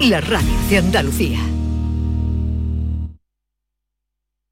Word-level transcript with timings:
La 0.00 0.20
radio 0.20 0.50
de 0.68 0.78
Andalucía. 0.78 1.38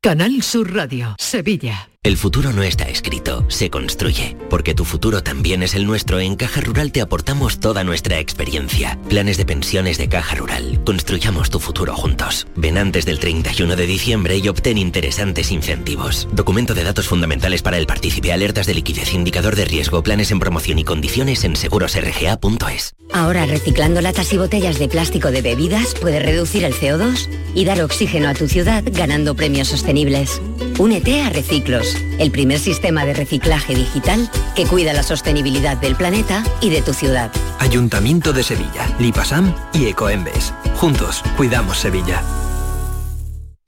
Canal 0.03 0.43
Sur 0.43 0.75
Radio, 0.75 1.15
Sevilla. 1.19 1.90
El 2.03 2.17
futuro 2.17 2.51
no 2.55 2.63
está 2.63 2.89
escrito, 2.89 3.45
se 3.49 3.69
construye. 3.69 4.35
Porque 4.49 4.73
tu 4.73 4.87
futuro 4.87 5.23
también 5.23 5.63
es 5.63 5.75
el 5.75 5.87
nuestro, 5.87 6.19
en 6.19 6.35
Caja 6.35 6.63
Rural 6.63 6.93
te 6.93 7.03
aportamos 7.03 7.61
toda 7.61 7.85
nuestra 7.85 8.19
experiencia. 8.19 8.99
Planes 9.11 9.37
de 9.37 9.45
pensiones 9.45 9.99
de 9.99 10.09
Caja 10.09 10.35
Rural. 10.37 10.81
Construyamos 10.87 11.51
tu 11.51 11.61
futuro 11.61 11.95
juntos. 11.95 12.47
Ven 12.57 12.79
antes 12.79 13.05
del 13.05 13.19
31 13.19 13.77
de 13.77 13.87
diciembre 13.87 14.39
y 14.39 14.49
obtén 14.49 14.79
interesantes 14.79 15.53
incentivos. 15.53 16.27
Documento 16.33 16.73
de 16.73 16.85
datos 16.85 17.07
fundamentales 17.07 17.61
para 17.61 17.77
el 17.77 17.87
partícipe, 17.87 18.33
alertas 18.33 18.67
de 18.67 18.73
liquidez, 18.73 19.13
indicador 19.13 19.55
de 19.55 19.67
riesgo, 19.67 20.03
planes 20.03 20.31
en 20.31 20.41
promoción 20.41 20.79
y 20.79 20.85
condiciones 20.85 21.45
en 21.45 21.55
segurosrga.es. 21.55 22.95
Ahora, 23.13 23.45
reciclando 23.45 24.01
latas 24.01 24.33
y 24.33 24.39
botellas 24.39 24.79
de 24.79 24.89
plástico 24.89 25.31
de 25.31 25.43
bebidas, 25.43 25.95
puedes 26.01 26.25
reducir 26.25 26.65
el 26.65 26.73
CO2 26.73 27.29
y 27.55 27.67
dar 27.67 27.83
oxígeno 27.83 28.31
a 28.31 28.35
tu 28.35 28.49
ciudad 28.49 28.85
ganando 28.87 29.35
premios 29.35 29.69
sostenibles. 29.69 30.41
Únete 30.79 31.21
a 31.21 31.29
Reciclos 31.29 31.90
el 32.19 32.31
primer 32.31 32.59
sistema 32.59 33.05
de 33.05 33.15
reciclaje 33.15 33.75
digital 33.75 34.31
que 34.55 34.67
cuida 34.67 34.93
la 34.93 35.03
sostenibilidad 35.03 35.77
del 35.77 35.97
planeta 35.97 36.43
y 36.61 36.71
de 36.71 36.83
tu 36.83 36.93
ciudad. 36.93 37.31
Ayuntamiento 37.59 38.33
de 38.33 38.43
Sevilla, 38.43 38.87
Lipasam 38.99 39.55
y 39.73 39.87
Ecoembes. 39.87 40.53
Juntos, 40.75 41.23
cuidamos 41.37 41.79
Sevilla. 41.79 42.23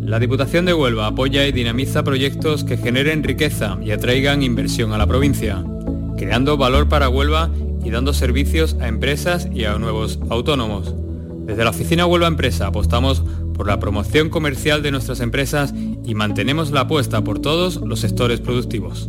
La 0.00 0.18
Diputación 0.18 0.64
de 0.64 0.74
Huelva 0.74 1.06
apoya 1.06 1.46
y 1.46 1.52
dinamiza 1.52 2.02
proyectos 2.02 2.64
que 2.64 2.76
generen 2.76 3.22
riqueza 3.22 3.78
y 3.82 3.92
atraigan 3.92 4.42
inversión 4.42 4.92
a 4.92 4.98
la 4.98 5.06
provincia, 5.06 5.64
creando 6.16 6.56
valor 6.56 6.88
para 6.88 7.08
Huelva 7.08 7.50
y 7.84 7.90
dando 7.90 8.12
servicios 8.12 8.76
a 8.80 8.88
empresas 8.88 9.48
y 9.52 9.64
a 9.64 9.78
nuevos 9.78 10.18
autónomos. 10.28 10.94
Desde 11.46 11.64
la 11.64 11.70
oficina 11.70 12.06
Huelva 12.06 12.26
Empresa 12.26 12.66
apostamos 12.66 13.22
por 13.54 13.66
la 13.66 13.78
promoción 13.78 14.28
comercial 14.28 14.82
de 14.82 14.90
nuestras 14.90 15.20
empresas 15.20 15.72
y 16.04 16.14
mantenemos 16.14 16.70
la 16.70 16.80
apuesta 16.80 17.22
por 17.22 17.38
todos 17.38 17.76
los 17.76 18.00
sectores 18.00 18.40
productivos. 18.40 19.08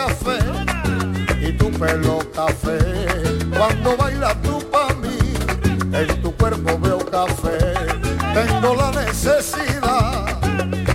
pelo 1.81 2.19
café. 2.31 2.77
Cuando 3.57 3.97
bailas 3.97 4.39
tú 4.43 4.59
para 4.71 4.93
mí, 4.95 5.17
en 5.91 6.21
tu 6.21 6.31
cuerpo 6.37 6.77
veo 6.79 6.99
café. 6.99 7.57
Tengo 8.35 8.75
la 8.75 8.91
necesidad 8.91 10.39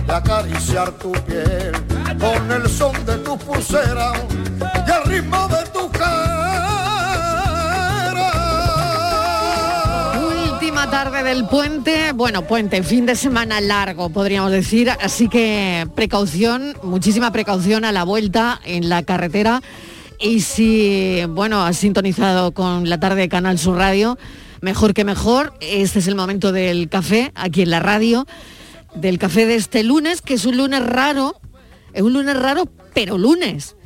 de 0.07 0.13
acariciar 0.13 0.91
tu 0.93 1.11
piel 1.11 1.73
con 2.17 2.51
el 2.51 2.69
son 2.69 3.05
de 3.05 3.17
tu 3.17 3.37
pulsera 3.37 4.13
y 4.87 4.91
el 4.91 5.03
ritmo 5.11 5.47
de 5.49 5.63
tu 5.71 5.77
Última 10.51 10.89
tarde 10.89 11.23
del 11.23 11.47
puente, 11.47 12.11
bueno, 12.13 12.43
puente, 12.43 12.83
fin 12.83 13.05
de 13.05 13.15
semana 13.15 13.59
largo, 13.61 14.09
podríamos 14.09 14.51
decir, 14.51 14.89
así 14.89 15.27
que 15.27 15.87
precaución, 15.95 16.77
muchísima 16.83 17.31
precaución 17.31 17.83
a 17.83 17.91
la 17.91 18.03
vuelta 18.03 18.61
en 18.63 18.87
la 18.87 19.03
carretera. 19.03 19.61
Y 20.19 20.41
si, 20.41 21.21
bueno, 21.29 21.63
has 21.63 21.77
sintonizado 21.77 22.51
con 22.51 22.89
la 22.89 22.99
tarde 22.99 23.21
de 23.21 23.29
Canal 23.29 23.59
Sur 23.59 23.77
Radio, 23.77 24.17
mejor 24.61 24.93
que 24.93 25.05
mejor, 25.05 25.53
este 25.61 25.99
es 25.99 26.07
el 26.07 26.15
momento 26.15 26.51
del 26.51 26.89
café, 26.89 27.31
aquí 27.35 27.61
en 27.61 27.69
la 27.69 27.79
radio, 27.79 28.25
del 28.95 29.19
café 29.19 29.45
de 29.45 29.55
este 29.55 29.83
lunes, 29.83 30.21
que 30.21 30.33
es 30.33 30.45
un 30.45 30.57
lunes 30.57 30.83
raro, 30.83 31.39
es 31.93 32.01
un 32.01 32.13
lunes 32.13 32.37
raro, 32.37 32.67
pero 32.93 33.17
lunes. 33.17 33.76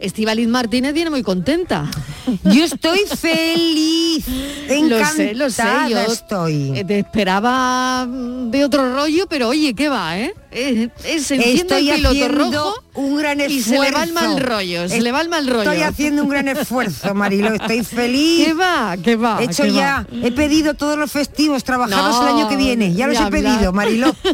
Estivaliz 0.00 0.48
Martínez 0.48 0.94
viene 0.94 1.10
muy 1.10 1.22
contenta. 1.22 1.88
Yo 2.44 2.64
estoy 2.64 3.00
feliz, 3.06 4.24
Lo 4.88 5.04
sé, 5.06 5.34
lo 5.34 5.50
sé, 5.50 5.62
encantada 5.62 5.88
yo 5.88 5.98
estoy. 6.12 6.72
eh, 6.78 6.84
Te 6.84 6.98
esperaba 7.00 8.06
mm, 8.06 8.50
de 8.50 8.64
otro 8.64 8.94
rollo, 8.94 9.26
pero 9.28 9.48
oye, 9.48 9.74
¿qué 9.74 9.88
va, 9.88 10.18
eh? 10.18 10.32
Eh, 10.52 10.88
eh, 11.04 11.20
se 11.20 11.34
enciende 11.36 11.60
Estoy 11.60 11.90
el 11.90 11.96
piloto 11.96 12.28
rojo 12.28 12.74
un 12.94 13.16
gran 13.16 13.40
y 13.40 13.44
esfuerzo. 13.44 13.70
se 13.70 13.78
le 13.80 13.90
va 13.92 14.04
el 14.04 14.12
mal 14.12 14.40
rollo, 14.40 14.88
se 14.88 14.96
Es- 14.98 15.02
le 15.02 15.12
va 15.12 15.20
el 15.22 15.28
mal 15.28 15.46
rollo. 15.46 15.62
Estoy 15.70 15.82
haciendo 15.82 16.22
un 16.22 16.28
gran 16.28 16.48
esfuerzo, 16.48 17.14
Marilo. 17.14 17.52
Estoy 17.54 17.82
feliz. 17.84 18.46
¿Qué 18.46 18.54
va? 18.54 18.96
¿Qué 19.02 19.16
va? 19.16 19.38
He 19.40 19.44
hecho 19.44 19.64
¿Qué 19.64 19.72
ya, 19.72 20.06
va? 20.10 20.26
he 20.26 20.30
pedido 20.32 20.74
todos 20.74 20.98
los 20.98 21.10
festivos 21.10 21.64
trabajados 21.64 22.16
No, 22.16 22.22
el 22.28 22.34
año 22.36 22.48
que 22.48 22.56
viene. 22.56 22.94
Ya 22.94 23.06
los 23.06 23.18
he 23.18 23.26
pedido. 23.30 23.72
Marilo. 23.72 24.14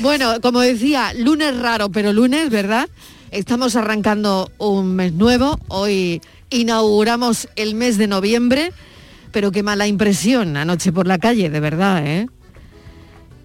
Bueno, 0.00 0.40
como 0.40 0.60
decía, 0.60 1.12
lunes 1.14 1.56
raro, 1.58 1.88
pero 1.90 2.12
lunes, 2.12 2.50
¿verdad? 2.50 2.88
Estamos 3.32 3.76
arrancando 3.76 4.50
un 4.58 4.94
mes 4.94 5.12
nuevo. 5.14 5.58
Hoy 5.68 6.20
inauguramos 6.50 7.48
el 7.56 7.74
mes 7.74 7.96
de 7.96 8.06
noviembre, 8.06 8.72
pero 9.32 9.50
qué 9.50 9.62
mala 9.62 9.86
impresión 9.86 10.56
anoche 10.56 10.92
por 10.92 11.06
la 11.06 11.18
calle, 11.18 11.48
de 11.48 11.58
verdad, 11.60 12.06
¿eh? 12.06 12.28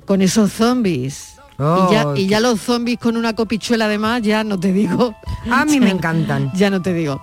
Con 0.05 0.21
esos 0.21 0.51
zombies 0.51 1.35
y, 1.57 1.91
ya, 1.93 2.07
Oh, 2.07 2.15
y 2.15 2.27
ya 2.27 2.39
los 2.41 2.59
zombies 2.61 2.99
con 2.99 3.15
una 3.17 3.33
copichuela 3.33 3.85
además, 3.85 4.21
ya 4.21 4.43
no 4.43 4.59
te 4.59 4.71
digo. 4.73 5.15
A 5.49 5.63
mí 5.65 5.75
Ya- 5.75 5.79
me 5.79 5.89
encantan. 5.91 6.51
Ya 6.55 6.69
no 6.69 6.81
te 6.81 6.93
digo. 6.93 7.21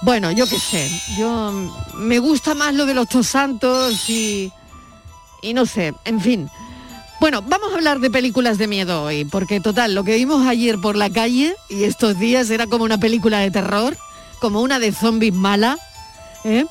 Bueno, 0.00 0.32
yo 0.32 0.46
qué 0.48 0.58
sé. 0.58 0.90
Yo 1.18 1.52
me 1.96 2.18
gusta 2.18 2.54
más 2.54 2.74
lo 2.74 2.86
de 2.86 2.94
los 2.94 3.08
dos 3.08 3.26
santos 3.26 4.08
y. 4.10 4.50
Y 5.42 5.54
no 5.54 5.66
sé, 5.66 5.92
en 6.04 6.20
fin. 6.20 6.48
Bueno, 7.22 7.40
vamos 7.40 7.70
a 7.70 7.76
hablar 7.76 8.00
de 8.00 8.10
películas 8.10 8.58
de 8.58 8.66
miedo 8.66 9.04
hoy, 9.04 9.24
porque 9.24 9.60
total, 9.60 9.94
lo 9.94 10.02
que 10.02 10.16
vimos 10.16 10.44
ayer 10.44 10.80
por 10.80 10.96
la 10.96 11.08
calle 11.08 11.54
y 11.68 11.84
estos 11.84 12.18
días 12.18 12.50
era 12.50 12.66
como 12.66 12.82
una 12.82 12.98
película 12.98 13.38
de 13.38 13.52
terror, 13.52 13.96
como 14.40 14.60
una 14.60 14.80
de 14.80 14.90
zombies 14.90 15.32
mala, 15.32 15.78
¿eh? 16.42 16.66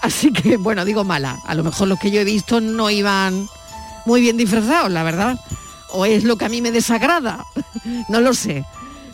Así 0.00 0.32
que, 0.32 0.56
bueno, 0.56 0.86
digo 0.86 1.04
mala. 1.04 1.42
A 1.44 1.54
lo 1.54 1.62
mejor 1.62 1.88
los 1.88 1.98
que 1.98 2.10
yo 2.10 2.22
he 2.22 2.24
visto 2.24 2.58
no 2.62 2.88
iban 2.88 3.46
muy 4.06 4.22
bien 4.22 4.38
disfrazados, 4.38 4.90
la 4.90 5.02
verdad. 5.02 5.38
O 5.90 6.06
es 6.06 6.24
lo 6.24 6.38
que 6.38 6.46
a 6.46 6.48
mí 6.48 6.62
me 6.62 6.72
desagrada. 6.72 7.44
no 8.08 8.22
lo 8.22 8.32
sé. 8.32 8.64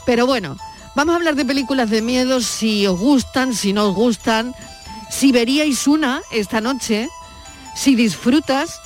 Pero 0.07 0.29
bueno, 0.29 0.57
vamos 0.95 1.15
a 1.15 1.17
hablar 1.17 1.35
de 1.35 1.45
películas 1.45 1.91
de 1.91 2.03
miedo, 2.03 2.41
si 2.41 2.87
os 2.87 3.01
gustan, 3.01 3.53
si 3.53 3.73
no 3.73 3.89
os 3.89 3.97
gustan, 3.97 4.55
si 5.11 5.33
veríais 5.33 5.89
una 5.89 6.23
esta 6.31 6.61
noche, 6.61 7.09
si 7.75 7.97
disfrutas, 7.97 8.79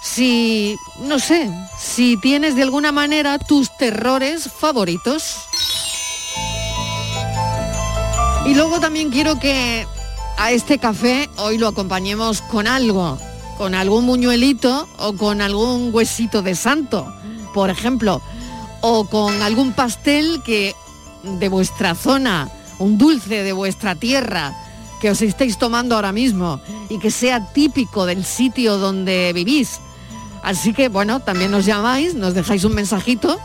si, 0.00 0.76
no 1.00 1.18
sé, 1.18 1.50
si 1.78 2.16
tienes 2.16 2.54
de 2.56 2.62
alguna 2.62 2.92
manera 2.92 3.38
tus 3.38 3.76
terrores 3.76 4.50
favoritos. 4.50 5.36
Y 8.46 8.54
luego 8.54 8.80
también 8.80 9.10
quiero 9.10 9.38
que 9.38 9.86
a 10.38 10.52
este 10.52 10.78
café 10.78 11.28
hoy 11.36 11.58
lo 11.58 11.68
acompañemos 11.68 12.42
con 12.42 12.66
algo, 12.66 13.18
con 13.58 13.74
algún 13.74 14.04
muñuelito 14.06 14.88
o 14.98 15.12
con 15.14 15.40
algún 15.40 15.90
huesito 15.92 16.42
de 16.42 16.54
santo, 16.54 17.12
por 17.52 17.70
ejemplo, 17.70 18.22
o 18.80 19.04
con 19.04 19.42
algún 19.42 19.72
pastel 19.72 20.42
que 20.44 20.74
de 21.24 21.48
vuestra 21.48 21.94
zona, 21.94 22.48
un 22.78 22.96
dulce 22.96 23.42
de 23.42 23.52
vuestra 23.52 23.96
tierra 23.96 24.54
que 25.00 25.10
os 25.10 25.22
estéis 25.22 25.58
tomando 25.58 25.94
ahora 25.94 26.12
mismo 26.12 26.60
y 26.88 26.98
que 26.98 27.10
sea 27.10 27.52
típico 27.52 28.06
del 28.06 28.24
sitio 28.24 28.78
donde 28.78 29.32
vivís. 29.34 29.80
Así 30.42 30.72
que 30.72 30.88
bueno, 30.88 31.20
también 31.20 31.50
nos 31.50 31.64
llamáis, 31.64 32.14
nos 32.14 32.34
dejáis 32.34 32.64
un 32.64 32.74
mensajito 32.74 33.38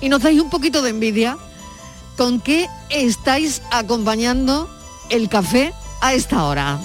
y 0.00 0.08
nos 0.08 0.22
dais 0.22 0.40
un 0.40 0.50
poquito 0.50 0.82
de 0.82 0.90
envidia 0.90 1.36
con 2.16 2.40
qué 2.40 2.68
estáis 2.90 3.62
acompañando 3.70 4.68
el 5.10 5.28
café 5.28 5.72
a 6.00 6.14
esta 6.14 6.44
hora. 6.44 6.78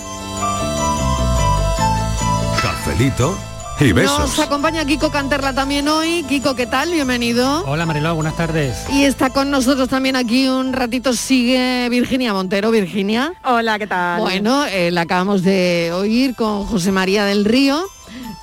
Cafelito 2.61 3.37
y 3.79 3.91
besos. 3.91 4.19
Nos 4.19 4.39
acompaña 4.39 4.85
Kiko 4.85 5.11
Canterla 5.11 5.53
también 5.53 5.87
hoy. 5.87 6.23
Kiko, 6.27 6.55
¿qué 6.55 6.65
tal? 6.65 6.91
Bienvenido. 6.91 7.63
Hola 7.65 7.85
Mariló, 7.85 8.15
buenas 8.15 8.35
tardes. 8.35 8.85
Y 8.91 9.03
está 9.03 9.29
con 9.29 9.51
nosotros 9.51 9.89
también 9.89 10.15
aquí 10.15 10.47
un 10.47 10.73
ratito 10.73 11.13
sigue 11.13 11.87
Virginia 11.89 12.33
Montero. 12.33 12.71
Virginia. 12.71 13.33
Hola, 13.43 13.77
¿qué 13.77 13.87
tal? 13.87 14.21
Bueno, 14.21 14.65
eh, 14.65 14.91
la 14.91 15.01
acabamos 15.01 15.43
de 15.43 15.91
oír 15.93 16.35
con 16.35 16.65
José 16.65 16.91
María 16.91 17.25
del 17.25 17.45
Río, 17.45 17.83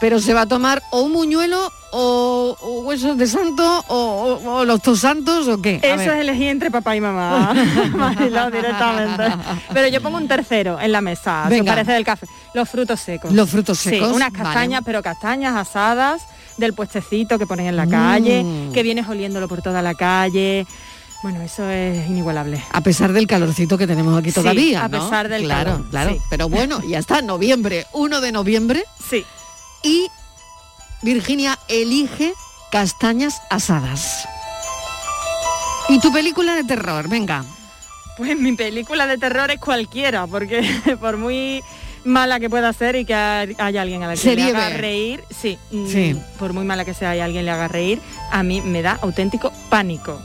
pero 0.01 0.19
se 0.21 0.35
va 0.35 0.43
a 0.43 0.47
tomar 0.47 0.83
o 0.91 1.01
un 1.03 1.13
muñuelo 1.13 1.71
o, 1.93 2.57
o 2.61 2.81
huesos 2.83 3.17
de 3.17 3.27
santo 3.27 3.85
o, 3.89 3.95
o- 4.45 4.51
o 4.59 4.65
los 4.65 4.83
dos 4.83 5.01
santos 5.01 5.47
o 5.49 5.63
qué. 5.63 5.81
A 5.83 5.87
Eso 5.87 5.97
ver. 5.97 6.09
es 6.09 6.21
elegir 6.21 6.49
entre 6.49 6.71
papá 6.71 6.97
y 6.97 7.01
mamá, 7.01 7.55
Mariló, 7.95 8.51
directamente. 8.51 9.25
Pero 9.73 9.89
yo 9.89 10.01
pongo 10.03 10.17
un 10.17 10.27
tercero 10.29 10.81
en 10.81 10.91
la 10.93 11.01
mesa, 11.01 11.47
Venga. 11.49 11.73
parece 11.73 11.93
del 11.93 12.05
café. 12.05 12.27
Los 12.55 12.69
frutos 12.69 13.01
secos. 13.01 13.33
Los 13.33 13.49
frutos 13.51 13.79
Sí, 13.79 13.91
secos, 13.91 14.09
unas 14.15 14.33
vale. 14.33 14.45
castañas, 14.45 14.83
pero 14.85 15.03
castañas 15.03 15.55
asadas 15.57 16.23
del 16.57 16.73
puestecito 16.73 17.39
que 17.39 17.47
ponen 17.47 17.67
en 17.67 17.77
la 17.77 17.87
calle, 17.87 18.43
Mm. 18.45 18.73
que 18.73 18.83
vienes 18.83 19.09
oliéndolo 19.09 19.49
por 19.49 19.63
toda 19.63 19.83
la 19.83 19.95
calle. 19.95 20.67
Bueno, 21.23 21.41
eso 21.41 21.69
es 21.71 22.07
inigualable. 22.11 22.63
A 22.73 22.81
pesar 22.83 23.13
del 23.13 23.27
calorcito 23.27 23.79
que 23.79 23.87
tenemos 23.87 24.19
aquí 24.19 24.29
Sí, 24.31 24.35
todavía. 24.35 24.85
a 24.85 24.89
¿no? 24.89 25.03
pesar 25.03 25.29
del 25.29 25.45
claro, 25.45 25.71
calor, 25.73 25.87
Claro, 25.91 26.11
sí. 26.11 26.21
Pero 26.29 26.49
bueno, 26.51 26.81
ya 26.87 26.99
está, 26.99 27.23
noviembre, 27.23 27.87
1 27.95 28.21
de 28.21 28.31
noviembre. 28.31 28.85
Sí. 29.09 29.25
Y 29.85 30.09
Virginia 31.03 31.59
elige 31.69 32.33
castañas 32.73 33.41
asadas. 33.51 34.27
¿Y 35.89 36.01
tu 36.01 36.13
película 36.13 36.55
de 36.57 36.65
terror? 36.65 37.09
Venga. 37.09 37.45
Pues 38.17 38.39
mi 38.39 38.53
película 38.57 39.07
de 39.07 39.19
terror 39.19 39.51
es 39.51 39.61
cualquiera, 39.61 40.27
porque 40.27 40.63
por 41.01 41.17
muy 41.19 41.63
mala 42.05 42.39
que 42.41 42.49
pueda 42.51 42.73
ser 42.73 42.97
y 42.97 43.05
que 43.05 43.15
hay- 43.15 43.57
haya 43.59 43.83
alguien 43.83 44.03
a 44.03 44.07
la 44.09 44.13
que 44.15 44.21
Serie 44.21 44.47
le 44.53 44.57
haga 44.57 44.69
B. 44.71 44.77
reír, 44.79 45.25
sí, 45.31 45.59
mm, 45.71 45.87
Sí. 45.89 46.17
por 46.39 46.53
muy 46.53 46.65
mala 46.65 46.85
que 46.85 46.95
sea 46.95 47.17
y 47.17 47.21
alguien 47.21 47.45
le 47.45 47.51
haga 47.51 47.67
reír, 47.69 48.01
a 48.31 48.43
mí 48.43 48.61
me 48.61 48.83
da 48.83 48.99
auténtico 49.03 49.53
pánico. 49.69 50.21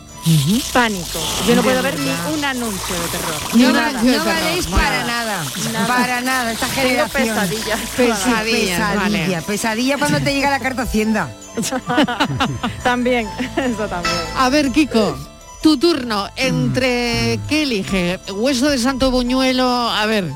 Pánico. 0.74 1.20
Yo 1.48 1.56
no 1.56 1.64
puedo 1.64 1.82
ver 1.82 1.98
ni 2.00 2.10
un 2.34 2.44
anuncio 2.46 2.96
de 2.96 3.08
terror. 3.08 3.74
Nada, 3.74 3.92
nada. 3.94 4.04
no 4.18 4.26
valéis 4.26 4.68
para 4.68 5.04
nada, 5.04 5.44
para 5.88 6.22
nada, 6.22 6.52
esta 6.52 6.68
Tengo 6.68 6.82
generación. 7.08 7.28
pesadillas. 7.36 7.80
Pesadilla, 7.98 8.96
vale. 8.96 9.18
pesadilla, 9.20 9.42
pesadilla 9.42 9.98
cuando 9.98 10.20
te 10.22 10.34
llega 10.34 10.50
la 10.50 10.60
carta 10.60 10.84
Hacienda. 10.84 11.32
también, 12.84 13.28
eso 13.58 13.88
también. 13.88 14.16
A 14.38 14.50
ver, 14.50 14.72
Kiko, 14.72 15.18
tu 15.62 15.78
turno. 15.78 16.28
¿Entre 16.36 17.40
qué 17.50 17.64
elige? 17.64 18.20
¿Hueso 18.34 18.70
de 18.70 18.78
santo 18.78 19.12
buñuelo? 19.12 19.68
A 19.90 20.06
ver, 20.06 20.32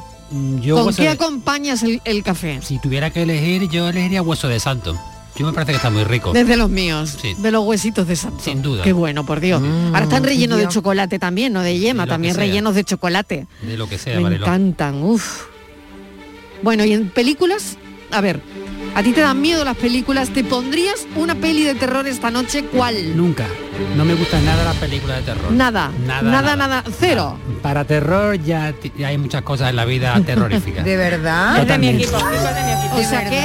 Yo 0.59 0.83
¿con 0.83 0.95
qué 0.95 1.03
de- 1.03 1.09
acompañas 1.09 1.83
el, 1.83 2.01
el 2.05 2.23
café? 2.23 2.59
si 2.63 2.79
tuviera 2.79 3.11
que 3.11 3.23
elegir, 3.23 3.69
yo 3.69 3.87
elegiría 3.89 4.21
hueso 4.21 4.47
de 4.47 4.59
santo. 4.59 4.99
Yo 5.35 5.45
me 5.47 5.53
parece 5.53 5.71
que 5.71 5.77
está 5.77 5.89
muy 5.89 6.03
rico. 6.03 6.31
Desde 6.31 6.55
los 6.57 6.69
míos, 6.69 7.17
Sí. 7.21 7.33
de 7.37 7.51
los 7.51 7.63
huesitos 7.65 8.07
de 8.07 8.15
santo. 8.15 8.43
Sin 8.43 8.61
duda. 8.61 8.83
Qué 8.83 8.93
bueno, 8.93 9.25
por 9.25 9.39
Dios. 9.39 9.61
Ahora 9.87 10.03
están 10.03 10.23
rellenos 10.23 10.59
de 10.59 10.67
chocolate 10.67 11.17
también, 11.19 11.53
no 11.53 11.61
de 11.61 11.79
yema, 11.79 12.03
De 12.05 12.09
también 12.09 12.35
rellenos 12.35 12.75
de 12.75 12.83
chocolate. 12.83 13.47
De 13.61 13.77
lo 13.77 13.87
que 13.89 13.97
sea, 13.97 14.19
Me 14.19 14.35
encantan, 14.35 15.01
uff. 15.03 15.45
Bueno, 16.61 16.85
y 16.85 16.93
en 16.93 17.09
películas, 17.09 17.77
a 18.11 18.21
ver, 18.21 18.41
¿a 18.95 19.03
ti 19.03 19.11
te 19.11 19.21
dan 19.21 19.41
miedo 19.41 19.65
las 19.65 19.75
películas? 19.75 20.29
¿Te 20.29 20.43
pondrías 20.43 21.07
una 21.15 21.35
peli 21.35 21.63
de 21.63 21.75
terror 21.75 22.07
esta 22.07 22.31
noche? 22.31 22.63
¿Cuál? 22.65 23.17
Nunca. 23.17 23.47
No 23.95 24.05
me 24.05 24.13
gustan 24.15 24.45
nada 24.45 24.63
las 24.63 24.75
películas 24.77 25.17
de 25.17 25.23
terror. 25.33 25.51
Nada, 25.51 25.91
Nada, 26.05 26.21
nada, 26.21 26.55
nada. 26.55 26.67
nada, 26.67 26.83
cero. 26.99 27.37
Para 27.61 27.85
terror 27.85 28.35
ya, 28.43 28.73
hay 29.05 29.17
muchas 29.17 29.41
cosas 29.41 29.69
en 29.69 29.75
la 29.75 29.85
vida 29.85 30.19
terroríficas. 30.25 30.83
¿De 30.85 30.97
verdad? 30.97 31.57
Totalmente. 31.61 32.07
O 32.07 33.03
sea 33.03 33.27
que 33.29 33.39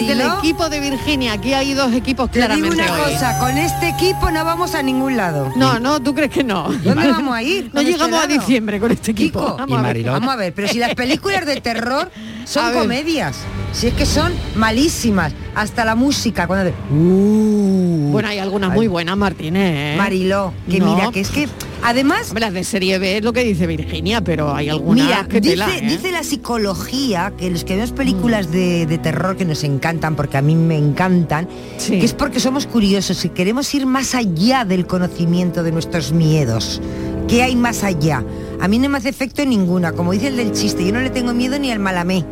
es 0.00 0.06
del 0.06 0.20
equipo 0.20 0.68
de 0.68 0.80
Virginia. 0.80 1.32
Aquí 1.34 1.52
hay 1.54 1.74
dos 1.74 1.92
equipos 1.92 2.30
Te 2.30 2.38
digo 2.40 2.48
claramente 2.48 2.82
una 2.90 2.92
hoy. 3.04 3.12
cosa, 3.12 3.38
con 3.38 3.58
este 3.58 3.88
equipo 3.88 4.30
no 4.30 4.44
vamos 4.44 4.74
a 4.74 4.82
ningún 4.82 5.16
lado. 5.16 5.50
No, 5.56 5.78
no, 5.80 6.00
¿tú 6.00 6.14
crees 6.14 6.30
que 6.30 6.44
no? 6.44 6.64
¿Dónde 6.84 7.10
vamos 7.10 7.34
a 7.34 7.42
ir? 7.42 7.70
No 7.72 7.80
este 7.80 7.92
llegamos 7.92 8.22
a 8.22 8.26
diciembre 8.26 8.78
con 8.78 8.92
este 8.92 9.10
equipo. 9.10 9.40
Kiko, 9.40 9.56
Vamos 9.56 9.78
a 9.78 9.82
ver. 9.92 10.04
Vamos 10.04 10.32
a 10.32 10.36
ver, 10.36 10.52
pero 10.54 10.68
si 10.68 10.78
las 10.78 10.94
películas 10.94 11.44
de 11.46 11.60
terror 11.60 12.10
son 12.44 12.72
comedias, 12.72 13.38
si 13.72 13.88
es 13.88 13.94
que 13.94 14.06
son 14.06 14.32
malísimas, 14.54 15.32
hasta 15.54 15.84
la 15.84 15.94
música, 15.94 16.46
cuando 16.46 16.64
de, 16.66 16.70
uh, 16.94 18.10
Bueno, 18.12 18.28
hay 18.28 18.38
algunas 18.38 18.72
muy 18.72 18.86
buenas, 18.86 19.16
Martínez. 19.16 19.71
¿Eh? 19.72 19.94
Mariló, 19.96 20.52
que 20.70 20.78
No. 20.78 20.94
mira, 20.94 21.10
que 21.10 21.20
es 21.20 21.30
que 21.30 21.48
además 21.82 22.28
Hombre, 22.28 22.40
las 22.42 22.52
de 22.54 22.64
serie 22.64 22.98
B 22.98 23.18
es 23.18 23.24
lo 23.24 23.32
que 23.32 23.42
dice 23.44 23.66
Virginia, 23.66 24.20
pero 24.22 24.54
hay 24.54 24.68
algunas 24.68 25.04
Mira, 25.06 25.26
que 25.28 25.40
dice, 25.40 25.54
tela, 25.54 25.76
¿eh? 25.76 25.80
dice 25.82 26.12
la 26.12 26.22
psicología 26.22 27.32
que 27.36 27.50
los 27.50 27.64
que 27.64 27.74
vemos 27.76 27.92
películas 27.92 28.50
de, 28.50 28.86
de 28.86 28.98
terror 28.98 29.36
que 29.36 29.44
nos 29.44 29.64
encantan, 29.64 30.14
porque 30.16 30.36
a 30.36 30.42
mí 30.42 30.54
me 30.54 30.76
encantan, 30.76 31.48
que 31.86 32.04
es 32.04 32.12
porque 32.14 32.40
somos 32.40 32.66
curiosos 32.66 33.24
y 33.24 33.30
queremos 33.30 33.72
ir 33.74 33.86
más 33.86 34.14
allá 34.14 34.64
del 34.64 34.86
conocimiento 34.86 35.62
de 35.62 35.72
nuestros 35.72 36.12
miedos. 36.12 36.80
¿Qué 37.28 37.42
hay 37.42 37.56
más 37.56 37.82
allá? 37.84 38.22
A 38.60 38.68
mí 38.68 38.78
no 38.78 38.88
me 38.88 38.98
hace 38.98 39.08
efecto 39.08 39.44
ninguna, 39.44 39.92
como 39.92 40.12
dice 40.12 40.28
el 40.28 40.36
del 40.36 40.52
chiste, 40.52 40.84
yo 40.84 40.92
no 40.92 41.00
le 41.00 41.10
tengo 41.10 41.32
miedo 41.34 41.58
ni 41.58 41.70
al 41.70 41.78
malamé. 41.78 42.24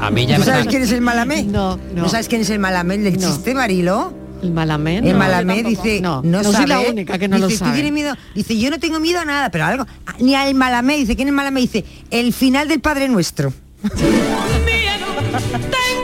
A, 0.00 0.06
a 0.06 0.10
mí 0.10 0.24
ya 0.26 0.36
¿Tú 0.36 0.40
me 0.40 0.46
sabes 0.46 0.64
da- 0.64 0.70
quién 0.70 0.82
es 0.82 0.92
el 0.92 1.00
malamé? 1.02 1.42
No, 1.44 1.78
no. 1.94 2.08
sabes 2.08 2.26
quién 2.28 2.40
es 2.40 2.48
el 2.50 2.58
malamé 2.58 2.94
el 2.94 3.04
del 3.04 3.20
No. 3.20 3.28
chiste, 3.28 3.54
Marilo? 3.54 4.14
El 4.42 4.52
malamé. 4.52 4.98
El 4.98 5.12
no, 5.12 5.18
malamé 5.18 5.56
yo 5.56 5.62
tampoco. 5.64 5.82
dice, 5.84 6.00
no, 6.00 6.22
no, 6.22 6.42
no 6.42 6.52
soy 6.52 6.66
la 6.66 6.80
única 6.80 7.18
que 7.18 7.28
no 7.28 7.38
lo 7.38 7.46
dice, 7.48 7.58
¿tú 7.58 7.64
sabe. 7.64 7.74
tienes 7.74 7.92
miedo? 7.92 8.16
Dice, 8.34 8.58
yo 8.58 8.70
no 8.70 8.78
tengo 8.78 9.00
miedo 9.00 9.20
a 9.20 9.24
nada, 9.24 9.50
pero 9.50 9.64
a 9.64 9.68
algo, 9.68 9.86
ah, 10.06 10.14
ni 10.20 10.34
al 10.34 10.54
malamé, 10.54 10.96
dice, 10.96 11.16
¿quién 11.16 11.28
es 11.28 11.32
el 11.32 11.36
malamé? 11.36 11.60
Dice, 11.60 11.84
el 12.10 12.32
final 12.32 12.68
del 12.68 12.80
Padre 12.80 13.08
Nuestro. 13.08 13.52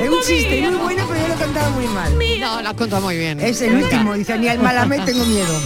es 0.01 0.09
un 0.09 0.21
chiste 0.27 0.71
muy 0.71 0.79
bueno, 0.79 1.05
pero 1.09 1.21
yo 1.21 1.29
lo 1.29 1.35
he 1.35 1.37
contado 1.37 1.71
muy 1.73 1.87
mal. 1.89 2.13
No, 2.41 2.63
lo 2.63 2.69
has 2.69 2.75
contado 2.75 3.03
muy 3.03 3.17
bien. 3.17 3.41
Es 3.41 3.61
el 3.63 3.75
último, 3.75 4.15
dice, 4.15 4.39
ni 4.39 4.49
al 4.49 4.59
malamé 4.59 4.99
tengo 5.01 5.25
miedo. 5.25 5.61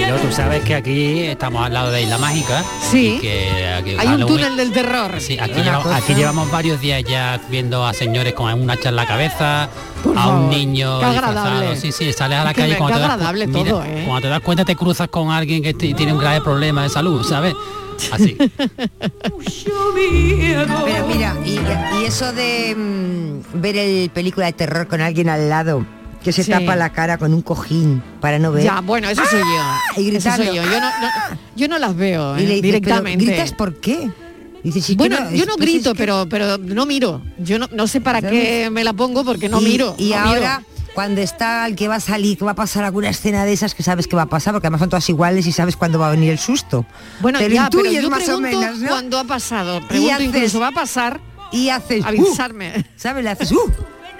Mariló, 0.00 0.16
tú 0.18 0.32
sabes 0.32 0.62
que 0.64 0.74
aquí 0.74 1.20
estamos 1.22 1.64
al 1.66 1.72
lado 1.74 1.90
de 1.90 2.02
Isla 2.02 2.18
Mágica. 2.18 2.64
Sí. 2.90 3.16
y 3.16 3.20
que 3.20 3.68
aquí- 3.78 3.96
Hay 3.98 4.08
un 4.08 4.26
túnel 4.26 4.56
del 4.56 4.72
terror. 4.72 5.20
Sí, 5.20 5.38
aquí, 5.40 5.60
Una 5.60 6.00
llevamos 6.14 6.50
varios 6.50 6.80
días 6.80 7.02
ya 7.04 7.40
viendo 7.50 7.84
a 7.86 7.92
señores 7.92 8.32
con 8.34 8.52
un 8.52 8.70
hacha 8.70 8.88
en 8.90 8.96
la 8.96 9.06
cabeza, 9.06 9.68
Por 10.02 10.16
a 10.16 10.22
favor, 10.22 10.40
un 10.44 10.50
niño 10.50 10.98
disfrazado. 11.00 11.38
agradable. 11.38 11.76
Sí, 11.76 11.92
sí, 11.92 12.12
sales 12.12 12.38
a 12.38 12.44
la 12.44 12.54
que 12.54 12.62
calle 12.62 12.76
cuando 12.76 12.96
te 12.98 13.02
das 13.02 13.32
mira, 13.34 13.52
todo, 13.52 13.82
¿eh? 13.84 14.02
cuando 14.06 14.22
te 14.22 14.28
das 14.28 14.40
cuenta 14.40 14.64
te 14.64 14.76
cruzas 14.76 15.08
con 15.08 15.30
alguien 15.30 15.62
que 15.62 15.74
tiene 15.74 16.12
un 16.12 16.18
grave 16.18 16.40
problema 16.40 16.82
de 16.84 16.88
salud, 16.88 17.22
¿sabes? 17.24 17.54
Así. 18.12 18.36
Pero 19.64 21.06
mira, 21.08 21.34
y, 21.44 21.58
y 22.00 22.04
eso 22.06 22.32
de 22.32 22.74
mm, 22.76 23.60
ver 23.60 23.76
el 23.76 24.10
película 24.10 24.46
de 24.46 24.52
terror 24.52 24.86
con 24.86 25.00
alguien 25.00 25.28
al 25.28 25.48
lado 25.48 25.84
que 26.22 26.32
se 26.32 26.42
Sí. 26.44 26.50
tapa 26.50 26.74
la 26.76 26.90
cara 26.90 27.16
con 27.18 27.32
un 27.34 27.42
cojín 27.42 28.02
para 28.20 28.38
no 28.38 28.52
ver. 28.52 28.64
Ya, 28.64 28.80
bueno, 28.80 29.08
eso 29.08 29.22
soy 29.30 29.40
yo. 29.40 30.02
Y 30.02 30.16
Eso 30.16 30.30
soy 30.34 30.46
yo. 30.46 30.54
Yo 30.54 30.80
no, 30.80 30.80
no- 30.80 31.38
yo 31.56 31.68
no 31.68 31.78
las 31.78 31.94
veo 31.96 32.38
Y 32.38 32.42
eh, 32.42 32.46
le 32.48 32.60
directamente. 32.62 33.24
"¿Pero 33.24 33.36
¿Gritas 33.36 33.52
por 33.56 33.74
qué? 33.80 34.10
"Si 34.80 34.94
bueno, 34.96 35.16
yo 35.32 35.46
no 35.46 35.52
es 35.54 35.58
grito, 35.58 35.92
que-". 35.92 35.98
pero 35.98 36.26
pero 36.28 36.58
no 36.58 36.84
miro. 36.86 37.22
Yo 37.38 37.58
no, 37.58 37.68
no 37.72 37.86
sé 37.86 38.00
para 38.00 38.20
¿Sabes? 38.20 38.32
qué 38.42 38.70
me 38.70 38.84
la 38.84 38.92
pongo 38.92 39.24
porque 39.24 39.48
no 39.48 39.60
y, 39.60 39.64
miro. 39.64 39.94
Y 39.96 40.10
no 40.10 40.16
ahora, 40.18 40.58
miro. 40.58 40.90
cuando 40.94 41.20
está 41.20 41.64
el 41.66 41.76
que 41.76 41.86
va 41.88 41.94
a 41.96 42.00
salir, 42.00 42.36
que 42.36 42.44
va 42.44 42.50
a 42.50 42.56
pasar 42.56 42.84
alguna 42.84 43.08
escena 43.08 43.44
de 43.44 43.52
esas 43.52 43.74
que 43.74 43.82
sabes 43.84 44.08
que 44.08 44.16
va 44.16 44.22
a 44.22 44.26
pasar, 44.28 44.52
porque 44.52 44.66
además 44.66 44.80
son 44.80 44.90
todas 44.90 45.08
iguales 45.08 45.46
y 45.46 45.52
sabes 45.52 45.76
cuándo 45.76 45.98
va 46.00 46.08
a 46.08 46.10
venir 46.10 46.30
el 46.30 46.38
susto. 46.38 46.84
Bueno, 47.20 47.38
Te 47.38 47.48
lo 47.48 47.54
ya, 47.54 47.68
pero 47.70 47.90
yo 47.90 48.10
más 48.10 48.28
o 48.28 48.40
menos, 48.40 48.78
¿no? 48.78 48.88
cuándo 48.88 49.18
ha 49.20 49.24
pasado. 49.24 49.78
Y 49.78 49.80
Pregunto 49.82 50.14
haces- 50.14 50.26
incluso, 50.26 50.60
¿va 50.60 50.68
a 50.68 50.72
pasar? 50.72 51.20
Y 51.52 51.68
haces... 51.70 52.02
"Uh", 52.04 52.08
Avisarme. 52.08 52.84
¿Sabes? 52.96 53.24
Le 53.24 53.30
haces... 53.30 53.52
"Uh", 53.52 53.70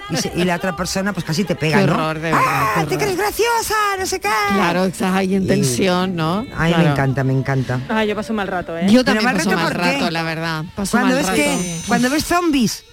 y, 0.09 0.17
se- 0.17 0.31
y 0.35 0.43
la 0.43 0.55
otra 0.55 0.75
persona 0.75 1.13
pues 1.13 1.25
casi 1.25 1.43
te 1.43 1.55
pega, 1.55 1.79
Qué 1.79 1.85
¿no? 1.87 1.93
horror, 1.93 2.15
de 2.15 2.31
verdad, 2.31 2.41
¡Ah, 2.45 2.73
qué 2.81 2.85
te 2.87 2.97
crees 3.03 3.17
graciosa! 3.17 3.75
No 3.99 4.05
sé 4.05 4.19
qué. 4.19 4.29
Claro, 4.53 4.85
estás 4.85 5.13
ahí 5.15 5.35
en 5.35 5.43
Y- 5.43 5.47
tensión, 5.47 6.15
¿no? 6.15 6.45
Ay, 6.55 6.71
me 6.71 6.75
Claro. 6.77 6.91
encanta, 6.91 7.23
me 7.23 7.33
encanta. 7.33 7.79
Ah, 7.89 8.03
yo 8.05 8.15
paso 8.15 8.33
mal 8.33 8.47
rato, 8.47 8.77
¿eh? 8.77 8.87
Yo 8.89 9.03
también 9.03 9.25
mal 9.25 9.37
paso 9.37 9.49
rato, 9.51 9.61
mal 9.63 9.73
rato, 9.73 10.09
la 10.11 10.23
verdad. 10.23 10.63
Paso 10.75 10.91
Cuando 10.91 11.09
mal 11.15 11.17
ves 11.17 11.25
rato. 11.27 11.35
que 11.37 11.79
cuando 11.87 12.09
ves 12.09 12.25
zombies, 12.25 12.83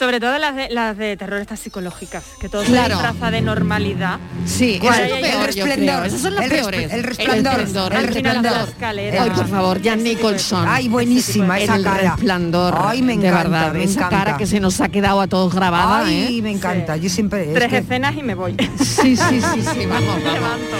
Sobre 0.00 0.18
todo 0.18 0.38
las 0.38 0.56
de, 0.56 0.70
las 0.70 0.96
de 0.96 1.14
terror 1.18 1.42
estas 1.42 1.60
psicológicas, 1.60 2.24
que 2.40 2.48
todo 2.48 2.62
Claro. 2.64 2.96
se 2.96 3.02
disfraza 3.02 3.30
de 3.30 3.42
normalidad. 3.42 4.18
Sí, 4.46 4.80
eso 4.82 4.90
es 4.94 5.10
lo 5.10 5.16
El 5.16 5.20
peor, 5.20 5.50
yo 5.52 5.66
resplandor, 5.66 5.76
creo. 5.76 6.04
Esas 6.04 6.20
son 6.22 6.34
las 6.36 6.44
el 6.44 6.50
peores. 6.50 6.92
el 6.94 7.02
resplandor, 7.02 7.92
El 7.92 7.98
el 7.98 8.06
resplandor. 8.08 8.68
Escalera. 8.70 9.22
Ay, 9.24 9.30
por 9.30 9.46
favor, 9.48 9.82
Jan 9.84 10.02
Nicholson. 10.02 10.64
Ay, 10.66 10.88
buenísima 10.88 11.60
esa 11.60 11.76
el 11.76 11.84
cara. 11.84 12.12
resplandor. 12.14 12.78
Ay, 12.82 13.02
me 13.02 13.18
de 13.18 13.28
encanta, 13.28 13.42
verdad, 13.50 13.72
me 13.74 13.84
esa 13.84 13.92
encanta. 14.00 14.24
cara 14.24 14.36
que 14.38 14.46
se 14.46 14.58
nos 14.58 14.80
ha 14.80 14.88
quedado 14.88 15.20
a 15.20 15.26
todos 15.26 15.54
grabada, 15.54 16.06
ay, 16.06 16.38
¿eh? 16.38 16.42
me 16.42 16.50
encanta. 16.50 16.96
Yo 16.96 17.10
siempre 17.10 17.48
es 17.48 17.54
Tres 17.54 17.68
que- 17.68 17.76
escenas 17.78 18.16
y 18.16 18.22
me 18.22 18.34
voy. 18.34 18.56
Sí, 18.78 19.16
sí, 19.18 19.18
sí, 19.18 19.40
sí, 19.40 19.84
vamos, 19.84 20.16
Me 20.16 20.24
vamos. 20.24 20.32
levanto. 20.32 20.76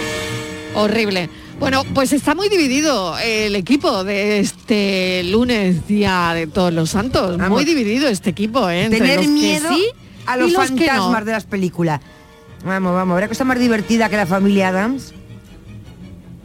Horrible. 0.75 1.29
Bueno, 1.61 1.83
pues 1.93 2.11
está 2.11 2.33
muy 2.33 2.49
dividido 2.49 3.15
el 3.19 3.55
equipo 3.55 4.03
de 4.03 4.39
este 4.39 5.23
lunes, 5.25 5.87
día 5.87 6.31
de 6.33 6.47
todos 6.47 6.73
los 6.73 6.89
santos. 6.89 7.37
Vamos. 7.37 7.59
Muy 7.59 7.65
dividido 7.65 8.07
este 8.07 8.31
equipo, 8.31 8.67
¿eh? 8.67 8.85
Entre 8.85 8.97
tener 8.97 9.17
los 9.17 9.27
que 9.27 9.31
miedo 9.31 9.69
sí 9.69 9.85
a 10.25 10.37
los, 10.37 10.51
los 10.53 10.71
que 10.71 10.87
no. 10.87 10.93
fantasmas 10.93 11.25
de 11.25 11.31
las 11.33 11.45
películas. 11.45 12.01
Vamos, 12.65 12.95
vamos, 12.95 13.13
habrá 13.13 13.27
cosa 13.27 13.45
más 13.45 13.59
divertida 13.59 14.09
que 14.09 14.17
la 14.17 14.25
familia 14.25 14.69
Adams. 14.69 15.13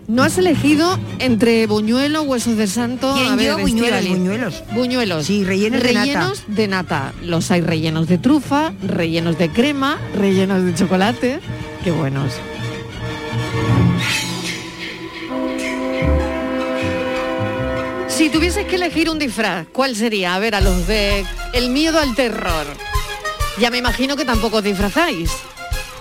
¿No 0.06 0.22
has 0.22 0.36
elegido 0.36 0.98
entre 1.18 1.66
buñuelo, 1.66 2.22
huesos 2.22 2.58
de 2.58 2.66
santo? 2.66 3.14
¿Quién, 3.14 3.32
A 3.32 3.36
ver, 3.36 3.46
yo? 3.46 3.58
Buñuelos, 3.58 4.08
buñuelos. 4.08 4.64
Buñuelos. 4.74 5.26
Sí, 5.26 5.44
rellenos 5.44 5.82
de 5.82 5.94
nata. 5.94 6.04
rellenos 6.04 6.44
de 6.46 6.68
nata. 6.68 7.12
Los 7.22 7.50
hay 7.50 7.62
rellenos 7.62 8.06
de 8.06 8.18
trufa, 8.18 8.74
rellenos 8.86 9.38
de 9.38 9.48
crema, 9.48 9.98
rellenos 10.14 10.62
de 10.62 10.74
chocolate. 10.74 11.40
Qué 11.82 11.90
buenos. 11.90 12.34
Si 18.16 18.30
tuvieses 18.30 18.64
que 18.64 18.76
elegir 18.76 19.10
un 19.10 19.18
disfraz, 19.18 19.66
¿cuál 19.74 19.94
sería? 19.94 20.34
A 20.34 20.38
ver, 20.38 20.54
a 20.54 20.62
los 20.62 20.86
de 20.86 21.22
el 21.52 21.68
miedo 21.68 21.98
al 21.98 22.14
terror. 22.14 22.66
Ya 23.58 23.70
me 23.70 23.76
imagino 23.76 24.16
que 24.16 24.24
tampoco 24.24 24.62
disfrazáis. 24.62 25.30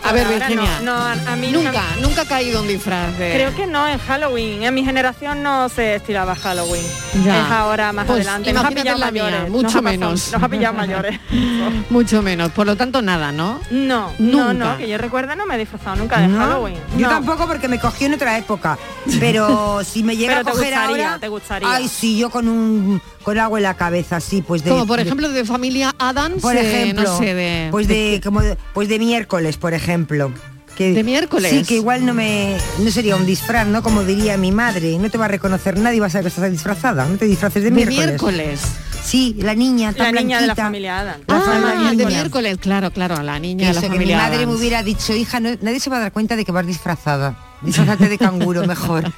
A 0.05 0.11
ver, 0.13 0.25
ahora 0.25 0.37
Virginia. 0.47 0.79
no, 0.81 0.93
no, 0.93 1.01
a- 1.01 1.33
a 1.33 1.35
mí 1.35 1.51
nunca, 1.51 1.83
no- 1.99 2.07
nunca 2.07 2.21
ha 2.21 2.25
caído 2.25 2.61
un 2.61 2.67
disfraz 2.67 3.17
de. 3.17 3.31
Creo 3.33 3.55
que 3.55 3.67
no 3.67 3.87
en 3.87 3.97
Halloween. 3.99 4.63
En 4.63 4.73
mi 4.73 4.83
generación 4.85 5.41
no 5.43 5.69
se 5.69 5.95
estiraba 5.95 6.35
Halloween. 6.35 6.83
Ya. 7.23 7.45
Es 7.45 7.51
ahora 7.51 7.91
más 7.93 8.05
Pues 8.05 8.19
adelante. 8.19 8.53
Nos 8.53 8.65
ha 8.65 8.69
pillado 8.69 8.97
la 8.99 9.11
mía, 9.11 9.23
mayores. 9.23 9.49
mucho 9.51 9.73
Nos 9.75 9.83
menos. 9.83 10.31
Nos 10.31 10.43
ha 10.43 10.49
pillado 10.49 10.73
mayores. 10.75 11.19
Mucho 11.89 12.21
menos. 12.21 12.51
Por 12.51 12.65
lo 12.67 12.75
tanto, 12.75 13.01
nada, 13.01 13.31
¿no? 13.31 13.59
No, 13.71 14.11
Nunca. 14.19 14.53
no, 14.53 14.53
no, 14.53 14.77
que 14.77 14.87
yo 14.87 14.97
recuerde 14.97 15.35
no 15.35 15.45
me 15.45 15.55
he 15.55 15.57
disfrazado 15.57 15.95
nunca 15.95 16.19
de 16.19 16.27
No, 16.27 16.39
Halloween. 16.39 16.77
Yo 16.97 17.07
tampoco 17.09 17.47
porque 17.47 17.67
me 17.67 17.79
cogió 17.79 18.07
en 18.07 18.13
otra 18.15 18.37
época. 18.37 18.77
Pero 19.19 19.81
si 19.85 20.03
me 20.03 20.15
llega 20.17 20.35
Pero 20.37 20.41
a 20.41 20.43
te 20.43 20.51
coger 20.51 20.73
gustaría, 20.73 21.05
ahora. 21.07 21.19
te 21.19 21.27
gustaría. 21.27 21.73
Ay, 21.73 21.87
sí, 21.87 22.17
yo 22.17 22.29
con 22.29 22.47
un 22.47 23.01
con 23.25 23.39
algo 23.39 23.57
en 23.57 23.63
la 23.63 23.73
cabeza, 23.73 24.19
sí, 24.21 24.43
pues 24.47 24.63
de. 24.63 24.69
Como 24.69 24.85
por 24.85 24.99
ejemplo 24.99 25.27
de 25.29 25.43
familia 25.43 25.93
Adams, 25.97 26.41
por 26.43 26.55
eh, 26.55 26.61
ejemplo, 26.61 27.03
no 27.03 27.17
sé, 27.17 27.33
de... 27.33 27.67
pues 27.71 27.87
de, 27.87 28.21
como 28.23 28.41
de- 28.41 28.55
pues 28.73 28.87
de 28.87 28.99
miércoles, 28.99 29.57
por 29.57 29.73
ejemplo. 29.73 30.31
Que, 30.77 30.91
¿De 30.93 31.03
miércoles? 31.03 31.49
Sí, 31.51 31.63
que 31.63 31.75
igual 31.75 32.05
no 32.05 32.13
me 32.13 32.55
no 32.79 32.91
sería 32.91 33.15
un 33.15 33.25
disfraz, 33.25 33.65
¿no? 33.65 33.81
Como 33.81 34.03
diría 34.03 34.37
mi 34.37 34.51
madre, 34.51 34.97
no 34.99 35.09
te 35.09 35.17
va 35.17 35.25
a 35.25 35.29
reconocer 35.29 35.79
nadie 35.79 35.97
y 35.97 35.99
vas 36.01 36.13
a 36.15 36.19
ver 36.19 36.25
que 36.25 36.27
estás 36.27 36.51
disfrazada, 36.51 37.05
no 37.07 37.17
te 37.17 37.25
disfraces 37.25 37.63
de, 37.63 37.71
De 37.71 37.75
miércoles. 37.75 38.05
miércoles. 38.07 38.59
Sí, 39.05 39.35
la 39.39 39.53
niña 39.53 39.93
tan 39.93 40.15
La 40.15 40.21
niña 40.21 40.41
de 40.41 40.47
la 40.47 40.55
familia 40.55 40.99
Adam. 40.99 41.21
La 41.27 41.35
Ah, 41.37 41.41
familia 41.41 41.93
de 41.93 42.05
miércoles, 42.07 42.57
claro, 42.59 42.89
claro, 42.91 43.21
la 43.21 43.37
niña 43.37 43.67
de 43.67 43.73
la 43.73 43.79
Eso, 43.79 43.81
que 43.81 43.89
mi 43.89 43.95
familia 43.97 44.17
madre 44.17 44.47
me 44.47 44.55
hubiera 44.55 44.81
dicho, 44.81 45.13
hija, 45.15 45.39
no- 45.39 45.55
nadie 45.61 45.79
se 45.79 45.89
va 45.91 45.97
a 45.97 45.99
dar 45.99 46.11
cuenta 46.11 46.35
de 46.35 46.43
que 46.43 46.51
vas 46.51 46.65
disfrazada. 46.65 47.35
Disfrazate 47.61 48.09
de 48.09 48.17
canguro 48.17 48.65
mejor. 48.67 49.11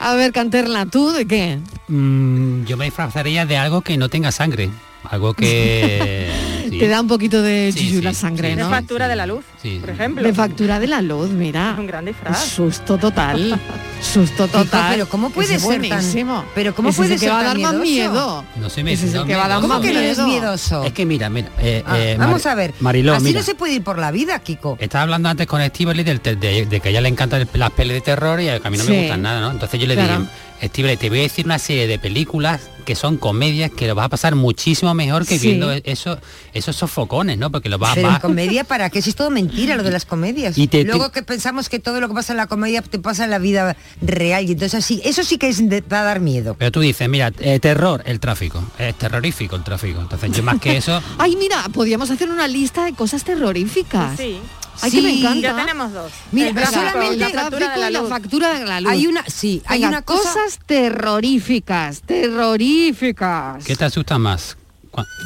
A 0.00 0.14
ver, 0.14 0.32
Canterla, 0.32 0.86
¿tú 0.86 1.10
de 1.12 1.24
qué? 1.26 1.60
Mm, 1.88 2.64
yo 2.64 2.76
me 2.76 2.86
disfrazaría 2.86 3.46
de 3.46 3.56
algo 3.56 3.80
que 3.82 3.96
no 3.96 4.08
tenga 4.08 4.32
sangre. 4.32 4.70
Algo 5.04 5.34
que... 5.34 6.28
sí. 6.76 6.80
Te 6.80 6.88
da 6.88 7.00
un 7.00 7.08
poquito 7.08 7.42
de 7.42 7.72
Sí, 7.72 7.86
yuyu 7.86 7.98
sí, 7.98 8.02
la 8.04 8.14
sangre, 8.14 8.50
sí. 8.50 8.56
De 8.56 8.62
¿no? 8.62 8.70
factura 8.70 9.08
de 9.08 9.16
la 9.16 9.26
luz, 9.26 9.44
Sí. 9.62 9.78
por 9.80 9.90
ejemplo. 9.90 10.22
De 10.22 10.32
factura 10.34 10.78
de 10.80 10.86
la 10.86 11.02
luz, 11.02 11.30
mira. 11.30 11.72
Es 11.72 11.78
un 11.78 11.86
gran 11.86 12.04
disfraz. 12.04 12.44
Susto 12.44 12.96
total. 12.98 13.58
Susto 14.02 14.46
total. 14.48 14.92
pero 14.94 15.08
¿cómo 15.08 15.30
puede 15.30 15.46
Ese 15.48 15.56
es 15.56 15.62
ser 15.62 15.80
tan- 15.80 15.88
buenísimo. 15.88 16.44
pero 16.54 16.74
¿cómo 16.74 16.90
Ese 16.90 16.96
puede 16.98 17.14
es 17.14 17.14
el 17.14 17.20
que 17.20 17.26
ser 17.26 17.34
va 17.34 17.40
a 17.40 17.44
dar 17.44 17.52
tan 17.54 17.62
más 17.62 17.74
miedo. 17.76 18.44
No 18.56 18.70
sé, 18.70 18.84
me 18.84 18.92
Ese 18.92 19.06
es 19.06 19.12
el 19.14 19.20
no 19.20 19.26
que 19.26 19.34
va 19.34 19.46
a 19.46 19.48
dar 19.48 19.60
¿Cómo 19.60 19.74
más 19.74 19.82
que 19.82 19.92
no 19.94 20.00
miedo. 20.00 20.26
miedoso? 20.26 20.84
Es 20.84 20.92
que 20.92 21.06
mira, 21.06 21.30
mira, 21.30 21.48
eh, 21.58 21.82
Ah, 21.86 21.98
eh, 21.98 22.16
vamos 22.18 22.44
a 22.46 22.54
ver. 22.54 22.74
Mariló, 22.80 23.14
Así 23.14 23.24
mira. 23.24 23.40
no 23.40 23.44
se 23.46 23.54
puede 23.54 23.74
ir 23.74 23.82
por 23.82 23.98
la 23.98 24.10
vida, 24.10 24.38
Kiko. 24.40 24.76
Estaba 24.80 25.02
hablando 25.02 25.28
antes 25.28 25.46
con 25.46 25.60
del 26.06 26.20
te- 26.20 26.36
de, 26.36 26.66
de 26.66 26.80
que 26.80 26.88
a 26.88 26.90
ella 26.90 27.00
le 27.00 27.08
encantan 27.08 27.48
las 27.54 27.70
pelis 27.70 27.94
de 27.94 28.00
terror 28.02 28.40
y 28.40 28.48
a 28.50 28.58
mí 28.70 28.76
no 28.76 28.84
Sí. 28.84 28.90
me 28.90 29.00
gustan 29.02 29.22
nada, 29.22 29.40
¿no? 29.40 29.50
Entonces 29.50 29.80
yo 29.80 29.86
le 29.86 29.94
Claro. 29.94 30.18
dije, 30.20 30.30
Estíbaliz, 30.60 30.98
te 30.98 31.08
voy 31.10 31.18
a 31.18 31.22
decir 31.22 31.44
una 31.44 31.58
serie 31.58 31.86
de 31.86 31.98
películas 31.98 32.62
que 32.86 32.94
son 32.94 33.18
comedias 33.18 33.70
que 33.70 33.86
lo 33.86 33.94
vas 33.94 34.06
a 34.06 34.08
pasar 34.08 34.34
muchísimo 34.34 34.94
mejor 34.94 35.26
que 35.26 35.38
Sí. 35.38 35.48
viendo 35.48 35.70
eso, 35.72 36.18
esos 36.54 36.74
sofocones, 36.76 37.36
¿no? 37.36 37.50
Porque 37.52 37.68
lo 37.68 37.76
vas 37.78 37.94
Pero 37.94 38.08
a... 38.08 38.14
en 38.14 38.20
comedia, 38.20 38.64
¿para 38.64 38.88
qué? 38.88 39.02
Si 39.02 39.10
es 39.10 39.16
todo 39.16 39.28
mentira 39.28 39.76
lo 39.76 39.82
de 39.82 39.90
las 39.90 40.06
comedias. 40.06 40.56
Y 40.56 40.68
te- 40.68 40.84
Luego 40.84 41.08
te- 41.10 41.20
que 41.20 41.22
pensamos 41.22 41.68
que 41.68 41.78
todo 41.80 42.00
lo 42.00 42.08
que 42.08 42.14
pasa 42.14 42.32
en 42.32 42.38
la 42.38 42.46
comedia 42.46 42.80
te 42.80 42.98
pasa 42.98 43.24
en 43.24 43.30
la 43.30 43.38
vida 43.38 43.76
real. 44.00 44.48
Y 44.48 44.52
entonces 44.52 44.82
así, 44.82 45.02
eso 45.04 45.22
sí 45.24 45.36
que 45.36 45.48
es 45.48 45.68
de, 45.68 45.82
va 45.82 46.00
a 46.00 46.04
dar 46.04 46.20
miedo. 46.20 46.54
Pero 46.58 46.72
tú 46.72 46.80
dices, 46.80 47.06
mira, 47.08 47.32
eh, 47.40 47.58
terror, 47.60 48.02
el 48.06 48.20
tráfico. 48.20 48.62
Es 48.78 48.94
terrorífico 48.96 49.56
el 49.56 49.64
tráfico. 49.64 50.00
Entonces 50.00 50.30
yo 50.32 50.42
más 50.42 50.58
que 50.60 50.76
eso... 50.78 51.02
Ay, 51.18 51.36
mira, 51.36 51.68
podríamos 51.74 52.10
hacer 52.10 52.30
una 52.30 52.46
lista 52.48 52.84
de 52.84 52.92
cosas 52.94 53.24
terroríficas. 53.24 54.16
Sí. 54.16 54.38
Ay, 54.82 54.90
que 54.90 55.02
me 55.02 55.10
Sí. 55.10 55.18
encanta. 55.20 55.40
Ya 55.40 55.56
tenemos 55.56 55.92
dos. 55.92 56.12
Mira, 56.32 56.48
El 56.50 56.66
solamente 56.66 57.16
la 57.34 57.40
factura 57.42 57.74
de 57.74 57.90
la 57.90 58.00
luz. 58.00 58.08
factura 58.08 58.58
de 58.58 58.64
la 58.64 58.80
luz. 58.80 58.90
Hay 58.90 59.06
una, 59.06 59.24
sí, 59.26 59.62
hay 59.66 59.78
Venga, 59.80 59.88
una 59.88 60.02
cosa. 60.02 60.22
cosas 60.32 60.58
terroríficas, 60.66 62.02
terroríficas. 62.02 63.64
¿Qué 63.64 63.76
te 63.76 63.84
asusta 63.84 64.18
más? 64.18 64.56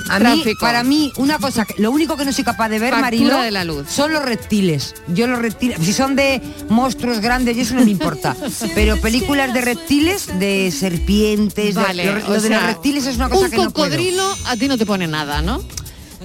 A 0.09 0.19
mí, 0.19 0.42
para 0.61 0.83
mí, 0.83 1.12
una 1.16 1.38
cosa, 1.38 1.64
que, 1.64 1.80
lo 1.80 1.92
único 1.92 2.16
que 2.16 2.25
no 2.25 2.33
soy 2.33 2.42
capaz 2.42 2.69
de 2.71 2.80
ver, 2.80 2.92
Marilo, 2.97 3.40
de 3.40 3.52
la 3.52 3.62
luz. 3.64 3.87
son 3.88 4.12
los 4.12 4.25
reptiles. 4.25 4.97
Yo 5.07 5.28
los 5.28 5.38
reptiles, 5.38 5.78
si 5.80 5.92
son 5.92 6.16
de 6.16 6.42
monstruos 6.69 7.21
grandes, 7.21 7.57
y 7.57 7.61
eso 7.61 7.76
no 7.76 7.85
me 7.85 7.90
importa. 7.92 8.35
Pero 8.75 9.00
películas 9.00 9.54
de 9.54 9.61
reptiles, 9.61 10.26
de 10.40 10.73
serpientes, 10.76 11.76
de- 11.76 11.80
Vale, 11.83 12.04
lo, 12.04 12.26
o 12.26 12.28
lo 12.35 12.40
de 12.40 12.50
los 12.50 12.62
reptiles 12.64 13.07
es 13.07 13.14
una 13.14 13.28
cosa 13.28 13.45
un 13.45 13.50
que 13.52 13.57
no 13.59 13.71
puedo. 13.71 13.90
cocodrilo 13.90 14.37
a 14.47 14.57
ti 14.57 14.66
no 14.66 14.76
te 14.76 14.87
pone 14.87 15.07
nada, 15.07 15.40
¿no? 15.40 15.62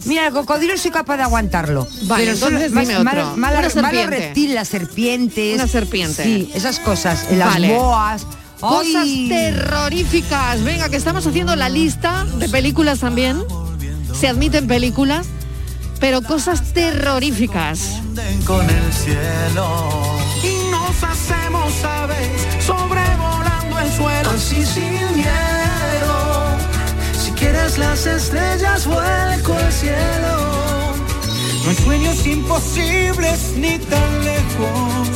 Mira, 0.04 0.28
el 0.28 0.34
cocodrilo 0.34 0.78
soy 0.78 0.92
capaz 0.92 1.18
de 1.18 1.24
aguantarlo. 1.24 1.88
Vale, 2.04 2.26
pero 2.26 2.38
son 2.38 2.50
entonces 2.54 2.72
más- 2.74 2.88
dime 2.88 3.00
otro. 3.00 3.36
reptiles, 4.10 4.56
las 4.56 4.68
serpientes. 4.68 5.56
Una 5.56 5.68
serpiente. 5.68 6.24
Sí, 6.24 6.52
esas 6.54 6.80
cosas. 6.80 7.26
Las 7.32 7.54
Vale. 7.54 7.76
boas. 7.78 8.26
Cosas 8.60 9.04
Ay. 9.04 9.28
terroríficas. 9.30 10.64
Venga, 10.64 10.90
que 10.90 10.96
estamos 10.98 11.26
haciendo 11.26 11.56
la 11.56 11.70
lista 11.70 12.26
de 12.38 12.50
películas 12.50 13.00
también. 13.00 13.42
Se 14.20 14.28
admiten 14.28 14.68
películas, 14.68 15.28
pero 16.00 16.22
cosas 16.22 16.74
terroríficas. 16.74 18.02
con 18.46 18.70
el 18.70 18.94
cielo 18.94 19.92
y 20.44 20.70
nos 20.72 21.04
hacemos 21.04 21.84
aves 21.84 22.30
sobrevolando 22.66 23.80
el 23.80 23.92
suelo 23.92 24.30
así 24.30 24.66
sin 24.66 24.84
miedo 25.16 25.16
si 25.16 25.55
quieres 27.46 27.78
las 27.78 28.08
estrellas 28.08 28.88
vuelco 28.88 29.56
el 29.60 29.72
cielo. 29.72 30.36
No 31.64 31.70
hay 31.70 31.76
sueños 31.76 32.26
imposibles 32.26 33.54
ni 33.58 33.78
tan 33.78 34.12
lejos. 34.26 35.08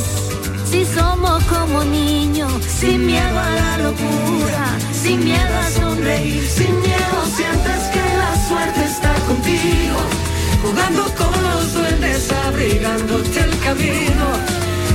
Si 0.70 0.84
somos 0.84 1.42
como 1.44 1.82
niños, 1.82 2.52
sin 2.64 3.06
miedo 3.06 3.36
a 3.38 3.50
la 3.62 3.78
locura, 3.78 4.64
sin 4.92 5.24
miedo 5.24 5.54
a 5.64 5.70
sonreír, 5.70 6.46
sin 6.46 6.72
miedo 6.80 7.18
sientes 7.36 7.80
que 7.94 8.04
la 8.22 8.32
suerte 8.48 8.84
está 8.84 9.12
contigo. 9.26 10.00
Jugando 10.62 11.02
con 11.20 11.34
los 11.48 11.74
duendes 11.74 12.30
abrigándote 12.46 13.40
el 13.40 13.58
camino 13.58 14.26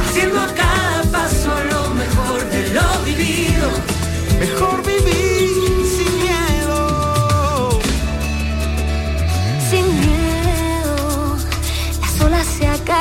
haciendo 0.07 0.39
a 0.39 0.47
cada 0.53 1.01
paso 1.11 1.51
lo 1.71 1.89
mejor 2.01 2.39
de 2.53 2.61
lo 2.75 2.87
vivido. 3.03 3.67
Mejor 4.39 4.77
vivir 4.85 5.64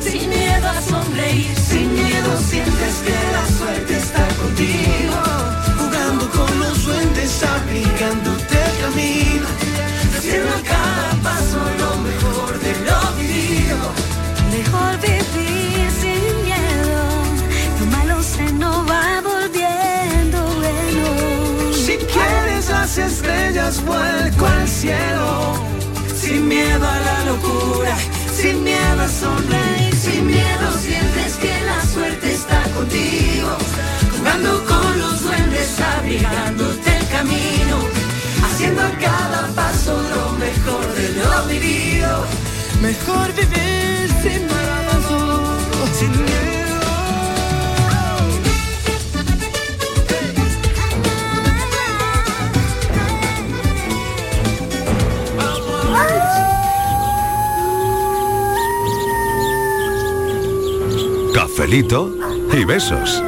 sin 0.00 0.28
miedo 0.28 0.68
a 0.68 0.80
sonreír, 0.82 1.54
sin 1.68 1.94
miedo 1.94 2.30
sientes 2.48 2.94
que 3.04 3.18
la 3.36 3.44
suerte 3.58 3.96
está 3.96 4.26
contigo. 4.40 5.18
Jugando 5.78 6.30
con 6.30 6.60
los 6.60 6.84
duendes, 6.84 7.42
aplicándote 7.42 8.54
el 8.68 8.74
camino. 8.84 9.48
Haciendo 10.16 10.54
cada 10.64 11.10
paso 11.22 11.58
lo 11.82 11.90
mejor 12.08 12.58
de 12.60 12.72
lo 12.86 13.00
vivido. 13.18 13.78
Mejor 14.56 14.92
vivir 15.00 15.90
sin 16.00 16.22
miedo, 16.48 17.00
lo 17.80 17.86
malo 17.96 18.22
se 18.22 18.52
nos 18.52 18.78
va 18.90 19.20
volviendo 19.20 20.38
bueno. 20.60 21.72
Si 21.72 21.96
quieres 21.96 22.68
las 22.68 22.98
estrellas, 22.98 23.84
vuelco 23.84 24.46
al 24.46 24.68
cielo. 24.68 25.54
Sin 26.20 26.48
miedo 26.48 26.86
a 26.86 26.98
la 27.00 27.24
locura, 27.24 27.96
sin 28.36 28.62
miedo 28.64 29.00
a 29.02 29.08
sonreír, 29.08 29.87
Jugando 34.38 34.64
con 34.66 34.98
los 35.00 35.22
duendes, 35.22 35.80
abrigándote 35.80 36.96
el 36.96 37.08
camino. 37.08 37.78
Haciendo 38.44 38.82
a 38.82 38.90
cada 38.90 39.48
paso 39.54 40.00
lo 40.00 40.32
mejor 40.38 40.94
de 40.94 41.08
lo 41.14 41.46
vivido. 41.48 42.24
Mejor 42.80 43.32
vivir 43.34 44.08
sin 44.22 44.46
miedo, 44.46 45.58
sin 45.98 46.10
miedo. 46.24 46.38
Cafelito 61.34 62.14
y 62.52 62.64
besos. 62.64 63.22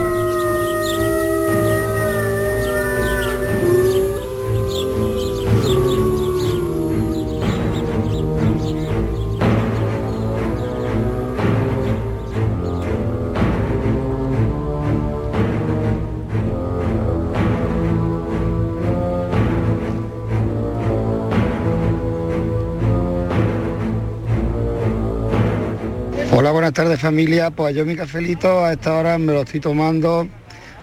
Buenas 26.70 26.84
tardes 26.84 27.00
familia. 27.00 27.50
Pues 27.50 27.74
yo 27.74 27.84
mi 27.84 27.96
cafelito 27.96 28.64
a 28.64 28.72
esta 28.72 28.94
hora 28.94 29.18
me 29.18 29.32
lo 29.32 29.40
estoy 29.40 29.58
tomando 29.58 30.28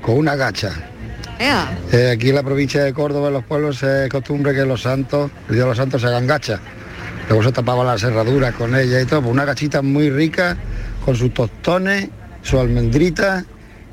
con 0.02 0.18
una 0.18 0.36
gacha. 0.36 0.74
Eh, 1.40 2.12
aquí 2.12 2.30
en 2.30 2.36
la 2.36 2.44
provincia 2.44 2.84
de 2.84 2.92
Córdoba, 2.94 3.28
en 3.28 3.36
los 3.36 3.46
pueblos, 3.46 3.82
es 3.84 4.10
costumbre 4.10 4.54
que 4.54 4.66
los 4.66 4.82
santos, 4.82 5.32
el 5.48 5.56
día 5.56 5.64
de 5.64 5.70
los 5.70 5.78
santos, 5.78 6.02
se 6.02 6.08
hagan 6.08 6.28
gachas. 6.28 6.60
Luego 7.30 7.42
se 7.44 7.54
tapaban 7.54 7.88
las 7.88 8.04
herraduras 8.04 8.54
con 8.56 8.76
ella 8.76 9.00
y 9.00 9.06
todo. 9.06 9.22
Pues 9.22 9.32
una 9.32 9.46
gachita 9.46 9.82
muy 9.82 10.10
rica, 10.10 10.58
con 11.06 11.16
sus 11.16 11.34
tostones, 11.34 12.10
su 12.42 12.60
almendrita 12.60 13.46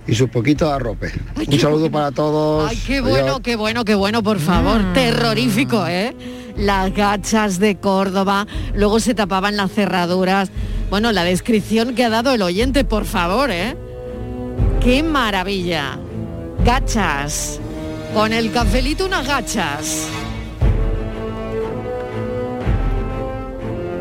y 0.04 0.16
sus 0.16 0.28
poquitos 0.30 0.72
arropes. 0.72 1.12
Un 1.36 1.60
saludo 1.60 1.92
para 1.92 2.10
todos. 2.10 2.70
Ay, 2.70 2.76
qué 2.84 2.98
Adiós. 2.98 3.08
bueno, 3.08 3.40
qué 3.40 3.54
bueno, 3.54 3.84
qué 3.84 3.94
bueno, 3.94 4.20
por 4.20 4.40
favor. 4.40 4.80
Terrorífico, 4.94 5.86
¿eh? 5.86 6.12
Las 6.56 6.94
gachas 6.94 7.58
de 7.58 7.76
Córdoba, 7.76 8.46
luego 8.74 9.00
se 9.00 9.14
tapaban 9.14 9.56
las 9.56 9.72
cerraduras. 9.72 10.50
Bueno, 10.88 11.10
la 11.12 11.24
descripción 11.24 11.94
que 11.94 12.04
ha 12.04 12.10
dado 12.10 12.32
el 12.32 12.42
oyente, 12.42 12.84
por 12.84 13.04
favor, 13.04 13.50
¿eh? 13.50 13.76
¡Qué 14.80 15.02
maravilla! 15.02 15.98
Gachas. 16.64 17.60
Con 18.14 18.32
el 18.32 18.52
cafelito 18.52 19.06
unas 19.06 19.26
gachas. 19.26 20.06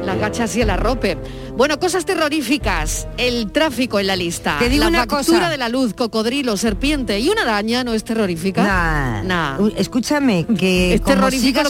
Las 0.05 0.19
gachas 0.19 0.55
y 0.55 0.61
el 0.61 0.69
arrope. 0.69 1.17
Bueno, 1.55 1.79
cosas 1.79 2.03
terroríficas. 2.05 3.07
El 3.17 3.51
tráfico 3.51 3.99
en 3.99 4.07
la 4.07 4.15
lista. 4.15 4.57
Te 4.57 4.69
digo 4.69 4.83
la 4.85 4.89
una 4.89 4.97
factura 5.05 5.37
cosa. 5.39 5.49
de 5.51 5.57
la 5.57 5.69
luz, 5.69 5.93
cocodrilo, 5.93 6.57
serpiente 6.57 7.19
y 7.19 7.29
una 7.29 7.43
araña 7.43 7.83
no 7.83 7.93
es 7.93 8.03
terrorífica. 8.03 9.21
Nah. 9.23 9.59
Escúchame, 9.77 10.45
que 10.57 10.95
Es 10.95 11.01
lo 11.01 11.05
que 11.05 11.13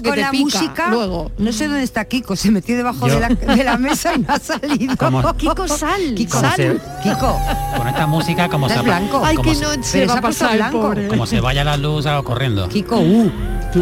con 0.04 0.16
te 0.16 0.22
la 0.22 0.32
pica 0.32 0.44
música, 0.60 0.90
luego. 0.90 1.32
no 1.38 1.52
sé 1.52 1.68
dónde 1.68 1.84
está 1.84 2.06
Kiko, 2.06 2.36
se 2.38 2.50
metió 2.52 2.78
debajo 2.78 3.08
de 3.08 3.20
la, 3.20 3.28
de 3.30 3.64
la 3.64 3.78
mesa 3.78 4.14
y 4.16 4.20
no 4.20 4.34
ha 4.34 4.40
salido. 4.40 4.96
Como- 4.96 5.34
Kiko, 5.36 5.68
sal, 5.68 6.14
Kiko, 6.16 6.40
se- 6.56 6.80
Kiko, 7.04 7.38
Con 7.78 7.88
esta 7.90 8.08
música, 8.08 8.48
como 8.48 8.70
se, 8.70 8.80
blanco. 8.82 9.22
Ay, 9.24 9.36
qué 9.44 9.54
se- 9.54 9.64
noche 9.64 9.90
Pero 9.92 10.08
va 10.08 10.14
se 10.14 10.20
a 10.20 10.22
pasar 10.22 10.56
blanco. 10.56 10.82
pobre. 10.82 11.08
como 11.10 11.26
se 11.26 11.42
vaya 11.42 11.64
la 11.66 11.76
luz, 11.76 12.06
corriendo. 12.24 12.70
Kiko, 12.70 13.00
uh. 13.00 13.32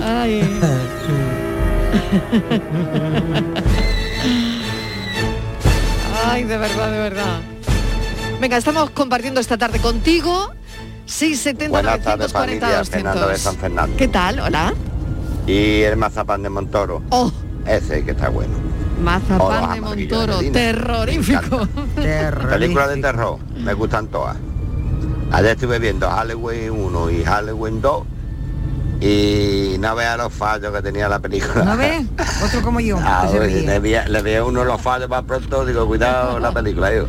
Ay. 0.04 0.42
Ay, 6.32 6.44
de 6.46 6.58
verdad, 6.58 6.92
de 6.92 6.98
verdad. 6.98 7.40
Venga, 8.40 8.58
estamos 8.58 8.90
compartiendo 8.92 9.40
esta 9.42 9.58
tarde 9.58 9.80
contigo. 9.80 10.54
670 11.06 11.70
Buenas 11.72 12.00
tardes 12.02 12.34
940 12.34 12.66
familia, 12.68 12.86
Fernando 12.86 13.20
de 13.20 13.34
200. 13.34 13.42
San 13.42 13.56
Fernando. 13.58 13.98
¿Qué 13.98 14.08
tal? 14.08 14.40
Hola. 14.40 14.74
Y 15.46 15.82
el 15.82 15.98
mazapán 15.98 16.42
de 16.44 16.50
Montoro. 16.50 17.02
Oh, 17.10 17.32
Ese 17.66 18.06
que 18.06 18.12
está 18.12 18.30
bueno. 18.30 18.54
mazapán 19.04 19.74
de 19.74 19.82
Montoro, 19.82 20.38
de 20.38 20.52
Medina. 20.52 20.54
terrorífico. 20.54 21.68
Películas 22.50 22.90
de 22.90 22.98
terror, 23.02 23.38
me 23.58 23.74
gustan 23.74 24.08
todas. 24.08 24.38
Ayer 25.32 25.52
estuve 25.52 25.80
viendo 25.80 26.10
Halloween 26.10 26.72
1 26.72 27.10
y 27.12 27.24
Halloween 27.24 27.82
2 27.82 28.04
y 29.02 29.78
no 29.80 29.96
vea 29.96 30.16
los 30.16 30.32
fallos 30.32 30.72
que 30.74 30.82
tenía 30.82 31.10
la 31.10 31.20
película. 31.20 31.66
¿No 31.66 31.76
ves? 31.76 32.06
Otro 32.46 32.62
como 32.62 32.80
yo. 32.80 32.98
Ah, 33.04 33.28
le, 33.34 33.80
vi, 33.80 33.96
le 34.08 34.22
vi 34.22 34.36
a 34.36 34.46
uno 34.46 34.64
los 34.64 34.80
fallos 34.80 35.10
más 35.10 35.24
pronto, 35.24 35.66
digo, 35.66 35.86
cuidado 35.88 36.40
la 36.40 36.52
película. 36.52 36.90
Digo, 36.92 37.08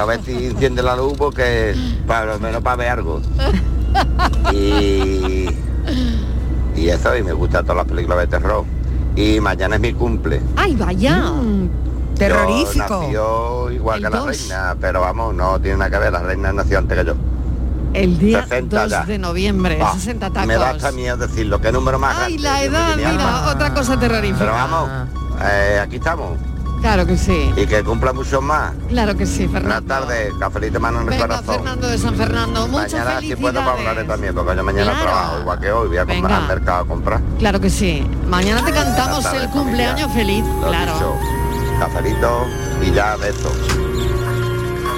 a 0.00 0.04
ver 0.06 0.22
si 0.24 0.46
enciende 0.46 0.82
la 0.82 0.96
luz 0.96 1.12
porque 1.18 1.74
para 2.06 2.24
lo 2.34 2.38
menos 2.40 2.62
para 2.62 2.76
ver 2.76 2.88
algo. 2.88 3.20
Y, 4.52 5.46
y 6.76 6.88
eso, 6.88 7.16
y 7.16 7.22
me 7.22 7.32
gustan 7.32 7.64
todas 7.64 7.78
las 7.78 7.86
películas 7.86 8.18
de 8.20 8.26
terror. 8.28 8.64
Y 9.16 9.40
mañana 9.40 9.74
es 9.76 9.80
mi 9.80 9.92
cumple. 9.92 10.40
Ay, 10.56 10.76
vaya. 10.76 11.16
Mm, 11.32 11.64
Yo 11.64 11.70
terrorífico. 12.16 13.00
nació 13.02 13.70
igual 13.72 13.98
El 13.98 14.04
que 14.04 14.10
la 14.10 14.16
dos. 14.18 14.26
reina, 14.28 14.76
pero 14.80 15.00
vamos, 15.00 15.34
no 15.34 15.60
tiene 15.60 15.78
nada 15.78 15.90
que 15.90 15.98
ver, 15.98 16.12
la 16.12 16.22
reina 16.22 16.52
nació 16.52 16.78
antes 16.78 16.98
que 16.98 17.04
yo. 17.04 17.14
El 17.92 18.18
día 18.18 18.42
60 18.42 18.82
2 18.82 18.90
ya. 18.90 19.04
de 19.04 19.18
noviembre, 19.18 19.78
Ah, 19.82 19.92
60 19.94 20.28
me 20.46 20.54
da 20.54 20.60
tacos. 20.66 20.76
hasta 20.84 20.92
miedo 20.96 21.16
decirlo, 21.16 21.60
qué 21.60 21.72
número 21.72 21.98
más 21.98 22.16
Ay, 22.18 22.36
grande. 22.36 22.42
la 22.42 22.62
edad, 22.62 22.96
mi 22.96 23.02
alma. 23.04 23.40
mira, 23.42 23.50
otra 23.52 23.74
cosa 23.74 23.98
terrorífica. 23.98 24.38
Pero 24.38 24.52
vamos, 24.52 24.90
eh, 25.42 25.80
aquí 25.82 25.96
estamos. 25.96 26.38
Claro 26.80 27.04
que 27.04 27.18
sí, 27.18 27.52
Y 27.58 27.66
que 27.66 27.82
cumpla 27.84 28.12
muchos 28.14 28.40
más. 28.42 28.72
claro 28.88 29.14
que 29.14 29.26
sí, 29.26 29.44
Buenas 29.46 29.62
Fernando. 29.82 29.86
tardes, 29.94 30.32
cafelito 30.40 30.80
mano 30.80 30.98
en 30.98 31.04
el 31.04 31.10
Venga, 31.10 31.26
corazón. 31.26 31.54
Fernando 31.56 31.88
de 31.88 31.98
San 31.98 32.14
Fernando, 32.14 32.68
muchas 32.68 32.92
Mañana 32.94 33.20
si 33.20 33.36
puedo 33.36 33.60
hablaré 33.60 33.74
felicidades. 33.76 34.08
también, 34.08 34.34
porque 34.34 34.56
yo 34.56 34.64
mañana 34.64 34.84
Claro. 34.92 35.02
trabajo 35.02 35.40
igual 35.40 35.60
que 35.60 35.72
hoy, 35.72 35.88
voy 35.88 35.96
a 35.98 36.06
comprar 36.06 36.22
Venga. 36.22 36.36
al 36.38 36.46
mercado 36.48 36.80
a 36.82 36.86
comprar. 36.86 37.20
Claro 37.38 37.60
que 37.60 37.68
sí. 37.68 38.06
Mañana 38.28 38.64
te 38.64 38.72
cantamos 38.72 39.22
Buenas 39.22 39.24
tardes, 39.24 39.42
el 39.42 39.50
cumpleaños 39.50 40.12
feliz, 40.14 40.44
Lo 40.62 40.68
claro. 40.68 40.92
dicho, 40.94 41.14
cafelito 41.80 42.46
y 42.82 42.90
ya 42.92 43.16
besos. 43.16 43.52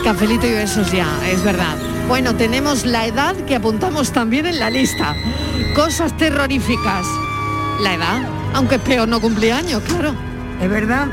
Cafelito 0.04 0.46
y 0.46 0.52
besos 0.52 0.92
ya, 0.92 1.06
es 1.28 1.42
verdad. 1.42 1.74
Bueno, 2.08 2.36
tenemos 2.36 2.84
la 2.84 3.06
edad 3.06 3.34
que 3.46 3.54
apuntamos 3.56 4.12
también 4.12 4.46
en 4.46 4.58
la 4.58 4.70
lista. 4.70 5.14
Cosas 5.74 6.16
terroríficas. 6.16 7.06
La 7.80 7.94
edad, 7.94 8.28
aunque 8.54 8.74
es 8.76 8.80
peor 8.82 9.08
no 9.08 9.20
cumpleaños, 9.20 9.82
claro. 9.82 10.14
Es 10.60 10.68
verdad. 10.68 11.08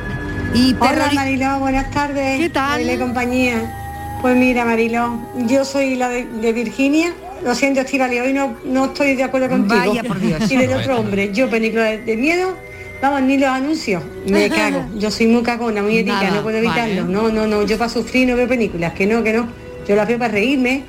Y 0.54 0.76
Hola 0.80 1.12
Mariló, 1.14 1.60
buenas 1.60 1.90
tardes. 1.92 2.40
¿Qué 2.40 2.50
tal? 2.50 2.90
Y 2.90 2.98
compañía. 2.98 3.76
Pues 4.22 4.36
mira 4.36 4.66
Mariló, 4.66 5.18
yo 5.48 5.64
soy 5.64 5.96
la 5.96 6.10
de, 6.10 6.26
de 6.26 6.52
Virginia. 6.52 7.14
Lo 7.44 7.56
siento, 7.56 7.80
Estivali, 7.80 8.20
hoy 8.20 8.34
no, 8.34 8.58
no 8.66 8.86
estoy 8.86 9.16
de 9.16 9.24
acuerdo 9.24 9.48
contigo. 9.48 9.80
Vaya, 9.80 10.04
por 10.04 10.20
Dios. 10.20 10.42
Y 10.52 10.58
del 10.58 10.74
otro 10.74 11.00
hombre, 11.00 11.32
yo 11.34 11.50
película 11.50 11.86
de, 11.86 12.00
de 12.00 12.18
miedo, 12.18 12.58
vamos, 13.02 13.22
ni 13.22 13.38
los 13.38 13.50
anuncios. 13.50 14.04
Me 14.28 14.50
cago. 14.50 14.86
Yo 14.98 15.10
soy 15.10 15.28
muy 15.28 15.42
cagona, 15.44 15.82
muy 15.82 15.98
ética, 16.00 16.30
no 16.32 16.44
puedo 16.44 16.58
evitarlo. 16.58 17.04
vale. 17.04 17.14
No, 17.14 17.30
no, 17.30 17.48
no, 17.48 17.66
yo 17.66 17.78
para 17.78 17.90
sufrir 17.90 18.28
no 18.28 18.36
veo 18.36 18.48
películas, 18.48 18.92
que 18.94 19.06
no, 19.06 19.24
que 19.24 19.32
no. 19.32 19.48
Yo 19.90 19.96
las 19.96 20.08
veo 20.08 20.18
para 20.20 20.32
reírme 20.34 20.84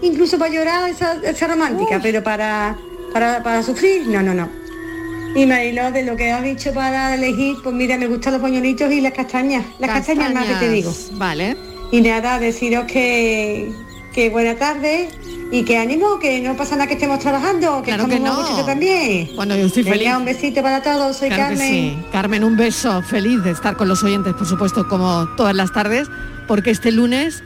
incluso 0.00 0.38
para 0.38 0.54
llorar 0.54 0.88
esa, 0.88 1.14
esa 1.24 1.48
romántica, 1.48 1.98
pero 2.00 2.22
para, 2.22 2.76
para, 3.12 3.42
para 3.42 3.62
sufrir, 3.64 4.06
no, 4.06 4.22
no, 4.22 4.32
no. 4.32 4.48
Y 5.34 5.44
Mariló, 5.44 5.90
de 5.90 6.04
lo 6.04 6.16
que 6.16 6.30
has 6.30 6.42
dicho 6.44 6.72
para 6.72 7.14
elegir, 7.14 7.56
pues 7.62 7.74
mira, 7.74 7.98
me 7.98 8.06
gustan 8.06 8.34
los 8.34 8.42
pañuelitos 8.42 8.90
y 8.92 9.00
las 9.00 9.12
castañas. 9.12 9.64
Las 9.80 9.90
castañas, 9.90 10.32
más 10.32 10.46
que 10.46 10.54
te 10.54 10.70
digo. 10.70 10.94
Vale. 11.14 11.56
Y 11.90 12.00
nada, 12.00 12.38
deciros 12.38 12.84
que, 12.84 13.70
que 14.14 14.30
buena 14.30 14.54
tarde 14.54 15.08
y 15.50 15.64
que 15.64 15.76
ánimo, 15.78 16.18
que 16.20 16.40
no 16.40 16.56
pasa 16.56 16.76
nada 16.76 16.86
que 16.86 16.94
estemos 16.94 17.18
trabajando, 17.18 17.78
que 17.82 17.90
Claro 17.92 18.04
estamos 18.04 18.14
que 18.16 18.20
no. 18.24 18.36
gustito 18.40 18.66
también. 18.66 19.30
Bueno, 19.34 19.56
yo 19.56 19.66
estoy 19.66 19.82
Venga, 19.82 19.96
feliz. 19.98 20.14
un 20.16 20.24
besito 20.24 20.62
para 20.62 20.82
todos, 20.82 21.16
soy 21.16 21.28
Claro 21.28 21.42
Carmen. 21.56 21.68
sí. 21.72 21.98
Carmen, 22.12 22.44
un 22.44 22.56
beso, 22.56 23.02
feliz 23.02 23.42
de 23.42 23.50
estar 23.50 23.76
con 23.76 23.88
los 23.88 24.02
oyentes, 24.04 24.32
por 24.34 24.46
supuesto, 24.46 24.86
como 24.88 25.26
todas 25.36 25.54
las 25.56 25.72
tardes, 25.72 26.08
porque 26.46 26.70
este 26.70 26.92
lunes 26.92 27.42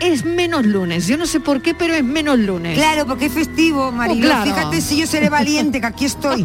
es 0.00 0.24
menos 0.24 0.64
lunes. 0.66 1.06
Yo 1.06 1.16
no 1.16 1.26
sé 1.26 1.40
por 1.40 1.60
qué, 1.62 1.74
pero 1.74 1.94
es 1.94 2.04
menos 2.04 2.38
lunes. 2.38 2.76
Claro, 2.78 3.06
porque 3.06 3.26
es 3.26 3.32
festivo. 3.32 3.88
Oh, 3.88 4.16
claro. 4.20 4.44
Fíjate 4.44 4.80
si 4.80 4.98
yo 4.98 5.06
seré 5.06 5.28
valiente, 5.28 5.80
que 5.80 5.86
aquí 5.86 6.04
estoy. 6.04 6.44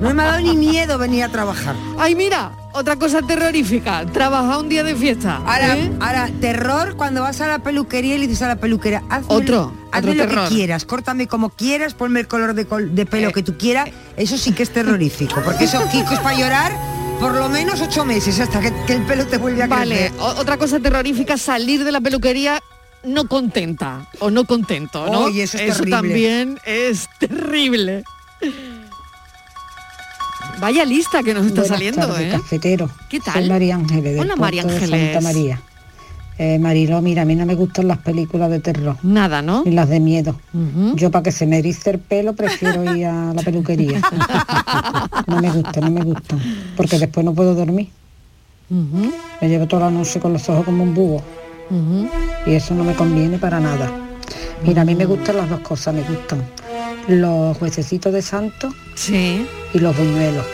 No 0.00 0.14
me 0.14 0.22
ha 0.22 0.26
dado 0.26 0.40
ni 0.40 0.56
miedo 0.56 0.98
venir 0.98 1.24
a 1.24 1.28
trabajar. 1.28 1.74
Ay, 1.98 2.14
mira, 2.14 2.52
otra 2.72 2.96
cosa 2.96 3.22
terrorífica, 3.22 4.04
trabajar 4.06 4.58
un 4.58 4.68
día 4.68 4.82
de 4.84 4.94
fiesta. 4.94 5.36
Ahora, 5.36 5.76
¿eh? 5.76 5.90
ahora, 6.00 6.30
terror 6.40 6.96
cuando 6.96 7.22
vas 7.22 7.40
a 7.40 7.46
la 7.46 7.58
peluquería 7.60 8.16
y 8.16 8.18
le 8.18 8.26
dices 8.26 8.42
a 8.42 8.48
la 8.48 8.56
peluquera, 8.56 9.02
hazme, 9.08 9.26
Otro, 9.34 9.72
hazme 9.92 10.10
otro 10.10 10.14
lo 10.24 10.28
terror. 10.28 10.48
que 10.48 10.54
quieras, 10.54 10.84
córtame 10.84 11.26
como 11.26 11.50
quieras, 11.50 11.94
ponme 11.94 12.20
el 12.20 12.28
color 12.28 12.54
de, 12.54 12.66
col- 12.66 12.94
de 12.94 13.02
Eh. 13.02 13.06
pelo 13.06 13.32
que 13.32 13.42
tú 13.42 13.56
quieras. 13.56 13.88
Eso 14.16 14.36
sí 14.38 14.52
que 14.52 14.62
es 14.62 14.70
terrorífico, 14.70 15.40
porque 15.44 15.64
esos 15.64 15.84
kikos 15.90 16.18
para 16.20 16.36
llorar 16.38 16.72
por 17.20 17.32
lo 17.34 17.48
menos 17.48 17.80
ocho 17.80 18.04
meses 18.04 18.38
hasta 18.38 18.60
que, 18.60 18.72
que 18.86 18.92
el 18.94 19.02
pelo 19.02 19.26
te 19.26 19.38
vuelve 19.38 19.64
a 19.64 19.66
Vale, 19.66 19.94
crecer. 19.96 20.12
o- 20.20 20.40
otra 20.40 20.56
cosa 20.56 20.78
terrorífica, 20.78 21.36
salir 21.36 21.84
de 21.84 21.90
la 21.92 22.00
peluquería 22.00 22.62
no 23.08 23.26
contenta 23.28 24.06
o 24.20 24.30
no 24.30 24.44
contento, 24.44 25.06
¿no? 25.10 25.24
Oye, 25.24 25.44
eso 25.44 25.58
es 25.58 25.80
también 25.90 26.58
es 26.64 27.08
terrible. 27.18 28.04
Vaya 30.60 30.84
lista 30.84 31.22
que 31.22 31.34
nos 31.34 31.46
está 31.46 31.60
Buenas 31.60 31.78
saliendo, 31.78 32.06
tardes, 32.06 32.34
¿eh? 32.34 32.36
cafetero. 32.36 32.90
¿Qué 33.08 33.20
tal? 33.20 33.34
Soy 33.34 33.48
María 33.48 33.76
Ángeles 33.76 34.20
Hola, 34.20 34.36
María 34.36 34.62
puerto 34.62 34.78
de 34.78 34.84
Ángeles. 34.84 35.12
Santa 35.12 35.28
María. 35.28 35.60
Eh, 36.38 36.58
Marilo, 36.60 37.02
mira, 37.02 37.22
a 37.22 37.24
mí 37.24 37.34
no 37.34 37.44
me 37.46 37.56
gustan 37.56 37.88
las 37.88 37.98
películas 37.98 38.48
de 38.48 38.60
terror. 38.60 38.96
Nada, 39.02 39.42
¿no? 39.42 39.64
Ni 39.64 39.72
las 39.72 39.88
de 39.88 39.98
miedo. 39.98 40.38
Yo 40.94 41.10
para 41.10 41.24
que 41.24 41.32
se 41.32 41.46
me 41.46 41.58
erice 41.58 41.90
el 41.90 41.98
pelo 41.98 42.32
prefiero 42.34 42.94
ir 42.94 43.06
a 43.06 43.34
la 43.34 43.42
peluquería. 43.42 44.00
no 45.26 45.40
me 45.40 45.50
gusta, 45.50 45.80
no 45.80 45.90
me 45.90 46.04
gustan. 46.04 46.40
Porque 46.76 46.98
después 46.98 47.26
no 47.26 47.34
puedo 47.34 47.54
dormir. 47.56 47.88
Me 48.70 49.48
llevo 49.48 49.66
toda 49.66 49.86
la 49.86 49.90
noche 49.90 50.20
con 50.20 50.32
los 50.32 50.48
ojos 50.48 50.64
como 50.64 50.84
un 50.84 50.94
búho. 50.94 51.22
Y 51.70 52.54
eso 52.54 52.74
no 52.74 52.84
me 52.84 52.94
conviene 52.94 53.38
para 53.38 53.60
nada. 53.60 53.90
Mira, 54.64 54.82
a 54.82 54.84
mí 54.84 54.94
me 54.94 55.04
gustan 55.04 55.36
las 55.36 55.48
dos 55.48 55.60
cosas, 55.60 55.94
me 55.94 56.02
gustan 56.02 56.42
los 57.08 57.60
huesecitos 57.60 58.12
de 58.12 58.22
santo 58.22 58.72
sí. 58.94 59.46
y 59.72 59.78
los 59.78 59.96
buñuelos. 59.96 60.44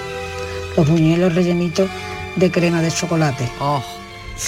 Los 0.77 0.89
buñuelos 0.89 1.35
rellenitos 1.35 1.89
de 2.37 2.51
crema 2.51 2.81
de 2.81 2.91
chocolate. 2.91 3.49
Oh, 3.61 3.83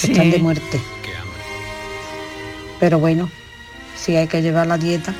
que 0.01 0.07
están 0.07 0.29
de 0.29 0.37
sí. 0.37 0.41
muerte. 0.43 0.81
Pero 2.79 2.99
bueno, 2.99 3.29
si 3.95 4.15
hay 4.15 4.27
que 4.27 4.41
llevar 4.41 4.67
la 4.67 4.77
dieta, 4.77 5.13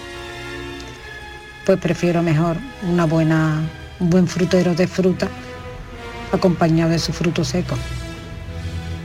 pues 1.66 1.80
prefiero 1.80 2.22
mejor 2.22 2.58
una 2.84 3.06
buena, 3.06 3.62
un 4.00 4.10
buen 4.10 4.28
frutero 4.28 4.76
de 4.76 4.88
fruta 4.88 5.28
acompañado 6.32 6.92
de 6.92 7.00
su 7.00 7.12
fruto 7.14 7.44
seco. 7.44 7.76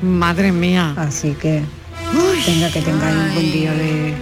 Madre 0.02 0.52
mía. 0.52 0.94
Así 0.96 1.32
que 1.32 1.62
venga 2.46 2.70
que 2.70 2.80
tengáis 2.82 3.16
un 3.16 3.34
buen 3.34 3.52
día 3.52 3.72
de 3.72 4.14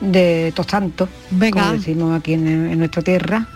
de 0.00 0.52
tostanto, 0.56 1.08
Venga. 1.30 1.60
como 1.62 1.72
decimos 1.74 2.18
aquí 2.18 2.32
en, 2.32 2.48
en 2.48 2.78
nuestra 2.78 3.02
tierra, 3.02 3.46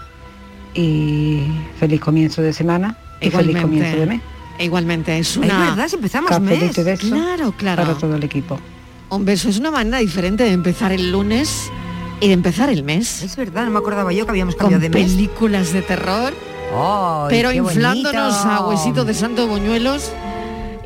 y 0.75 1.43
feliz 1.81 2.01
comienzo 2.01 2.41
de 2.41 2.53
semana 2.53 2.97
y 3.21 3.31
feliz 3.31 3.61
comienzo 3.61 3.99
de 3.99 4.07
mes. 4.07 4.21
Igualmente, 4.61 5.19
es 5.19 5.31
Es 5.31 5.37
una... 5.39 5.71
verdad, 5.71 5.89
si 5.89 5.97
empezamos 5.97 6.41
mes. 6.41 6.73
Claro, 7.01 7.53
claro. 7.57 7.83
Para 7.83 7.95
todo 7.99 8.15
el 8.15 8.23
equipo. 8.23 8.61
Un 9.11 9.25
beso 9.25 9.49
es 9.49 9.59
una 9.59 9.71
manera 9.73 9.99
diferente 9.99 10.45
de 10.45 10.53
empezar 10.53 10.93
el 10.93 11.11
lunes 11.11 11.71
y 12.21 12.29
de 12.29 12.33
empezar 12.35 12.71
el 12.71 12.83
mes. 12.85 13.23
Es 13.23 13.35
verdad, 13.37 13.65
no 13.65 13.71
me 13.73 13.79
acordaba 13.79 14.13
yo 14.13 14.25
que 14.25 14.31
habíamos 14.31 14.55
Con 14.55 14.71
cambiado 14.71 14.83
de 14.83 14.89
mes. 14.91 15.13
películas 15.13 15.73
de 15.73 15.83
terror, 15.83 16.33
pero 17.29 17.53
inflándonos 17.53 18.35
bonito. 18.45 18.51
a 18.51 18.69
huesitos 18.69 19.07
de 19.07 19.15
santo 19.15 19.47
buñuelos 19.49 20.13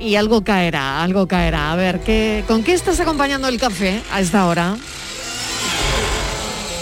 y 0.00 0.16
algo 0.16 0.42
caerá, 0.42 1.02
algo 1.02 1.26
caerá. 1.26 1.72
A 1.72 1.76
ver, 1.76 2.00
¿qué, 2.00 2.44
¿con 2.48 2.64
qué 2.64 2.72
estás 2.72 2.98
acompañando 3.00 3.48
el 3.48 3.60
café 3.60 4.02
a 4.12 4.20
esta 4.20 4.46
hora? 4.46 4.76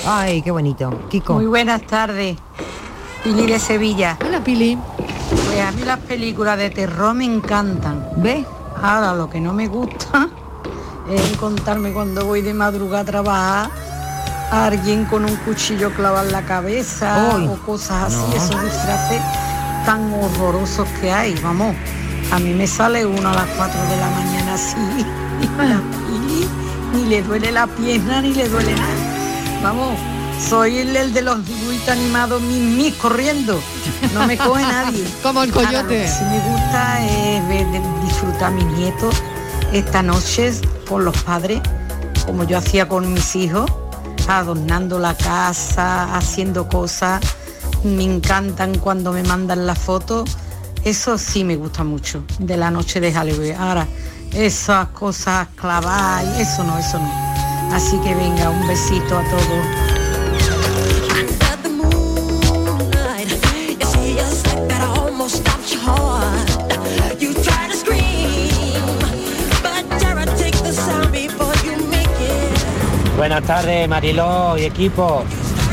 Ay, 0.06 0.40
qué 0.42 0.50
bonito. 0.50 1.06
Kiko. 1.10 1.34
Muy 1.34 1.46
buenas 1.46 1.82
tardes. 1.82 2.36
Pili 3.24 3.46
de 3.46 3.58
Sevilla. 3.58 4.16
Hola, 4.24 4.42
Pili. 4.42 4.78
Pues 5.30 5.60
a 5.60 5.72
mí 5.72 5.82
las 5.82 5.98
películas 6.00 6.56
de 6.56 6.70
terror 6.70 7.14
me 7.14 7.24
encantan. 7.24 8.08
¿Ve? 8.16 8.46
Ahora 8.80 9.14
lo 9.14 9.28
que 9.28 9.40
no 9.40 9.52
me 9.52 9.66
gusta 9.66 10.28
es 11.10 11.32
encontrarme 11.32 11.92
cuando 11.92 12.24
voy 12.24 12.42
de 12.42 12.54
madrugada 12.54 13.00
a 13.00 13.04
trabajar 13.04 13.70
a 14.50 14.66
alguien 14.66 15.04
con 15.04 15.24
un 15.24 15.36
cuchillo 15.36 15.90
clavado 15.90 16.26
en 16.26 16.32
la 16.32 16.42
cabeza 16.42 17.34
o 17.36 17.56
cosas 17.66 18.04
así, 18.04 18.16
no. 18.16 18.34
esos 18.34 18.64
disfraces 18.64 19.20
tan 19.84 20.10
horrorosos 20.14 20.88
que 21.00 21.12
hay, 21.12 21.34
vamos. 21.42 21.74
A 22.30 22.38
mí 22.38 22.52
me 22.52 22.66
sale 22.66 23.06
uno 23.06 23.30
a 23.30 23.34
las 23.34 23.48
4 23.56 23.80
de 23.82 23.96
la 23.96 24.10
mañana 24.10 24.54
así, 24.54 24.76
y 25.42 25.46
Pili 25.46 26.48
ni 26.92 27.04
le 27.06 27.22
duele 27.22 27.52
la 27.52 27.66
pierna 27.66 28.20
ni 28.20 28.34
le 28.34 28.48
duele 28.48 28.74
nada. 28.74 29.60
Vamos, 29.62 29.98
soy 30.48 30.78
el, 30.78 30.94
el 30.96 31.12
de 31.14 31.22
los 31.22 31.44
dibujitos 31.46 31.88
animados 31.88 32.40
mis 32.42 32.94
corriendo. 32.94 33.58
No 34.14 34.26
me 34.26 34.36
coge 34.36 34.62
nadie. 34.62 35.04
Como 35.22 35.42
el 35.42 35.50
Ahora, 35.52 35.62
lo 35.72 35.78
coyote. 35.88 36.02
que 36.02 36.08
sí 36.08 36.24
me 36.24 36.38
gusta 36.40 37.00
es 37.06 37.48
ver, 37.48 37.66
disfrutar 38.04 38.44
a 38.44 38.50
mis 38.50 38.64
nietos 38.66 39.14
esta 39.72 40.02
noche 40.02 40.52
con 40.88 41.04
los 41.04 41.16
padres, 41.22 41.60
como 42.24 42.44
yo 42.44 42.56
hacía 42.58 42.88
con 42.88 43.12
mis 43.12 43.36
hijos, 43.36 43.70
adornando 44.28 44.98
la 44.98 45.14
casa, 45.14 46.14
haciendo 46.16 46.68
cosas. 46.68 47.20
Me 47.84 48.02
encantan 48.04 48.78
cuando 48.78 49.12
me 49.12 49.22
mandan 49.22 49.66
las 49.66 49.78
fotos. 49.78 50.36
Eso 50.84 51.18
sí 51.18 51.44
me 51.44 51.56
gusta 51.56 51.84
mucho, 51.84 52.24
de 52.38 52.56
la 52.56 52.70
noche 52.70 53.00
de 53.00 53.12
Halloween. 53.12 53.56
Ahora, 53.56 53.86
esas 54.32 54.88
cosas 54.88 55.48
clavadas, 55.56 56.24
y 56.38 56.42
eso 56.42 56.64
no, 56.64 56.78
eso 56.78 56.98
no. 56.98 57.74
Así 57.74 57.98
que 57.98 58.14
venga, 58.14 58.50
un 58.50 58.66
besito 58.66 59.18
a 59.18 59.24
todos. 59.24 59.88
Buenas 73.16 73.42
tardes, 73.42 73.88
Mariló 73.88 74.56
y 74.56 74.62
equipo. 74.62 75.24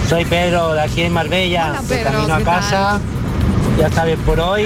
Soy 0.10 0.26
Pedro 0.26 0.74
de 0.74 0.82
aquí 0.82 1.04
en 1.04 1.13
Marbella, 1.13 1.70
Hola, 1.70 1.82
de 1.84 2.04
camino 2.04 2.34
a 2.34 2.38
¿qué 2.39 2.44
casa. 2.44 3.00
Ya 3.78 3.88
está 3.88 4.04
bien 4.04 4.20
por 4.22 4.39
hoy. 4.39 4.65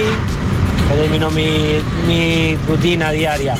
Que 0.90 0.96
Termino 0.96 1.30
mi, 1.30 1.80
mi 2.06 2.56
rutina 2.68 3.10
diaria. 3.10 3.54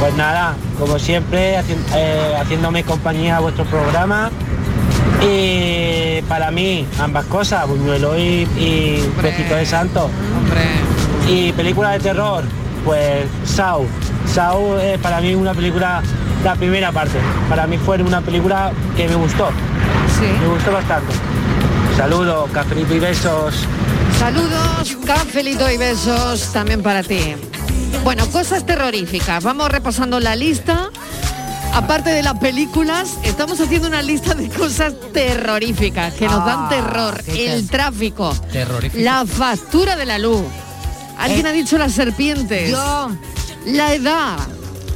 Pues 0.00 0.14
nada, 0.16 0.54
como 0.78 0.98
siempre, 0.98 1.56
haci- 1.58 1.76
eh, 1.94 2.34
haciéndome 2.40 2.82
compañía 2.84 3.36
a 3.36 3.40
vuestro 3.40 3.64
programa. 3.64 4.30
Y 5.24 6.20
para 6.22 6.50
mí, 6.50 6.86
ambas 7.00 7.24
cosas, 7.26 7.66
buñuelo 7.68 8.18
y, 8.18 8.46
y 8.58 9.12
de 9.54 9.66
santo. 9.66 10.10
Y 11.28 11.52
película 11.52 11.90
de 11.90 12.00
terror, 12.00 12.42
pues 12.84 13.26
Saw. 13.44 13.86
Saw 14.34 14.78
es 14.78 14.98
para 14.98 15.20
mí 15.20 15.34
una 15.34 15.54
película, 15.54 16.02
la 16.42 16.54
primera 16.56 16.90
parte. 16.90 17.18
Para 17.48 17.66
mí 17.68 17.78
fue 17.78 18.02
una 18.02 18.20
película 18.20 18.72
que 18.96 19.08
me 19.08 19.14
gustó. 19.14 19.50
Me 20.42 20.48
gustó 20.48 20.72
bastante. 20.72 21.12
Saludos, 21.96 22.50
cafelito 22.52 22.94
y 22.94 22.98
besos. 22.98 23.66
Saludos, 24.22 24.96
cafelito 25.04 25.68
y 25.68 25.76
besos 25.78 26.52
también 26.52 26.80
para 26.80 27.02
ti. 27.02 27.34
Bueno, 28.04 28.24
cosas 28.30 28.64
terroríficas. 28.64 29.42
Vamos 29.42 29.68
repasando 29.68 30.20
la 30.20 30.36
lista. 30.36 30.90
Aparte 31.74 32.10
de 32.10 32.22
las 32.22 32.38
películas, 32.38 33.16
estamos 33.24 33.60
haciendo 33.60 33.88
una 33.88 34.00
lista 34.00 34.34
de 34.34 34.48
cosas 34.48 34.94
terroríficas 35.12 36.14
que 36.14 36.26
nos 36.28 36.46
dan 36.46 36.66
Ah, 36.66 36.68
terror. 36.70 37.20
El 37.26 37.68
tráfico, 37.68 38.32
la 38.94 39.26
factura 39.26 39.96
de 39.96 40.06
la 40.06 40.18
luz. 40.18 40.44
Alguien 41.18 41.44
Eh, 41.44 41.48
ha 41.48 41.52
dicho 41.52 41.76
las 41.76 41.90
serpientes. 41.90 42.70
Yo. 42.70 43.10
La 43.66 43.92
edad. 43.92 44.36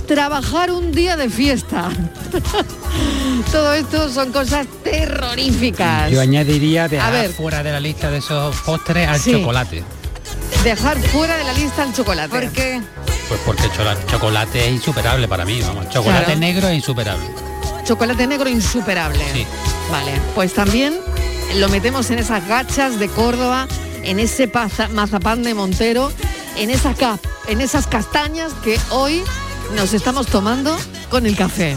Trabajar 0.06 0.70
un 0.70 0.92
día 0.92 1.16
de 1.16 1.28
fiesta. 1.30 1.88
Todo 3.52 3.72
esto 3.74 4.08
son 4.12 4.32
cosas 4.32 4.66
terroríficas. 4.82 6.10
Yo 6.10 6.20
añadiría 6.20 6.84
A 6.84 6.88
dejar 6.88 7.12
ver. 7.12 7.32
fuera 7.32 7.62
de 7.62 7.72
la 7.72 7.80
lista 7.80 8.10
de 8.10 8.18
esos 8.18 8.56
postres 8.62 9.08
al 9.08 9.20
Sí. 9.20 9.32
chocolate. 9.32 9.84
Dejar 10.64 10.98
fuera 11.08 11.36
de 11.36 11.44
la 11.44 11.52
lista 11.52 11.84
el 11.84 11.92
chocolate. 11.92 12.28
¿Por 12.28 12.50
qué? 12.52 12.80
Pues 13.28 13.40
porque 13.44 13.64
el 13.64 13.70
chocolate 14.10 14.66
es 14.68 14.72
insuperable 14.72 15.28
para 15.28 15.44
mí, 15.44 15.60
vamos. 15.62 15.88
Chocolate 15.90 16.24
Claro. 16.24 16.40
negro 16.40 16.68
es 16.68 16.74
insuperable. 16.76 17.24
chocolate 17.84 18.26
negro 18.26 18.48
insuperable. 18.50 19.22
Vale, 19.92 20.20
pues 20.34 20.52
también 20.54 20.98
lo 21.54 21.68
metemos 21.68 22.10
en 22.10 22.18
esas 22.18 22.46
gachas 22.48 22.98
de 22.98 23.08
Córdoba, 23.08 23.68
en 24.02 24.18
ese 24.18 24.50
mazapán 24.92 25.44
de 25.44 25.54
Montero, 25.54 26.10
en, 26.56 26.70
esa 26.70 26.94
en 27.46 27.60
esas 27.60 27.86
castañas 27.86 28.52
que 28.64 28.76
hoy 28.90 29.22
nos 29.76 29.94
estamos 29.94 30.26
tomando 30.26 30.76
con 31.10 31.26
el 31.26 31.36
café. 31.36 31.76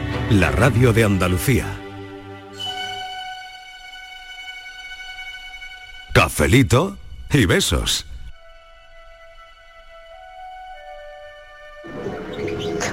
la 0.31 0.49
radio 0.49 0.93
de 0.93 1.03
Andalucía. 1.03 1.65
Cafelito 6.13 6.97
y 7.33 7.45
besos. 7.45 8.05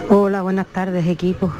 Hola, 0.09 0.42
buenas 0.42 0.66
tardes 0.66 1.07
equipo. 1.07 1.53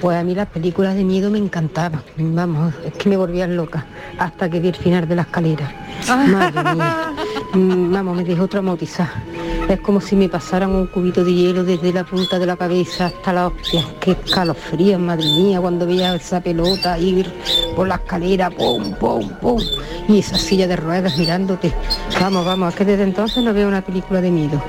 Pues 0.00 0.16
a 0.16 0.22
mí 0.22 0.36
las 0.36 0.46
películas 0.46 0.94
de 0.94 1.02
miedo 1.02 1.30
me 1.30 1.38
encantaban. 1.38 2.02
Vamos, 2.16 2.72
es 2.84 2.92
que 2.92 3.08
me 3.08 3.16
volvían 3.16 3.56
loca 3.56 3.86
hasta 4.18 4.48
que 4.48 4.60
vi 4.60 4.68
el 4.68 4.76
final 4.76 5.08
de 5.08 5.16
la 5.16 5.22
escalera. 5.22 5.72
Madre 6.06 6.74
mía. 6.74 7.12
Mm, 7.54 7.92
Vamos, 7.92 8.16
me 8.16 8.24
dejó 8.24 8.46
traumatizada. 8.46 9.24
Es 9.68 9.80
como 9.80 10.00
si 10.00 10.16
me 10.16 10.30
pasaran 10.30 10.70
un 10.70 10.86
cubito 10.86 11.22
de 11.22 11.34
hielo 11.34 11.62
desde 11.62 11.92
la 11.92 12.02
punta 12.02 12.38
de 12.38 12.46
la 12.46 12.56
cabeza 12.56 13.06
hasta 13.06 13.34
la 13.34 13.48
hostia. 13.48 13.84
Qué 14.00 14.12
escalofríos, 14.12 14.98
madre 14.98 15.26
mía, 15.26 15.60
cuando 15.60 15.86
veía 15.86 16.14
esa 16.14 16.40
pelota 16.40 16.98
ir 16.98 17.30
por 17.76 17.86
la 17.86 17.96
escalera, 17.96 18.48
pum, 18.48 18.94
pum, 18.94 19.28
pum. 19.42 19.62
Y 20.08 20.20
esa 20.20 20.38
silla 20.38 20.66
de 20.66 20.76
ruedas 20.76 21.18
mirándote. 21.18 21.74
Vamos, 22.18 22.46
vamos, 22.46 22.70
es 22.70 22.76
que 22.76 22.86
desde 22.86 23.02
entonces 23.02 23.44
no 23.44 23.52
veo 23.52 23.68
una 23.68 23.82
película 23.82 24.22
de 24.22 24.30
miedo. 24.30 24.62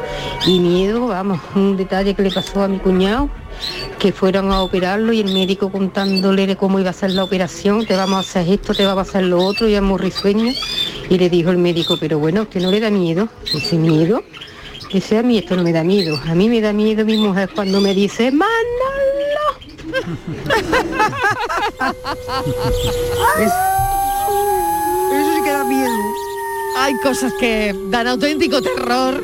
Y 0.45 0.59
miedo, 0.59 1.07
vamos, 1.07 1.39
un 1.55 1.77
detalle 1.77 2.13
que 2.13 2.23
le 2.23 2.31
pasó 2.31 2.63
a 2.63 2.67
mi 2.67 2.79
cuñado 2.79 3.29
que 3.99 4.11
fueron 4.13 4.51
a 4.51 4.61
operarlo 4.61 5.11
y 5.11 5.19
el 5.19 5.33
médico 5.33 5.71
contándole 5.71 6.55
cómo 6.55 6.79
iba 6.79 6.89
a 6.89 6.93
ser 6.93 7.11
la 7.11 7.23
operación, 7.23 7.85
te 7.85 7.95
vamos 7.95 8.17
a 8.17 8.19
hacer 8.19 8.53
esto, 8.53 8.73
te 8.73 8.85
va 8.85 8.93
a 8.93 9.01
hacer 9.01 9.23
lo 9.23 9.43
otro, 9.43 9.67
y 9.67 9.75
es 9.75 9.81
muy 9.81 9.97
risueño. 9.97 10.53
Y 11.09 11.17
le 11.17 11.29
dijo 11.29 11.51
el 11.51 11.57
médico, 11.57 11.97
pero 11.99 12.19
bueno, 12.19 12.43
¿usted 12.43 12.61
no 12.61 12.71
le 12.71 12.79
da 12.79 12.89
miedo? 12.89 13.27
Dice, 13.51 13.77
¿miedo? 13.77 14.23
Dice, 14.91 15.19
a 15.19 15.23
mí 15.23 15.37
esto 15.37 15.55
no 15.55 15.63
me 15.63 15.71
da 15.71 15.83
miedo. 15.83 16.19
A 16.27 16.33
mí 16.33 16.49
me 16.49 16.61
da 16.61 16.73
miedo 16.73 17.05
mi 17.05 17.17
mujer 17.17 17.49
cuando 17.53 17.79
me 17.79 17.93
dice, 17.93 18.31
Manolo. 18.31 18.49
Eso 25.11 25.35
sí 25.35 25.43
que 25.43 25.51
da 25.51 25.63
miedo. 25.63 25.91
Hay 26.77 26.95
cosas 27.03 27.33
que 27.39 27.75
dan 27.89 28.07
auténtico 28.07 28.61
terror. 28.61 29.23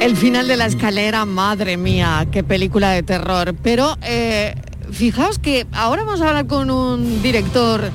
El 0.00 0.16
final 0.16 0.46
de 0.46 0.56
la 0.56 0.66
escalera, 0.66 1.24
madre 1.24 1.76
mía, 1.76 2.26
qué 2.30 2.44
película 2.44 2.90
de 2.90 3.02
terror. 3.02 3.54
Pero 3.62 3.96
eh, 4.02 4.54
fijaos 4.92 5.40
que 5.40 5.66
ahora 5.72 6.04
vamos 6.04 6.20
a 6.20 6.28
hablar 6.28 6.46
con 6.46 6.70
un 6.70 7.20
director 7.20 7.90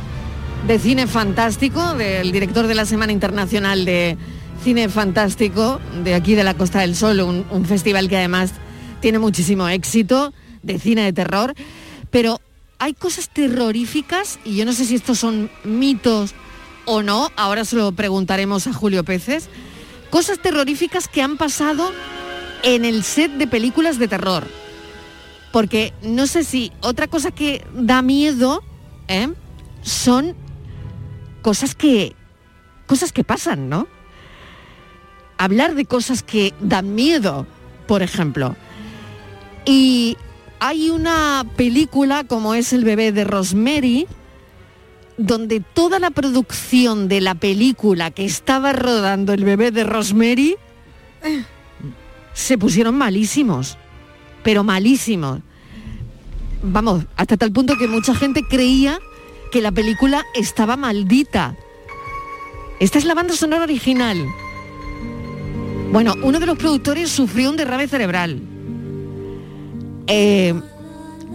de 0.68 0.80
cine 0.80 1.08
fantástico, 1.08 1.94
del 1.94 2.34
director 2.34 2.68
de 2.68 2.76
la 2.76 2.86
Semana 2.86 3.14
Internacional 3.14 3.86
de 3.86 4.18
Cine 4.64 4.90
Fantástico, 4.90 5.80
de 6.04 6.14
aquí 6.14 6.36
de 6.36 6.44
la 6.44 6.54
Costa 6.54 6.82
del 6.82 6.96
Sol, 6.96 7.22
un, 7.22 7.66
festival 7.66 8.10
que 8.10 8.18
además 8.18 8.52
tiene 9.00 9.18
muchísimo 9.18 9.70
éxito 9.70 10.34
de 10.64 10.80
cine 10.80 11.04
de 11.04 11.14
terror. 11.14 11.54
Pero 12.12 12.42
hay 12.78 12.94
cosas 12.94 13.30
terroríficas, 13.30 14.40
y 14.44 14.58
yo 14.58 14.66
no 14.66 14.74
sé 14.74 14.86
si 14.86 14.96
estos 14.96 15.20
son 15.20 15.50
mitos 15.64 16.34
o 16.86 17.02
no, 17.02 17.32
ahora 17.38 17.64
se 17.64 17.78
lo 17.78 17.92
preguntaremos 17.94 18.68
a 18.68 18.74
Julio 18.74 19.04
Peces, 19.04 19.48
cosas 20.10 20.40
terroríficas 20.40 21.08
que 21.08 21.22
han 21.22 21.38
pasado 21.38 21.92
en 22.64 22.84
el 22.84 23.04
set 23.04 23.32
de 23.32 23.48
películas 23.48 23.98
de 23.98 24.08
terror. 24.08 24.46
Porque 25.54 25.94
no 26.04 26.28
sé 26.28 26.44
si 26.44 26.72
otra 26.82 27.08
cosa 27.08 27.32
que 27.32 27.66
da 27.74 28.02
miedo 28.02 28.62
¿eh? 29.08 29.30
son 29.82 30.36
cosas 31.42 31.76
que 31.76 32.16
cosas 32.86 33.12
que 33.12 33.24
pasan, 33.24 33.70
¿no? 33.70 33.88
Hablar 35.40 35.74
de 35.74 35.86
cosas 35.86 36.22
que 36.22 36.54
dan 36.60 36.94
miedo, 36.94 37.48
por 37.88 38.04
ejemplo. 38.04 38.58
Y 39.66 40.18
hay 40.60 40.90
una 40.90 41.46
película 41.56 42.26
como 42.26 42.54
es 42.54 42.74
El 42.74 42.84
bebé 42.84 43.14
de 43.14 43.24
Rosemary, 43.24 44.06
donde 45.18 45.62
toda 45.62 45.98
la 46.00 46.12
producción 46.12 47.08
de 47.08 47.22
la 47.22 47.36
película 47.36 48.12
que 48.12 48.26
estaba 48.26 48.74
rodando 48.74 49.32
El 49.32 49.46
bebé 49.46 49.72
de 49.72 49.86
Rosemary 49.86 50.58
se 52.34 52.58
pusieron 52.58 52.98
malísimos, 52.98 53.78
pero 54.44 54.66
malísimos. 54.66 55.40
Vamos, 56.62 57.06
hasta 57.16 57.38
tal 57.38 57.54
punto 57.54 57.78
que 57.78 57.88
mucha 57.88 58.14
gente 58.14 58.44
creía 58.44 59.00
que 59.54 59.62
la 59.62 59.72
película 59.72 60.26
estaba 60.36 60.76
maldita. 60.76 61.56
Esta 62.82 62.98
es 62.98 63.06
la 63.06 63.14
banda 63.14 63.34
sonora 63.34 63.64
original. 63.64 64.18
Bueno, 65.92 66.14
uno 66.22 66.40
de 66.40 66.46
los 66.46 66.58
productores 66.58 67.10
sufrió 67.10 67.50
un 67.50 67.58
derrame 67.58 67.88
cerebral. 67.88 68.40
Eh, 70.06 70.54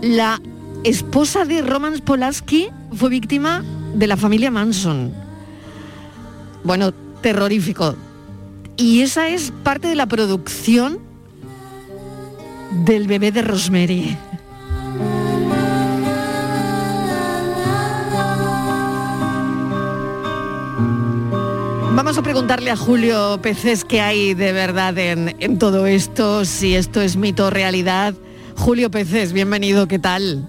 la 0.00 0.40
esposa 0.84 1.44
de 1.44 1.60
Roman 1.62 1.98
Polanski 1.98 2.68
fue 2.92 3.10
víctima 3.10 3.64
de 3.94 4.06
la 4.06 4.16
familia 4.16 4.52
Manson. 4.52 5.12
Bueno, 6.62 6.92
terrorífico. 7.20 7.96
Y 8.76 9.00
esa 9.00 9.28
es 9.28 9.52
parte 9.62 9.88
de 9.88 9.96
la 9.96 10.06
producción 10.06 10.98
del 12.84 13.08
bebé 13.08 13.32
de 13.32 13.42
Rosemary. 13.42 14.16
Vamos 21.94 22.18
a 22.18 22.22
preguntarle 22.22 22.72
a 22.72 22.76
Julio 22.76 23.38
Peces 23.40 23.84
qué 23.84 24.00
hay 24.00 24.34
de 24.34 24.52
verdad 24.52 24.98
en, 24.98 25.36
en 25.38 25.60
todo 25.60 25.86
esto, 25.86 26.44
si 26.44 26.74
esto 26.74 27.00
es 27.00 27.16
mito 27.16 27.46
o 27.46 27.50
realidad. 27.50 28.14
Julio 28.56 28.90
Peces, 28.90 29.32
bienvenido, 29.32 29.86
¿qué 29.86 30.00
tal? 30.00 30.48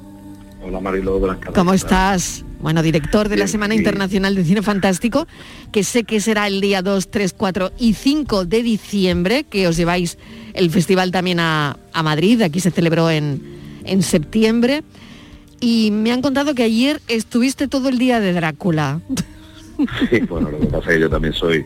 Hola 0.64 0.80
Marilo, 0.80 1.20
buenas 1.20 1.40
tardes. 1.40 1.54
¿Cómo 1.54 1.76
estás? 1.76 2.44
Bueno, 2.62 2.82
director 2.82 3.30
de 3.30 3.38
la 3.38 3.46
Semana 3.46 3.76
Internacional 3.76 4.34
de 4.34 4.44
Cine 4.44 4.64
Fantástico, 4.64 5.28
que 5.72 5.84
sé 5.84 6.04
que 6.04 6.20
será 6.20 6.48
el 6.48 6.62
día 6.62 6.82
2, 6.82 7.12
3, 7.12 7.34
4 7.38 7.74
y 7.78 7.94
5 7.94 8.46
de 8.46 8.64
diciembre, 8.64 9.44
que 9.44 9.68
os 9.68 9.78
lleváis 9.78 10.18
el 10.56 10.72
festival 10.72 11.12
también 11.12 11.40
a, 11.40 11.78
a 11.94 12.02
Madrid, 12.02 12.42
aquí 12.42 12.60
se 12.60 12.72
celebró 12.72 13.12
en, 13.12 13.40
en 13.86 14.02
septiembre. 14.02 14.84
Y 15.60 15.92
me 15.92 16.12
han 16.12 16.24
contado 16.24 16.56
que 16.56 16.64
ayer 16.64 17.02
estuviste 17.08 17.68
todo 17.68 17.90
el 17.90 18.00
día 18.00 18.20
de 18.20 18.34
Drácula. 18.34 19.00
Sí, 20.10 20.20
bueno, 20.30 20.50
lo 20.52 20.60
que 20.60 20.66
pasa 20.68 20.90
es 20.92 20.96
que 20.96 21.00
yo 21.02 21.10
también 21.10 21.34
soy 21.34 21.66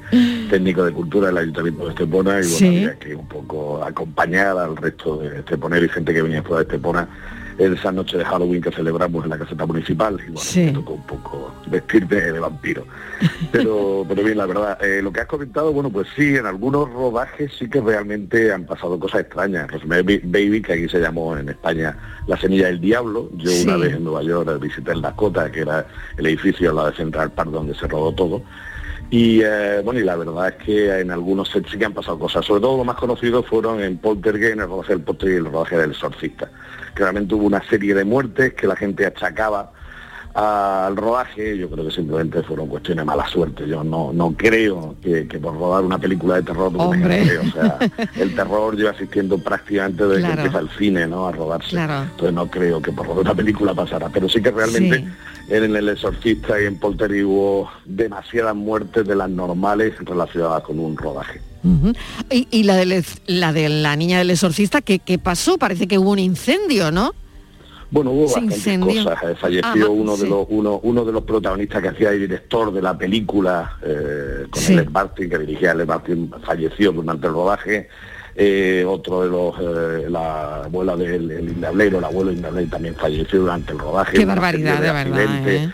técnico 0.49 0.83
de 0.83 0.91
cultura 0.91 1.27
del 1.27 1.37
Ayuntamiento 1.37 1.83
de 1.85 1.89
Estepona 1.91 2.31
y 2.31 2.33
bueno, 2.41 2.47
Sí. 2.57 2.65
había 2.67 2.95
que 2.99 3.15
un 3.15 3.27
poco 3.27 3.83
acompañar 3.83 4.57
al 4.57 4.75
resto 4.77 5.17
de 5.17 5.39
Esteponero 5.39 5.85
y 5.85 5.89
gente 5.89 6.13
que 6.13 6.21
venía 6.21 6.41
fuera 6.43 6.57
de 6.63 6.63
Estepona 6.63 7.07
en 7.57 7.73
esa 7.73 7.91
noche 7.91 8.17
de 8.17 8.23
Halloween 8.25 8.61
que 8.61 8.71
celebramos 8.71 9.23
en 9.25 9.29
la 9.31 9.37
caseta 9.37 9.65
municipal 9.65 10.13
y 10.15 10.31
bueno, 10.31 10.39
Sí. 10.39 10.61
me 10.65 10.71
tocó 10.71 10.93
un 10.93 11.03
poco 11.05 11.38
vestirme 11.69 12.15
de 12.15 12.39
vampiro. 12.39 12.85
Pero, 13.51 14.05
pero 14.07 14.23
bien, 14.23 14.37
la 14.37 14.45
verdad, 14.45 14.83
eh, 14.83 15.01
lo 15.01 15.11
que 15.11 15.21
has 15.21 15.27
comentado, 15.27 15.71
bueno, 15.73 15.89
pues 15.89 16.07
sí, 16.15 16.35
en 16.35 16.45
algunos 16.45 16.91
rodajes 16.91 17.51
sí 17.57 17.69
que 17.69 17.81
realmente 17.81 18.51
han 18.51 18.65
pasado 18.65 18.99
cosas 18.99 19.21
extrañas. 19.21 19.69
Rosemary 19.69 20.21
Baby, 20.23 20.61
que 20.61 20.73
aquí 20.73 20.89
se 20.89 20.99
llamó 20.99 21.37
en 21.37 21.49
España 21.49 21.97
La 22.27 22.37
Semilla 22.37 22.67
del 22.67 22.79
Diablo, 22.79 23.29
yo 23.35 23.51
una 23.63 23.77
vez 23.77 23.95
en 23.95 24.03
Nueva 24.03 24.23
York 24.23 24.59
visité 24.59 24.91
el 24.91 25.01
Dakota, 25.01 25.51
que 25.51 25.61
era 25.61 25.85
el 26.17 26.25
edificio 26.25 26.73
lado 26.73 26.91
de 26.91 26.97
Central 26.97 27.31
Park 27.31 27.49
donde 27.51 27.75
se 27.75 27.87
rodó 27.87 28.13
todo. 28.13 28.41
Y 29.11 29.41
eh, 29.43 29.81
bueno, 29.83 29.99
y 29.99 30.03
la 30.03 30.15
verdad 30.15 30.49
es 30.49 30.63
que 30.63 30.99
en 30.99 31.09
algunos 31.09 31.49
sets 31.49 31.71
sí 31.71 31.77
que 31.77 31.85
han 31.85 31.93
pasado 31.93 32.19
cosas. 32.19 32.45
Sobre 32.45 32.61
todo 32.61 32.77
lo 32.77 32.83
más 32.83 32.95
conocidos 32.95 33.45
fueron 33.47 33.81
en 33.81 33.97
Poltergeist, 33.97 34.53
en 34.53 34.61
el 34.61 34.67
rodaje 34.67 34.93
del 34.93 35.01
Poltergeist 35.01 35.41
y 35.41 35.45
el 35.45 35.51
rodaje 35.51 35.77
del 35.77 35.91
Exorcista. 35.91 36.49
Que 36.95 37.03
realmente 37.03 37.33
hubo 37.33 37.45
una 37.45 37.63
serie 37.67 37.95
de 37.95 38.05
muertes 38.05 38.53
que 38.53 38.67
la 38.67 38.75
gente 38.75 39.05
achacaba 39.05 39.71
al 40.33 40.95
rodaje, 40.95 41.57
yo 41.57 41.69
creo 41.69 41.85
que 41.85 41.91
simplemente 41.91 42.43
fueron 42.43 42.67
cuestiones 42.67 43.01
de 43.01 43.05
mala 43.05 43.27
suerte. 43.27 43.67
Yo 43.67 43.83
no, 43.83 44.11
no 44.13 44.31
creo 44.37 44.95
que, 45.01 45.27
que 45.27 45.39
por 45.39 45.55
rodar 45.57 45.83
una 45.83 45.97
película 45.97 46.35
de 46.35 46.43
terror, 46.43 46.71
Hombre. 46.77 47.23
creo, 47.23 47.41
o 47.41 47.51
sea, 47.51 47.77
el 48.15 48.35
terror 48.35 48.75
lleva 48.75 48.91
asistiendo 48.91 49.37
prácticamente 49.37 50.05
desde 50.05 50.19
Claro. 50.21 50.35
que 50.35 50.41
empieza 50.41 50.59
el 50.59 50.69
cine, 50.77 51.07
¿no? 51.07 51.27
A 51.27 51.31
rodarse. 51.31 51.71
Claro. 51.71 52.03
Entonces 52.03 52.33
no 52.33 52.47
creo 52.47 52.81
que 52.81 52.91
por 52.91 53.07
rodar 53.07 53.21
una 53.21 53.35
película 53.35 53.73
pasara. 53.73 54.09
Pero 54.09 54.29
sí 54.29 54.41
que 54.41 54.51
realmente 54.51 55.05
en 55.49 55.75
el 55.75 55.89
exorcista 55.89 56.61
y 56.61 56.65
en 56.65 56.79
Poltergeist 56.79 57.25
hubo 57.25 57.69
demasiadas 57.85 58.55
muertes 58.55 59.07
de 59.07 59.15
las 59.15 59.29
normales 59.29 59.93
relacionadas 59.99 60.63
con 60.63 60.79
un 60.79 60.95
rodaje. 60.95 61.41
Y, 62.29 62.63
la 62.63 62.77
de 63.51 63.69
la 63.69 63.95
niña 63.95 64.19
del 64.19 64.29
exorcista, 64.31 64.81
¿qué, 64.81 64.99
qué 64.99 65.17
pasó? 65.17 65.57
Parece 65.57 65.87
que 65.87 65.97
hubo 65.97 66.11
un 66.11 66.19
incendio, 66.19 66.91
¿no? 66.91 67.13
Bueno, 67.91 68.11
hubo 68.11 68.27
Se 68.27 68.33
bastantes 68.35 68.57
incendió. 68.57 69.03
cosas. 69.03 69.23
Eh, 69.23 69.35
falleció 69.35 69.85
Ah, 69.85 69.89
uno 69.89 70.15
de 70.17 70.27
los 70.27 70.45
uno, 70.49 70.79
uno 70.83 71.05
de 71.05 71.11
los 71.11 71.23
protagonistas 71.23 71.81
que 71.81 71.87
hacía 71.89 72.11
el 72.11 72.19
director 72.19 72.71
de 72.71 72.81
la 72.81 72.97
película 72.97 73.77
eh, 73.81 74.45
con 74.49 74.61
Sí. 74.61 74.73
Ellen 74.73 74.93
Bartin, 74.93 75.29
que 75.29 75.39
dirigía 75.39 75.71
Ellen 75.71 75.87
Bartin, 75.87 76.31
falleció 76.45 76.91
durante 76.91 77.27
el 77.27 77.33
rodaje. 77.33 77.87
Eh, 78.41 78.85
otro 78.87 79.23
de 79.23 79.27
los, 79.27 79.55
eh, 79.59 80.05
la 80.09 80.63
abuela 80.63 80.95
del 80.95 81.29
el 81.29 81.49
Indablero, 81.49 81.97
el 81.97 82.05
abuelo 82.05 82.31
Indablero 82.31 82.69
también 82.69 82.95
falleció 82.95 83.39
durante 83.41 83.73
el 83.73 83.79
rodaje. 83.79 84.15
Qué 84.17 84.23
Una 84.23 84.35
barbaridad, 84.35 84.75
serie 84.77 84.87
de 84.87 84.93
verdad. 85.03 85.47
¿eh? 85.49 85.69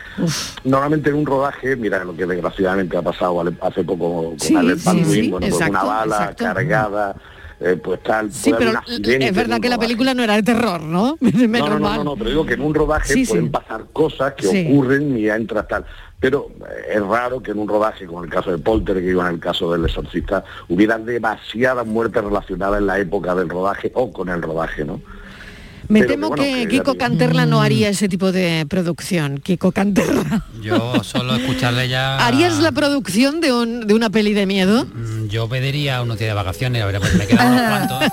Normalmente 0.64 1.10
en 1.12 1.16
un 1.18 1.26
rodaje, 1.28 1.76
mira 1.76 2.04
lo 2.04 2.16
que 2.16 2.26
desgraciadamente 2.26 2.98
ha 2.98 3.04
pasado 3.04 3.44
hace 3.62 3.84
poco 3.84 4.30
con 4.30 4.40
Sí, 4.40 4.56
Alec 4.56 4.78
sí, 4.80 4.86
Baldwin, 4.86 5.06
sí, 5.06 5.30
bueno, 5.30 5.46
pues 5.48 5.56
una 5.58 5.66
exacto, 5.68 5.88
bala 5.88 6.16
exacto. 6.16 6.44
cargada, 6.44 7.16
eh, 7.60 7.80
pues 7.82 8.02
tal. 8.04 8.32
Sí, 8.32 8.54
pero 8.58 8.72
es 8.88 9.36
verdad 9.36 9.60
que 9.62 9.70
la 9.70 9.78
película 9.78 10.14
no 10.14 10.24
era 10.24 10.36
de 10.36 10.44
terror, 10.44 10.82
¿no? 10.82 11.18
Menos 11.22 11.70
No, 11.70 11.70
no, 11.70 11.80
no, 11.80 11.80
mal. 11.80 11.98
no, 11.98 12.04
no, 12.04 12.16
pero 12.16 12.30
digo 12.30 12.46
que 12.46 12.54
en 12.56 12.62
un 12.62 12.74
rodaje 12.74 13.14
Sí, 13.14 13.26
pueden 13.26 13.46
sí. 13.46 13.50
pasar 13.52 13.86
cosas 13.94 14.34
que 14.34 14.48
Sí. 14.48 14.68
ocurren 14.70 15.18
y 15.18 15.30
entras 15.30 15.68
tal. 15.68 15.86
Pero 16.20 16.48
eh, 16.70 16.94
es 16.96 17.02
raro 17.06 17.42
que 17.42 17.52
en 17.52 17.60
un 17.60 17.68
rodaje, 17.68 18.06
como 18.06 18.20
en 18.20 18.26
el 18.26 18.32
caso 18.32 18.52
de 18.52 18.58
Polter, 18.58 18.98
que 19.00 19.10
iba 19.10 19.28
en 19.28 19.36
el 19.36 19.40
caso 19.40 19.72
del 19.72 19.86
exorcista, 19.86 20.44
hubiera 20.70 20.98
demasiadas 20.98 21.86
muertes 21.86 22.24
relacionadas 22.24 22.80
en 22.80 22.88
la 22.88 23.00
época 23.00 23.36
del 23.36 23.50
rodaje 23.50 23.92
o 23.96 24.12
con 24.12 24.30
el 24.30 24.42
rodaje, 24.42 24.84
¿no? 24.86 25.02
Me 25.88 26.00
Pero 26.00 26.12
temo 26.12 26.30
que, 26.32 26.42
bueno, 26.42 26.44
que, 26.56 26.62
que 26.64 26.68
Kiko. 26.80 26.96
Canterla 26.96 27.46
no 27.46 27.62
haría 27.62 27.90
ese 27.90 28.10
tipo 28.10 28.32
de 28.32 28.66
producción. 28.70 29.38
Kiko 29.40 29.72
Canterla. 29.72 30.46
Yo 30.62 31.04
solo 31.04 31.36
escucharle 31.36 31.88
ya... 31.90 32.18
¿Harías 32.26 32.58
la 32.60 32.72
producción 32.72 33.40
de, 33.42 33.54
un- 33.54 33.86
de 33.88 33.94
una 33.94 34.10
peli 34.10 34.34
de 34.34 34.46
miedo? 34.46 34.86
Mm, 34.86 35.28
Yo 35.28 35.48
pediría 35.48 36.02
unos 36.02 36.18
días 36.18 36.30
de 36.30 36.34
vacaciones, 36.34 36.82
a 36.82 36.86
ver, 36.88 37.00
pues 37.00 37.16
me 37.16 37.28
quedan 37.28 37.52
unos 37.54 37.68
cuantos. 37.68 38.04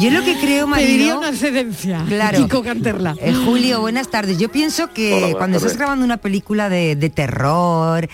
Yo 0.00 0.10
lo 0.10 0.22
que 0.24 0.36
creo, 0.40 0.66
Marilo... 0.66 0.88
Pediría 0.88 1.16
una 1.18 1.28
excedencia. 1.30 2.04
Claro. 2.08 2.38
Kiko 2.38 2.62
Canterla. 2.62 3.14
Eh, 3.20 3.32
Julio, 3.44 3.80
buenas 3.80 4.10
tardes. 4.10 4.38
Yo 4.38 4.48
pienso 4.50 4.92
que 4.92 5.12
Hola, 5.14 5.34
cuando 5.38 5.56
estás 5.58 5.76
grabando 5.76 6.04
una 6.04 6.16
película 6.18 6.68
de, 6.68 6.96
de 6.96 7.10
terror, 7.10 8.08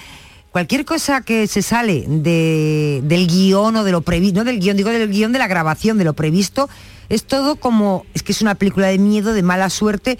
cualquier 0.50 0.84
cosa 0.84 1.22
que 1.22 1.46
se 1.46 1.62
sale 1.62 2.04
de, 2.06 3.00
del 3.04 3.26
guion 3.26 3.76
o 3.76 3.84
de 3.84 3.92
lo 3.92 4.00
previsto, 4.02 4.38
no 4.40 4.44
del 4.44 4.60
guion, 4.60 4.76
digo 4.76 4.90
del 4.90 5.10
guion 5.10 5.32
de 5.32 5.38
la 5.38 5.46
grabación, 5.48 5.98
de 5.98 6.04
lo 6.04 6.14
previsto, 6.14 6.68
es 7.08 7.24
todo 7.24 7.56
como, 7.56 8.04
es 8.14 8.22
que 8.22 8.32
es 8.32 8.42
una 8.42 8.54
película 8.54 8.88
de 8.88 8.98
miedo, 8.98 9.32
de 9.34 9.42
mala 9.42 9.70
suerte. 9.70 10.18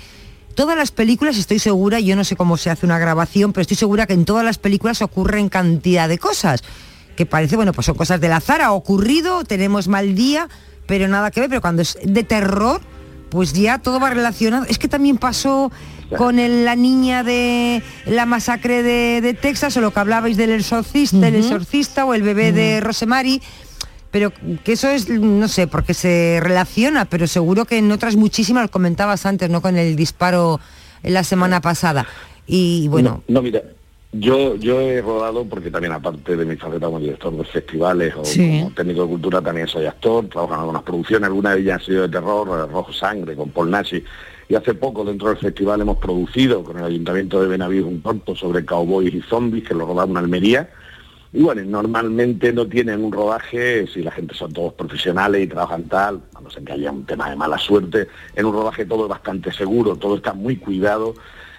Todas 0.55 0.77
las 0.77 0.91
películas, 0.93 1.37
estoy 1.37 1.59
segura, 1.59 1.99
yo 2.01 2.15
no 2.15 2.23
sé 2.25 2.37
cómo 2.37 2.57
se 2.57 2.71
hace 2.71 2.87
una 2.87 2.99
grabación, 2.99 3.53
pero 3.53 3.63
estoy 3.63 3.77
segura 3.77 4.07
que 4.07 4.13
en 4.15 4.25
todas 4.25 4.45
las 4.45 4.59
películas 4.59 5.03
ocurren 5.03 5.49
cantidad 5.49 6.09
de 6.09 6.19
cosas. 6.19 6.63
Que 7.17 7.27
parece, 7.27 7.57
bueno, 7.57 7.73
pues 7.73 7.87
son 7.87 7.97
cosas 7.97 8.21
del 8.21 8.33
azar, 8.33 8.61
ha 8.63 8.73
ocurrido, 8.73 9.45
tenemos 9.45 9.89
mal 9.89 10.15
día, 10.15 10.49
pero 10.87 11.09
nada 11.09 11.31
que 11.31 11.41
ver, 11.41 11.49
pero 11.49 11.61
cuando 11.61 11.83
es 11.83 11.99
de 12.05 12.23
terror, 12.25 12.81
pues 13.31 13.53
ya 13.53 13.79
todo 13.79 13.99
va 13.99 14.11
relacionado. 14.11 14.65
Es 14.69 14.79
que 14.79 14.87
también 14.87 15.19
pasó 15.19 15.73
con 16.17 16.39
el- 16.39 16.65
la 16.65 16.77
niña 16.77 17.25
de 17.25 17.83
la 18.07 18.27
masacre 18.27 18.83
de, 18.85 19.21
de 19.21 19.35
Texas 19.35 19.77
o 19.77 19.81
lo 19.81 19.93
que 19.93 19.99
hablabais 20.01 20.37
del 20.37 20.53
exorcista, 20.53 21.27
el 21.27 21.35
exorcista 21.37 22.05
o 22.05 22.15
el 22.15 22.23
bebé 22.23 22.53
de 22.53 22.81
Rosemary. 22.81 23.43
Pero 24.15 24.31
que 24.63 24.75
eso 24.75 24.89
es, 24.91 25.09
no 25.09 25.49
sé, 25.49 25.67
porque 25.67 25.93
se 25.93 26.39
relaciona, 26.41 27.05
pero 27.05 27.27
seguro 27.27 27.65
que 27.65 27.79
en 27.79 27.91
otras 27.91 28.15
muchísimas, 28.15 28.63
lo 28.63 28.71
comentabas 28.71 29.27
antes, 29.27 29.51
¿no? 29.51 29.61
Con 29.61 29.77
el 29.77 29.97
disparo 29.97 30.61
en 31.03 31.15
la 31.15 31.25
semana 31.25 31.61
pasada. 31.61 32.07
Y 32.47 32.87
bueno, 32.87 33.25
No, 33.27 33.35
no, 33.35 33.43
mira, 33.43 33.63
yo, 34.13 34.55
yo 34.55 34.81
he 34.81 35.03
rodado, 35.03 35.45
porque 35.47 35.69
también 35.69 35.95
aparte 35.95 36.37
de 36.37 36.45
mi 36.45 36.55
faceta 36.55 36.87
como 36.87 37.01
director 37.01 37.37
de 37.37 37.43
festivales 37.43 38.15
o 38.17 38.25
Sí. 38.25 38.61
como 38.61 38.71
técnico 38.71 39.03
de 39.03 39.09
cultura, 39.09 39.43
también 39.43 39.67
soy 39.67 39.87
actor, 39.87 40.29
trabajo 40.29 40.55
en 40.55 40.61
algunas 40.61 40.83
producciones, 40.85 41.27
algunas 41.27 41.57
de 41.57 41.63
ellas 41.63 41.81
han 41.81 41.87
sido 41.87 42.03
de 42.03 42.09
terror, 42.11 42.47
eh, 42.47 42.73
Rojo 42.73 42.93
Sangre, 42.93 43.35
con 43.35 43.51
Paul 43.51 43.73
Nashi, 43.73 44.05
y 44.49 44.55
hace 44.55 44.75
poco 44.75 45.05
dentro 45.05 45.31
del 45.31 45.39
festival 45.39 45.81
hemos 45.81 45.97
producido 45.99 46.63
con 46.63 46.79
el 46.79 46.85
Ayuntamiento 46.85 47.43
de 47.43 47.49
Benavides 47.49 47.85
un 47.87 47.99
corto 47.99 48.37
sobre 48.37 48.65
cowboys 48.65 49.13
y 49.13 49.23
zombies, 49.23 49.65
que 49.67 49.75
lo 49.75 49.85
rodamos 49.87 50.11
en 50.11 50.19
Almería, 50.19 50.71
y 51.35 51.43
bueno, 51.43 51.63
normalmente 51.65 52.53
no 52.53 52.69
tienen 52.69 53.03
un 53.03 53.11
rodaje, 53.11 53.89
si 53.89 54.03
la 54.05 54.13
gente 54.13 54.37
son 54.37 54.53
todos 54.53 54.73
profesionales 54.75 55.43
y 55.43 55.49
trabajan 55.49 55.83
tal, 55.89 56.21
a 56.33 56.41
no 56.41 56.49
ser 56.49 56.63
que 56.63 56.75
haya 56.75 56.93
un 56.93 57.05
tema 57.05 57.29
de 57.29 57.35
mala 57.35 57.59
suerte, 57.59 58.07
en 58.37 58.47
un 58.47 58.53
rodaje 58.53 58.87
todo 58.87 59.03
es 59.03 59.09
bastante 59.09 59.53
seguro, 59.53 59.97
todo 59.97 60.15
está 60.15 60.33
muy 60.33 60.59
cuidado. 60.59 61.17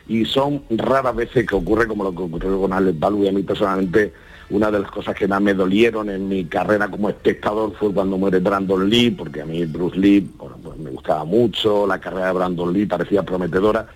Y 0.07 0.23
son 0.23 0.63
raras 0.69 1.13
veces 1.13 1.45
que 1.45 1.55
ocurre 1.55 1.87
como 1.87 2.05
lo 2.05 2.15
que 2.15 2.21
ocurrió 2.21 2.61
con 2.61 2.71
Alex 2.71 2.97
Baldwin. 2.97 3.27
A 3.27 3.31
mí 3.33 3.43
personalmente 3.43 4.13
una 4.49 4.71
de 4.71 4.79
las 4.79 4.91
cosas 4.91 5.13
que 5.13 5.27
más 5.27 5.41
me 5.41 5.53
dolieron 5.53 6.09
en 6.09 6.29
mi 6.29 6.45
carrera 6.45 6.87
como 6.87 7.09
espectador 7.09 7.73
fue 7.77 7.91
cuando 7.91 8.17
muere 8.17 8.39
Brandon 8.39 8.89
Lee, 8.89 9.11
porque 9.11 9.41
a 9.41 9.45
mí 9.45 9.65
Bruce 9.65 9.97
Lee 9.97 10.29
bueno, 10.37 10.55
pues 10.63 10.77
me 10.77 10.91
gustaba 10.91 11.25
mucho, 11.25 11.85
la 11.85 11.99
carrera 11.99 12.27
de 12.27 12.33
Brandon 12.33 12.71
Lee 12.71 12.85
parecía 12.85 13.23
prometedora 13.23 13.87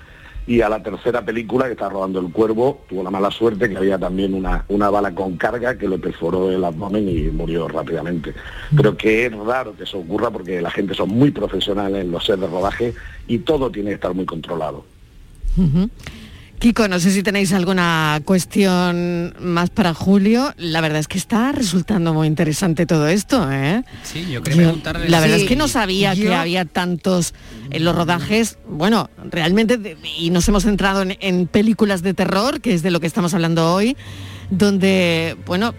y 0.50 0.62
a 0.62 0.68
la 0.68 0.82
tercera 0.82 1.24
película 1.24 1.68
que 1.68 1.74
está 1.74 1.90
rodando 1.90 2.20
El 2.20 2.32
Cuervo 2.32 2.82
tuvo 2.90 3.04
la 3.04 3.12
mala 3.12 3.30
suerte 3.30 3.70
que 3.70 3.78
había 3.78 4.00
también 4.00 4.34
una, 4.34 4.66
una 4.70 4.90
bala 4.90 5.14
con 5.14 5.38
carga 5.38 5.78
que 5.78 5.88
le 5.88 6.00
perforó 6.00 6.52
el 6.52 6.64
abdomen 6.66 7.08
y 7.08 7.30
murió 7.30 7.68
rápidamente. 7.68 8.34
Pero 8.76 8.98
que 8.98 9.28
es 9.28 9.32
raro 9.32 9.76
que 9.76 9.84
eso 9.84 10.00
ocurra 10.00 10.32
porque 10.32 10.60
la 10.60 10.72
gente 10.72 10.96
son 10.96 11.10
muy 11.10 11.30
profesionales 11.30 12.04
en 12.04 12.12
los 12.12 12.26
sets 12.26 12.42
de 12.42 12.48
rodaje 12.48 12.96
y 13.28 13.38
todo 13.38 13.70
tiene 13.70 13.92
que 13.92 13.96
estar 13.96 14.16
muy 14.16 14.26
controlado. 14.26 14.86
Kiko, 16.60 16.90
no 16.90 17.00
sé 17.00 17.12
si 17.12 17.24
tenéis 17.24 17.54
alguna 17.54 18.20
cuestión 18.26 19.34
más 19.40 19.70
para 19.70 19.94
Julio. 19.94 20.54
La 20.58 20.82
verdad 20.82 21.00
es 21.00 21.08
que 21.08 21.18
está 21.18 21.54
resultando 21.54 22.14
muy 22.14 22.28
interesante 22.28 22.86
todo 22.86 23.08
esto, 23.08 23.50
¿eh? 23.50 23.84
Sí, 24.04 24.28
yo 24.30 24.44
quería 24.44 24.64
preguntarle... 24.64 25.08
La 25.08 25.22
verdad 25.22 25.38
Sí, 25.38 25.44
es 25.44 25.48
que 25.48 25.56
no 25.56 25.70
sabía 25.70 26.14
yo- 26.14 26.24
que 26.26 26.36
había 26.36 26.66
tantos 26.66 27.34
en 27.70 27.86
los 27.86 27.96
rodajes. 27.96 28.58
Bueno, 28.68 29.10
realmente, 29.32 29.96
y 30.18 30.32
nos 30.32 30.50
hemos 30.50 30.64
centrado 30.64 31.02
en, 31.02 31.16
en 31.22 31.48
películas 31.48 32.02
de 32.02 32.14
terror, 32.14 32.60
que 32.60 32.74
es 32.74 32.84
de 32.84 32.92
lo 32.92 33.00
que 33.00 33.08
estamos 33.08 33.34
hablando 33.34 33.74
hoy, 33.74 33.96
donde, 34.50 35.38
bueno, 35.46 35.74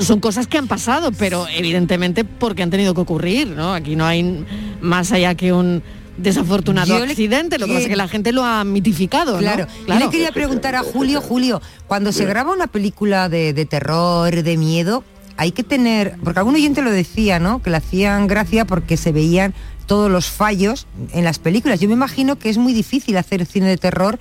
son 0.00 0.20
cosas 0.20 0.46
que 0.46 0.56
han 0.56 0.68
pasado, 0.68 1.12
pero 1.12 1.46
evidentemente 1.54 2.24
porque 2.24 2.62
han 2.62 2.70
tenido 2.70 2.94
que 2.94 3.02
ocurrir, 3.02 3.48
¿no? 3.48 3.74
Aquí 3.74 3.94
no 3.94 4.06
hay 4.06 4.46
más 4.80 5.12
allá 5.12 5.34
que 5.34 5.52
un 5.52 5.82
desafortunado 6.18 6.86
Yo 6.98 7.04
le- 7.04 7.10
accidente, 7.12 7.58
lo 7.58 7.66
que 7.66 7.72
pasa 7.72 7.82
es 7.84 7.88
que 7.88 7.96
la 7.96 8.08
gente 8.08 8.32
lo 8.32 8.44
ha 8.44 8.64
mitificado, 8.64 9.32
¿no? 9.32 9.38
Claro. 9.38 9.66
Yo 9.88 9.94
le 9.98 10.10
quería 10.10 10.32
preguntar 10.32 10.74
a 10.74 10.82
Julio, 10.82 11.20
Julio, 11.20 11.60
cuando 11.86 12.12
se 12.12 12.24
graba 12.24 12.52
una 12.52 12.66
película 12.66 13.28
de, 13.28 13.52
de 13.52 13.64
terror, 13.64 14.42
de 14.42 14.56
miedo, 14.56 15.04
hay 15.36 15.52
que 15.52 15.62
tener, 15.62 16.16
porque 16.22 16.38
algún 16.40 16.54
oyente 16.54 16.82
lo 16.82 16.90
decía, 16.90 17.38
¿no? 17.38 17.62
Que 17.62 17.70
le 17.70 17.78
hacían 17.78 18.26
gracia 18.26 18.64
porque 18.66 18.96
se 18.96 19.12
veían 19.12 19.54
todos 19.86 20.10
los 20.10 20.26
fallos 20.26 20.86
en 21.12 21.24
las 21.24 21.38
películas. 21.38 21.80
Yo 21.80 21.88
me 21.88 21.94
imagino 21.94 22.36
que 22.36 22.50
es 22.50 22.58
muy 22.58 22.72
difícil 22.72 23.16
hacer 23.16 23.44
cine 23.46 23.66
de 23.68 23.76
terror 23.78 24.18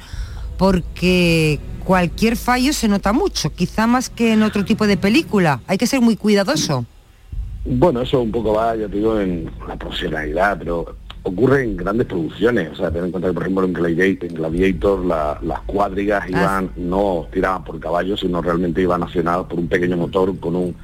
porque 0.57 1.59
cualquier 1.83 2.37
fallo 2.37 2.73
se 2.73 2.87
nota 2.87 3.11
mucho, 3.13 3.53
quizá 3.53 3.87
más 3.87 4.09
que 4.09 4.33
en 4.33 4.43
otro 4.43 4.63
tipo 4.63 4.87
de 4.87 4.97
película. 4.97 5.61
Hay 5.67 5.77
que 5.77 5.87
ser 5.87 5.99
muy 6.01 6.15
cuidadoso. 6.15 6.85
Bueno, 7.65 8.01
eso 8.01 8.21
un 8.21 8.31
poco 8.31 8.53
va, 8.53 8.75
ya 8.75 8.87
te 8.87 8.95
digo, 8.97 9.19
en 9.19 9.49
la 9.67 9.75
profesionalidad, 9.75 10.57
pero 10.57 10.95
ocurre 11.23 11.63
en 11.63 11.77
grandes 11.77 12.07
producciones. 12.07 12.71
O 12.71 12.75
sea, 12.75 12.91
ten 12.91 13.05
en 13.05 13.11
cuenta 13.11 13.29
que, 13.29 13.33
por 13.33 13.43
ejemplo, 13.43 13.65
en 13.65 13.73
Gladiator, 13.73 14.29
en 14.29 14.35
Gladiator 14.35 15.05
la- 15.05 15.39
las 15.43 15.59
cuadrigas 15.61 16.27
iban, 16.29 16.71
no 16.77 17.27
tiraban 17.31 17.63
por 17.63 17.79
caballos, 17.79 18.19
sino 18.19 18.41
realmente 18.41 18.81
iban 18.81 19.03
accionados 19.03 19.47
por 19.47 19.59
un 19.59 19.67
pequeño 19.67 19.97
motor 19.97 20.37
con 20.39 20.55
un 20.55 20.75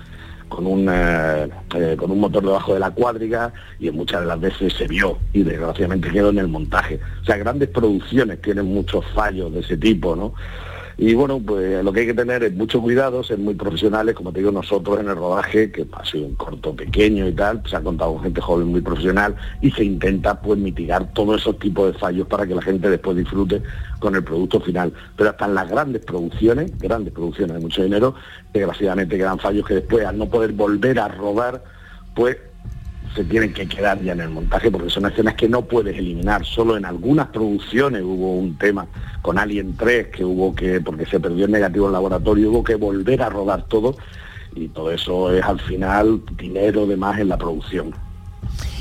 con 0.49 0.65
un 0.65 0.87
eh, 0.89 1.49
eh, 1.75 1.95
con 1.99 2.09
un 2.09 2.21
motor 2.21 2.41
debajo 2.41 2.73
de 2.73 2.79
la 2.79 2.91
cuadriga 2.91 3.51
y 3.79 3.89
en 3.89 3.95
muchas 3.97 4.21
de 4.21 4.27
las 4.27 4.39
veces 4.39 4.71
se 4.71 4.87
vio 4.87 5.17
y 5.33 5.43
desgraciadamente 5.43 6.09
quedó 6.09 6.29
en 6.29 6.37
el 6.39 6.47
montaje. 6.47 7.01
O 7.21 7.25
sea, 7.25 7.35
grandes 7.35 7.67
producciones 7.67 8.41
tienen 8.41 8.65
muchos 8.65 9.03
fallos 9.13 9.51
de 9.53 9.59
ese 9.59 9.75
tipo, 9.75 10.15
¿no? 10.15 10.33
Y 10.99 11.13
bueno, 11.13 11.39
pues 11.39 11.83
lo 11.83 11.93
que 11.93 11.99
hay 11.99 12.05
que 12.07 12.13
tener 12.15 12.43
es 12.43 12.53
mucho 12.55 12.81
cuidado, 12.81 13.23
ser 13.23 13.37
muy 13.37 13.53
profesionales, 13.53 14.15
como 14.15 14.31
te 14.31 14.39
digo, 14.39 14.51
nosotros 14.51 14.99
en 14.99 15.07
el 15.07 15.15
rodaje, 15.15 15.71
que 15.71 15.85
ha 15.91 16.03
sido 16.03 16.25
un 16.25 16.33
corto 16.33 16.75
pequeño 16.75 17.27
y 17.27 17.33
tal, 17.33 17.61
se 17.69 17.75
ha 17.75 17.81
contado 17.81 18.13
con 18.15 18.23
gente 18.23 18.41
joven 18.41 18.69
muy 18.69 18.81
profesional 18.81 19.35
y 19.61 19.69
se 19.69 19.83
intenta 19.83 20.41
pues 20.41 20.57
mitigar 20.57 21.13
todos 21.13 21.41
esos 21.41 21.59
tipos 21.59 21.93
de 21.93 21.99
fallos 21.99 22.27
para 22.27 22.47
que 22.47 22.55
la 22.55 22.63
gente 22.63 22.89
después 22.89 23.15
disfrute 23.15 23.61
con 23.99 24.15
el 24.15 24.23
producto 24.23 24.59
final. 24.59 24.91
Pero 25.15 25.29
hasta 25.29 25.45
en 25.45 25.53
las 25.53 25.69
grandes 25.69 26.03
producciones, 26.03 26.75
grandes 26.79 27.13
producciones 27.13 27.55
de 27.55 27.61
mucho 27.61 27.83
dinero, 27.83 28.15
desgraciadamente 28.51 29.17
quedan 29.17 29.37
fallos 29.37 29.67
que 29.67 29.75
después 29.75 30.03
al 30.03 30.17
no 30.17 30.27
poder 30.27 30.53
volver 30.53 30.99
a 30.99 31.09
rodar, 31.09 31.63
pues 32.15 32.37
se 33.15 33.23
tienen 33.23 33.53
que 33.53 33.67
quedar 33.67 34.01
ya 34.01 34.13
en 34.13 34.21
el 34.21 34.29
montaje 34.29 34.69
porque 34.71 34.89
son 34.89 35.05
escenas 35.05 35.35
que 35.35 35.49
no 35.49 35.63
puedes 35.63 35.97
eliminar. 35.97 36.45
Solo 36.45 36.77
en 36.77 36.85
algunas 36.85 37.27
producciones 37.27 38.03
hubo 38.03 38.35
un 38.35 38.57
tema 38.57 38.85
con 39.21 39.37
Alien 39.39 39.75
3 39.75 40.07
que 40.07 40.23
hubo 40.23 40.53
que, 40.55 40.79
porque 40.81 41.05
se 41.05 41.19
perdió 41.19 41.45
el 41.45 41.51
negativo 41.51 41.87
en 41.87 41.93
laboratorio, 41.93 42.51
hubo 42.51 42.63
que 42.63 42.75
volver 42.75 43.21
a 43.23 43.29
rodar 43.29 43.63
todo 43.67 43.95
y 44.55 44.67
todo 44.69 44.91
eso 44.91 45.31
es 45.33 45.43
al 45.43 45.59
final 45.59 46.21
dinero 46.37 46.87
de 46.87 46.97
más 46.97 47.19
en 47.19 47.29
la 47.29 47.37
producción. 47.37 47.93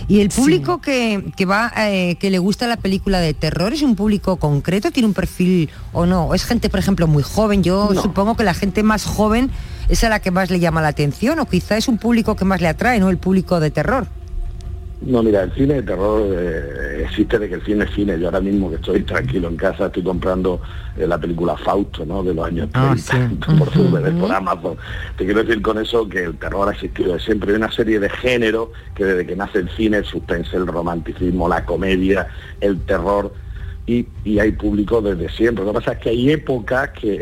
Y 0.09 0.21
el 0.21 0.29
público 0.29 0.81
que, 0.81 1.33
que 1.37 1.47
va, 1.47 1.73
eh, 1.77 2.15
que 2.21 2.31
le 2.31 2.39
gusta 2.39 2.69
la 2.69 2.77
película 2.77 3.19
de 3.19 3.35
terror, 3.35 3.73
¿es 3.73 3.83
un 3.83 3.97
público 3.97 4.37
concreto? 4.37 4.93
¿Tiene 4.93 5.09
un 5.09 5.15
perfil 5.15 5.69
o 5.93 6.07
no? 6.07 6.27
¿O 6.27 6.35
es 6.35 6.45
gente, 6.45 6.71
por 6.71 6.79
ejemplo, 6.79 7.09
muy 7.09 7.25
joven? 7.25 7.65
Yo 7.65 7.91
No. 7.93 8.01
supongo 8.03 8.37
que 8.37 8.45
la 8.45 8.55
gente 8.55 8.85
más 8.85 9.05
joven 9.05 9.51
es 9.89 10.05
a 10.05 10.09
la 10.09 10.21
que 10.21 10.31
más 10.31 10.51
le 10.51 10.61
llama 10.61 10.83
la 10.83 10.89
atención, 10.89 11.39
o 11.39 11.47
quizá 11.47 11.77
es 11.77 11.89
un 11.89 11.99
público 11.99 12.37
que 12.37 12.45
más 12.45 12.61
le 12.61 12.69
atrae, 12.69 12.99
¿no? 13.01 13.11
El 13.11 13.19
público 13.19 13.61
de 13.61 13.71
terror. 13.71 14.07
No, 15.03 15.23
mira, 15.23 15.43
el 15.43 15.53
cine 15.53 15.75
de 15.75 15.83
terror 15.83 16.23
eh, 16.33 17.05
existe 17.05 17.39
de 17.39 17.49
que 17.49 17.57
el 17.57 17.65
cine 17.65 17.85
es 17.85 17.91
cine. 17.91 18.19
Yo 18.19 18.27
ahora 18.27 18.41
mismo 18.41 18.71
que 18.71 18.77
estoy 18.77 19.03
tranquilo 19.03 19.49
en 19.49 19.57
casa 19.57 19.87
estoy 19.87 20.03
comprando 20.03 20.63
eh, 20.97 21.07
la 21.07 21.19
película 21.19 21.55
Fausto, 21.57 22.07
¿no? 22.07 22.23
De 22.23 22.33
los 22.33 22.47
años 22.47 22.71
30 22.73 23.47
por 23.59 23.71
DVD, 23.71 24.19
por 24.19 24.33
Amazon. 24.33 24.77
Te 25.19 25.27
quiero 25.27 25.45
decir 25.45 25.61
con 25.61 25.79
eso 25.79 26.09
que 26.09 26.25
el 26.25 26.39
terror 26.39 26.69
ha 26.69 26.73
existido 26.73 27.13
de 27.13 27.21
siempre. 27.21 27.51
Hay 27.51 27.57
una 27.57 27.71
serie 27.71 28.01
de 28.01 28.09
géneros 28.09 28.71
que 28.95 29.05
desde 29.05 29.27
que 29.27 29.37
nace 29.37 29.59
el 29.59 29.69
cine, 29.77 29.99
el 29.99 30.07
suspense, 30.07 30.57
el 30.57 30.67
romanticismo, 30.67 31.47
la 31.47 31.67
comedia, 31.67 32.29
el 32.63 32.81
terror, 32.81 33.35
y, 33.87 34.39
hay 34.39 34.53
público 34.53 35.01
desde 35.01 35.29
siempre. 35.29 35.65
Lo 35.65 35.73
que 35.73 35.79
pasa 35.79 35.93
es 35.93 35.99
que 35.99 36.11
hay 36.11 36.31
épocas 36.33 36.91
que 36.91 37.15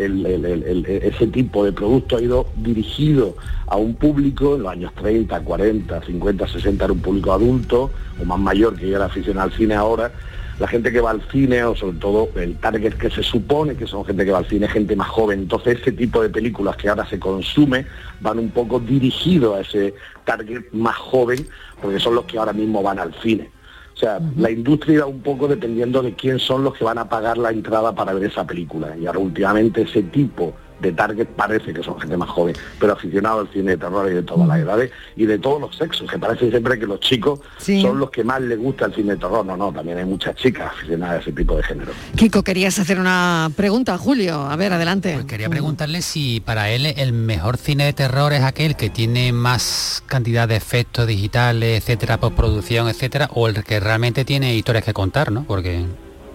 ese 1.03 1.27
tipo 1.27 1.65
de 1.65 1.73
producto 1.73 2.17
ha 2.17 2.23
ido 2.23 2.47
dirigido 2.57 3.37
a 3.67 3.77
un 3.77 3.95
público, 3.95 4.57
en 4.57 4.63
los 4.63 4.73
años 4.73 4.93
30, 4.95 5.41
40, 5.41 6.03
50, 6.03 6.49
60 6.49 6.85
era 6.85 6.93
un 6.93 7.01
público 7.01 7.33
adulto 7.33 7.91
o 8.21 8.25
más 8.25 8.39
mayor 8.39 8.77
que 8.77 8.89
ya 8.89 8.97
era 8.97 9.07
aficionado 9.07 9.51
al 9.51 9.57
cine 9.57 9.75
ahora. 9.75 10.13
La 10.59 10.69
gente 10.69 10.93
que 10.93 11.01
va 11.01 11.11
al 11.11 11.21
cine, 11.33 11.65
o 11.65 11.75
sobre 11.75 11.99
todo 11.99 12.29
el 12.37 12.57
target 12.59 12.95
que 12.95 13.11
se 13.11 13.25
supone 13.25 13.75
que 13.75 13.89
son 13.89 14.05
gente 14.05 14.25
que 14.25 14.31
va 14.31 14.39
al 14.39 14.47
cine, 14.47 14.69
gente 14.69 14.95
más 14.95 15.09
joven. 15.09 15.41
Entonces 15.41 15.81
ese 15.81 15.91
tipo 15.91 16.23
de 16.23 16.31
películas 16.31 16.77
que 16.77 16.89
ahora 16.89 17.05
se 17.07 17.19
consume 17.19 17.87
van 18.21 18.39
un 18.39 18.51
poco 18.51 18.79
dirigidos 18.79 19.57
a 19.57 19.61
ese 19.63 19.95
target 20.25 20.63
más 20.73 20.97
joven, 20.97 21.45
porque 21.83 21.99
son 21.99 22.15
los 22.15 22.25
que 22.27 22.39
ahora 22.39 22.53
mismo 22.53 22.83
van 22.83 23.01
al 23.01 23.13
cine. 23.21 23.51
O 23.95 23.97
sea, 23.97 24.21
la 24.37 24.51
industria 24.51 25.01
va 25.01 25.07
un 25.07 25.21
poco 25.21 25.47
dependiendo 25.47 26.03
de 26.03 26.15
quién 26.15 26.41
son 26.41 26.65
los 26.65 26.75
que 26.75 26.85
van 26.85 26.99
a 26.99 27.09
pagar 27.09 27.39
la 27.39 27.51
entrada 27.51 27.95
para 27.95 28.13
ver 28.13 28.25
esa 28.25 28.45
película. 28.45 28.97
Y 28.97 29.07
ahora 29.07 29.21
últimamente 29.21 29.83
ese 29.83 30.03
tipo 30.03 30.55
de 30.85 30.93
target 30.93 31.27
parece 31.27 31.73
que 31.75 31.83
son 31.83 31.99
gente 32.01 32.17
más 32.17 32.29
joven, 32.31 32.55
pero 32.79 32.93
aficionado 32.93 33.41
al 33.41 33.49
cine 33.53 33.73
de 33.73 33.77
terror 33.79 34.11
y 34.11 34.15
de 34.15 34.23
todas 34.23 34.47
las 34.47 34.59
edades 34.59 34.91
y 35.17 35.27
de 35.27 35.39
todos 35.39 35.61
los 35.61 35.77
sexos, 35.77 36.11
que 36.11 36.19
parece 36.19 36.51
siempre 36.51 36.79
que 36.79 36.87
los 36.87 37.01
chicos 37.01 37.41
Sí. 37.59 37.83
son 37.83 37.99
los 37.99 38.11
que 38.11 38.23
más 38.25 38.41
les 38.41 38.59
gusta 38.59 38.87
el 38.87 38.95
cine 38.95 39.13
de 39.15 39.19
terror. 39.19 39.45
No, 39.45 39.57
no, 39.57 39.73
también 39.73 39.99
hay 39.99 40.05
muchas 40.05 40.35
chicas 40.37 40.73
aficionadas 40.73 41.17
a 41.19 41.21
ese 41.23 41.33
tipo 41.33 41.57
de 41.57 41.63
género. 41.63 41.93
Kiko, 42.17 42.43
querías 42.43 42.79
hacer 42.79 43.01
una 43.01 43.51
pregunta, 43.57 43.97
Julio. 43.99 44.41
A 44.43 44.57
ver, 44.57 44.73
adelante. 44.73 45.15
Pues 45.15 45.27
Quería 45.27 45.49
preguntarle 45.49 46.03
si 46.03 46.41
para 46.41 46.71
él 46.71 46.87
el 46.87 47.13
mejor 47.13 47.57
cine 47.57 47.85
de 47.85 47.93
terror 47.93 48.33
es 48.33 48.43
aquel 48.43 48.77
que 48.77 48.91
tiene 48.91 49.33
más 49.33 50.03
cantidad 50.07 50.47
de 50.47 50.57
efectos 50.57 51.07
digitales, 51.07 51.79
etcétera, 51.81 52.19
postproducción, 52.19 52.89
etcétera, 52.89 53.29
o 53.35 53.49
el 53.49 53.65
que 53.65 53.81
realmente 53.81 54.25
tiene 54.25 54.55
historias 54.55 54.85
que 54.85 54.93
contar, 54.93 55.33
¿no? 55.33 55.45
Porque 55.45 55.85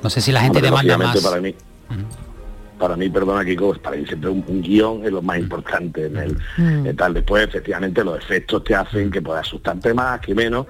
no 0.04 0.10
sé 0.10 0.22
si 0.22 0.32
la 0.32 0.42
gente 0.42 0.58
Hombre, 0.60 0.70
demanda 0.70 0.98
más. 0.98 1.22
Para 1.22 1.42
mí, 1.42 1.54
para 2.80 2.96
mí, 2.96 3.10
perdona 3.10 3.46
Kiko, 3.46 3.74
para 3.76 3.98
mí 3.98 4.06
siempre 4.06 4.30
un, 4.30 4.44
un 4.48 4.62
guion 4.62 5.06
es 5.06 5.12
lo 5.12 5.22
más 5.22 5.38
importante 5.38 6.06
en 6.06 6.18
el 6.18 6.96
tal. 6.96 7.14
Después, 7.14 7.48
efectivamente, 7.48 8.04
los 8.04 8.18
efectos 8.18 8.64
te 8.64 8.74
hacen 8.74 9.12
que 9.12 9.22
puedas 9.22 9.46
asustarte 9.46 9.94
más, 9.94 10.20
que 10.22 10.34
menos, 10.34 10.66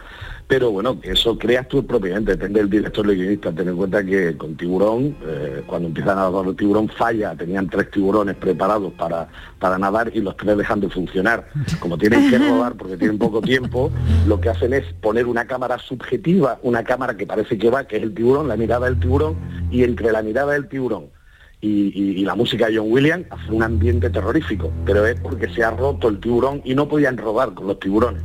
pero 0.50 0.72
bueno, 0.72 1.00
que 1.00 1.12
eso 1.12 1.38
creas 1.38 1.68
tú 1.68 1.86
propiamente, 1.86 2.32
depende 2.32 2.60
del 2.60 2.72
director 2.72 3.06
y 3.06 3.10
el 3.12 3.18
guionista. 3.18 3.52
Ten 3.52 3.70
en 3.70 3.78
cuenta 3.78 4.04
que 4.04 4.36
con 4.36 4.58
Tiburón, 4.58 5.16
eh, 5.24 5.62
cuando 5.68 5.90
empiezan 5.90 6.18
a 6.18 6.22
nadar 6.22 6.48
el 6.48 6.56
tiburón 6.56 6.90
falla, 6.90 7.36
tenían 7.36 7.70
tres 7.70 7.92
tiburones 7.92 8.36
preparados 8.36 8.92
para, 8.94 9.28
para 9.60 9.78
nadar 9.78 10.12
y 10.12 10.22
los 10.22 10.36
tres 10.36 10.58
dejan 10.58 10.80
de 10.80 10.90
funcionar. 10.90 11.48
Como 11.80 12.00
tienen 12.00 12.32
que 12.32 12.40
rodar 12.40 12.74
porque 12.74 12.98
tienen 12.98 13.20
poco 13.20 13.42
tiempo, 13.42 13.92
lo 14.26 14.42
que 14.42 14.50
hacen 14.50 14.74
es 14.74 14.92
poner 15.02 15.28
una 15.28 15.46
cámara 15.46 15.78
subjetiva, 15.78 16.58
una 16.64 16.84
cámara 16.84 17.16
que 17.16 17.28
parece 17.28 17.56
que 17.60 17.70
va, 17.70 17.84
que 17.84 17.98
es 17.98 18.04
el 18.04 18.16
tiburón, 18.16 18.48
la 18.48 18.58
mirada 18.58 18.88
del 18.88 19.00
tiburón, 19.00 19.36
y 19.70 19.84
entre 19.84 20.12
la 20.12 20.24
mirada 20.24 20.54
del 20.54 20.68
tiburón 20.68 21.19
y, 21.62 21.68
y- 21.94 22.20
y 22.22 22.26
la 22.26 22.36
música 22.36 22.68
de 22.68 22.78
John 22.78 22.88
Williams 22.92 23.26
hace 23.30 23.52
un 23.52 23.64
ambiente 23.64 24.10
terrorífico, 24.10 24.72
pero 24.86 25.06
es 25.06 25.20
porque 25.20 25.50
se 25.54 25.64
ha 25.64 25.72
roto 25.72 26.08
el 26.08 26.20
tiburón 26.20 26.62
y 26.64 26.74
no 26.76 26.88
podían 26.88 27.18
rodar 27.18 27.54
con 27.54 27.68
los 27.68 27.80
tiburones. 27.80 28.24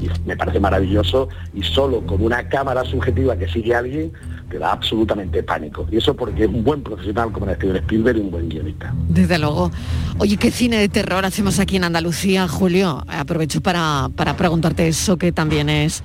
Y 0.00 0.08
me 0.26 0.34
parece 0.34 0.58
maravilloso 0.60 1.28
y 1.52 1.62
solo 1.62 2.00
con 2.06 2.22
una 2.22 2.48
cámara 2.48 2.84
subjetiva 2.84 3.36
que 3.36 3.46
sigue 3.48 3.74
a 3.74 3.80
alguien 3.80 4.12
te 4.50 4.58
da 4.58 4.72
absolutamente 4.72 5.42
pánico. 5.42 5.86
Y 5.92 5.98
eso 5.98 6.16
porque 6.16 6.44
es 6.44 6.48
un 6.48 6.64
buen 6.64 6.82
profesional 6.82 7.30
como 7.32 7.46
era 7.46 7.54
Steven 7.56 7.76
Spielberg 7.76 8.16
y 8.16 8.20
un 8.20 8.30
buen 8.30 8.48
guionista. 8.48 8.92
Desde 9.08 9.38
luego. 9.38 9.70
Oye, 10.18 10.38
¿qué 10.38 10.50
cine 10.50 10.78
de 10.78 10.88
terror 10.88 11.24
hacemos 11.26 11.58
aquí 11.60 11.76
en 11.76 11.84
Andalucía, 11.84 12.48
Julio? 12.48 13.04
Aprovecho 13.08 13.60
para, 13.60 14.08
para 14.16 14.36
preguntarte 14.36 14.88
eso 14.88 15.18
que 15.18 15.30
también 15.32 15.68
es 15.68 16.02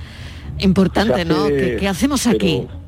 importante, 0.59 1.26
¿no? 1.26 1.47
¿Qué, 1.47 1.78
qué 1.80 1.88
hacemos 1.88 2.28
aquí? 2.28 2.63
pero 2.67 2.84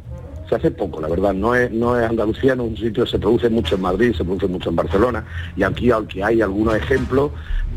Se 0.50 0.56
hace 0.56 0.72
poco, 0.72 1.02
la 1.02 1.08
verdad. 1.10 1.34
No 1.34 1.54
es, 1.56 1.70
no 1.72 2.00
es 2.00 2.10
Andalucía, 2.10 2.56
no 2.56 2.64
es 2.64 2.70
un 2.72 2.78
sitio, 2.78 3.06
se 3.06 3.20
produce 3.20 3.50
mucho 3.50 3.76
en 3.76 3.82
Madrid, 3.82 4.14
se 4.16 4.24
produce 4.24 4.48
mucho 4.48 4.70
en 4.70 4.76
Barcelona, 4.78 5.26
y 5.56 5.64
aquí 5.64 5.92
aunque 5.92 6.24
hay 6.24 6.42
algunos 6.42 6.76
ejemplos, 6.76 7.32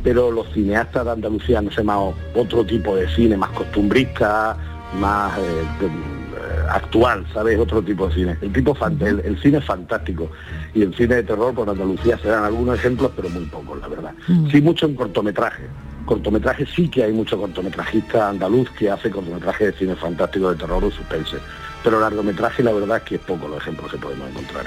pero 0.05 0.31
los 0.31 0.47
cineastas 0.53 1.05
de 1.05 1.11
Andalucía 1.11 1.61
no 1.61 1.71
sé 1.73 1.83
más 1.83 1.99
otro 2.35 2.65
tipo 2.65 2.95
de 2.95 3.09
cine, 3.09 3.37
más 3.37 3.51
costumbrista, 3.51 4.57
más 5.01 5.37
eh, 5.39 5.43
de- 5.81 5.87
eh, 5.87 6.67
actual, 6.71 7.27
¿sabes? 7.35 7.59
Otro 7.59 7.83
tipo 7.83 8.09
de 8.09 8.15
cine. 8.15 8.37
El 8.41 8.53
tipo 8.53 8.77
el, 9.01 9.21
el, 9.21 9.41
cine 9.43 9.59
es 9.59 9.65
fantástico. 9.65 10.31
Y 10.75 10.83
el 10.83 10.95
cine 10.95 11.17
de 11.17 11.23
terror 11.25 11.53
por 11.55 11.69
Andalucía 11.69 12.17
se 12.19 12.29
dan 12.29 12.45
algunos 12.45 12.77
ejemplos, 12.79 13.11
pero 13.17 13.29
muy 13.29 13.45
pocos, 13.47 13.79
la 13.81 13.89
verdad. 13.89 14.13
Sí, 14.51 14.61
mucho 14.61 14.87
en 14.87 14.95
cortometraje. 14.95 15.65
Cortometraje 16.07 16.67
sí 16.67 16.89
que 16.89 17.05
hay 17.05 17.13
mucho 17.13 17.39
cortometrajista 17.39 18.29
andaluz 18.31 18.69
que 18.71 18.91
hace 18.91 19.11
cortometraje 19.11 19.67
de 19.67 19.73
cine 19.75 19.95
fantástico 19.97 20.51
de 20.51 20.57
terror 20.57 20.83
o 20.85 20.91
suspense. 20.91 21.37
Pero 21.83 22.01
largometraje 22.01 22.63
la 22.63 22.73
verdad 22.73 22.99
es 22.99 23.03
que 23.05 23.15
es 23.17 23.21
poco 23.21 23.49
los 23.49 23.59
ejemplos 23.59 23.91
que 23.91 23.99
podemos 23.99 24.29
encontrar. 24.31 24.67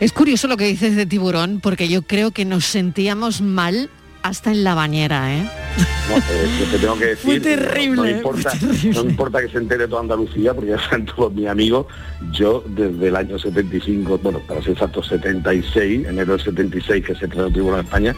Es 0.00 0.12
curioso 0.12 0.48
lo 0.48 0.56
que 0.56 0.64
dices 0.64 0.96
de 0.96 1.06
tiburón, 1.06 1.60
porque 1.60 1.88
yo 1.88 2.02
creo 2.02 2.30
que 2.30 2.44
nos 2.44 2.64
sentíamos 2.64 3.40
mal 3.40 3.90
hasta 4.24 4.50
en 4.50 4.64
la 4.64 4.74
bañera, 4.74 5.34
¿eh? 5.34 5.50
No, 6.08 6.16
eh, 6.16 6.68
te 6.70 6.78
tengo 6.78 6.98
que 6.98 7.04
decir, 7.08 7.24
fue 7.24 7.40
terrible, 7.40 7.96
no, 7.96 8.08
importa, 8.08 8.52
no 8.94 9.00
importa 9.02 9.40
que 9.42 9.50
se 9.50 9.58
entere 9.58 9.86
toda 9.86 10.00
Andalucía, 10.00 10.54
porque 10.54 10.70
ya 10.70 10.78
saben 10.78 11.04
todos 11.04 11.32
mis 11.34 11.46
amigos, 11.46 11.86
yo 12.32 12.64
desde 12.66 13.08
el 13.08 13.16
año 13.16 13.38
75, 13.38 14.18
bueno, 14.18 14.40
para 14.40 14.62
ser 14.62 14.72
exacto 14.72 15.02
76, 15.02 16.06
enero 16.06 16.32
del 16.32 16.42
76 16.42 17.04
que 17.04 17.14
se 17.14 17.28
trajo 17.28 17.48
el 17.48 17.52
Tiburón 17.52 17.80
a 17.80 17.82
España, 17.82 18.14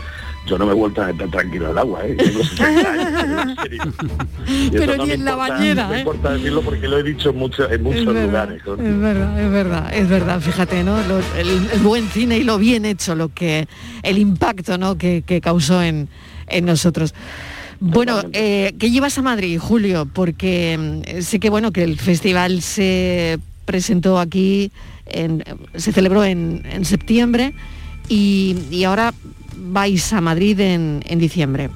yo 0.46 0.58
no 0.58 0.66
me 0.66 0.72
he 0.72 0.74
vuelto 0.74 1.02
a 1.02 1.06
meter 1.06 1.30
tranquilo 1.30 1.68
al 1.68 1.78
agua, 1.78 2.06
¿eh? 2.06 2.14
Tengo 2.14 2.42
60 2.44 2.92
años, 2.92 3.56
Pero 4.72 4.96
ni 5.04 5.10
en 5.12 5.24
la 5.24 5.34
bañera, 5.34 5.88
No 5.88 5.94
¿eh? 5.94 5.98
importa 6.00 6.32
decirlo 6.34 6.62
porque 6.62 6.86
lo 6.88 6.98
he 6.98 7.02
dicho 7.02 7.30
en, 7.30 7.36
mucho, 7.36 7.70
en 7.70 7.82
muchos 7.82 8.04
lugares. 8.06 8.62
Es 8.62 9.00
verdad, 9.00 9.40
es 9.40 9.50
verdad, 9.50 9.94
es 9.94 10.08
verdad, 10.08 10.40
fíjate, 10.40 10.84
¿no? 10.84 10.96
Lo- 11.02 11.18
el, 11.38 11.68
el 11.72 11.80
buen 11.80 12.08
cine 12.08 12.38
y 12.38 12.44
lo 12.44 12.58
bien 12.58 12.84
hecho, 12.84 13.14
lo 13.14 13.28
que, 13.28 13.66
el 14.02 14.18
impacto, 14.18 14.78
¿no? 14.78 14.96
Que, 14.96 15.22
que 15.26 15.40
causó 15.40 15.82
en, 15.82 16.08
en 16.48 16.64
nosotros. 16.64 17.14
Bueno, 17.80 18.20
eh, 18.32 18.74
¿qué 18.78 18.90
llevas 18.90 19.18
a 19.18 19.22
Madrid, 19.22 19.58
Julio? 19.58 20.08
Porque 20.10 21.02
mm, 21.18 21.20
sé 21.22 21.38
que 21.40 21.50
bueno 21.50 21.72
que 21.72 21.82
el 21.82 21.98
festival 21.98 22.62
se 22.62 23.38
presentó 23.64 24.18
aquí, 24.18 24.70
en- 25.06 25.42
se 25.74 25.92
celebró 25.92 26.24
en, 26.24 26.62
en 26.70 26.84
septiembre 26.84 27.52
y, 28.08 28.56
y 28.70 28.84
ahora 28.84 29.12
vais 29.56 30.12
a 30.12 30.20
Madrid 30.20 30.58
en, 30.60 31.02
en 31.06 31.18
diciembre. 31.18 31.70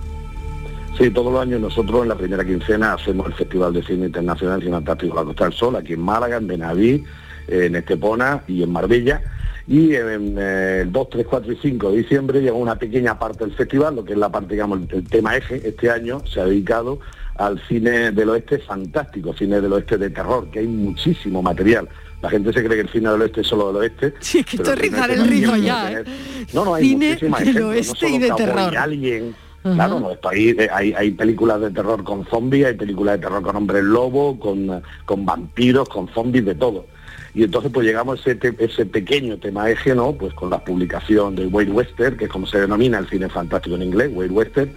Sí, 0.98 1.10
todos 1.10 1.32
los 1.32 1.40
años 1.40 1.60
nosotros 1.60 2.02
en 2.02 2.08
la 2.08 2.14
primera 2.14 2.44
quincena 2.44 2.92
hacemos 2.92 3.26
el 3.26 3.34
Festival 3.34 3.72
de 3.72 3.82
Cine 3.82 4.06
Internacional 4.06 4.60
Cinematográfico 4.60 5.16
La 5.16 5.24
Costa 5.24 5.44
del 5.44 5.52
Sol, 5.54 5.76
aquí 5.76 5.94
en 5.94 6.00
Málaga, 6.00 6.36
en 6.36 6.46
Benaví, 6.46 7.04
en 7.48 7.76
Estepona 7.76 8.42
y 8.46 8.62
en 8.62 8.70
Marbella. 8.70 9.22
Y 9.66 9.94
en 9.94 10.36
eh, 10.36 10.80
el 10.82 10.92
2, 10.92 11.10
3, 11.10 11.26
4 11.26 11.52
y 11.52 11.56
5 11.56 11.90
de 11.90 11.98
diciembre 11.98 12.40
llega 12.40 12.54
una 12.54 12.76
pequeña 12.76 13.18
parte 13.18 13.44
del 13.44 13.54
festival, 13.54 13.96
lo 13.96 14.04
que 14.04 14.12
es 14.12 14.18
la 14.18 14.30
parte, 14.30 14.54
digamos, 14.54 14.80
el, 14.80 14.88
el 14.94 15.08
tema 15.08 15.36
eje. 15.36 15.66
Este 15.66 15.90
año 15.90 16.22
se 16.26 16.40
ha 16.40 16.44
dedicado 16.44 16.98
al 17.36 17.58
cine 17.66 18.10
del 18.10 18.28
oeste 18.28 18.58
fantástico, 18.58 19.32
cine 19.32 19.60
del 19.60 19.72
oeste 19.72 19.96
de 19.96 20.10
terror, 20.10 20.50
que 20.50 20.58
hay 20.58 20.66
muchísimo 20.66 21.40
material. 21.40 21.88
La 22.22 22.28
gente 22.30 22.52
se 22.52 22.62
cree 22.62 22.76
que 22.76 22.82
el 22.82 22.88
cine 22.90 23.08
del 23.10 23.22
oeste 23.22 23.40
es 23.40 23.46
solo 23.46 23.68
del 23.68 23.76
oeste. 23.76 24.14
Sí, 24.20 24.38
es 24.40 24.46
que 24.46 24.56
esto 24.56 24.72
es 24.72 24.78
rizar 24.78 25.10
el 25.10 25.26
rizo 25.26 25.56
ya, 25.56 25.92
¿eh? 25.92 26.04
No, 26.52 26.64
no, 26.64 26.74
hay 26.74 26.84
Cine 26.90 27.08
muchísimas 27.08 27.40
del 27.40 27.48
ejemplos, 27.48 27.70
oeste 27.70 28.08
no 28.10 28.14
y 28.14 28.18
de 28.18 28.30
terror. 28.32 28.76
Alien, 28.76 29.34
Ajá. 29.62 29.74
Claro, 29.74 30.00
no, 30.00 30.10
eh, 30.32 30.68
hay, 30.72 30.92
hay 30.94 31.10
películas 31.10 31.60
de 31.60 31.70
terror 31.70 32.02
con 32.04 32.26
zombies, 32.26 32.66
hay 32.66 32.74
películas 32.74 33.16
de 33.16 33.26
terror 33.26 33.42
con 33.42 33.56
hombres 33.56 33.84
lobo, 33.84 34.38
con, 34.38 34.70
eh, 34.70 34.80
con 35.04 35.26
vampiros, 35.26 35.88
con 35.88 36.08
zombies, 36.14 36.44
de 36.46 36.54
todo. 36.54 36.86
Y 37.34 37.44
entonces 37.44 37.70
pues 37.72 37.86
llegamos 37.86 38.18
a 38.18 38.22
ese, 38.22 38.34
te- 38.36 38.64
ese 38.64 38.86
pequeño 38.86 39.36
tema 39.38 39.70
eje, 39.70 39.94
¿no? 39.94 40.12
Pues 40.14 40.32
con 40.34 40.48
la 40.50 40.64
publicación 40.64 41.36
de 41.36 41.46
Wade 41.46 41.70
Western, 41.72 42.16
que 42.16 42.24
es 42.24 42.30
como 42.30 42.46
se 42.46 42.58
denomina 42.58 42.98
el 42.98 43.08
cine 43.08 43.28
fantástico 43.28 43.76
en 43.76 43.82
inglés, 43.82 44.10
Wade 44.14 44.30
Western, 44.30 44.72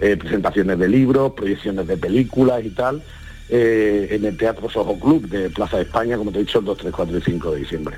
eh, 0.00 0.16
presentaciones 0.16 0.78
de 0.78 0.88
libros, 0.88 1.32
proyecciones 1.32 1.86
de 1.86 1.96
películas 1.96 2.62
y 2.64 2.70
tal, 2.70 3.02
eh, 3.48 4.08
en 4.10 4.24
el 4.24 4.36
Teatro 4.36 4.68
Soho 4.70 4.98
Club 4.98 5.28
de 5.28 5.50
Plaza 5.50 5.76
de 5.78 5.84
España, 5.84 6.16
como 6.16 6.30
te 6.32 6.38
he 6.38 6.42
dicho, 6.44 6.58
el 6.58 6.64
2, 6.64 6.78
3, 6.78 6.92
4 6.94 7.18
y 7.18 7.20
5 7.22 7.50
de 7.52 7.60
diciembre. 7.60 7.96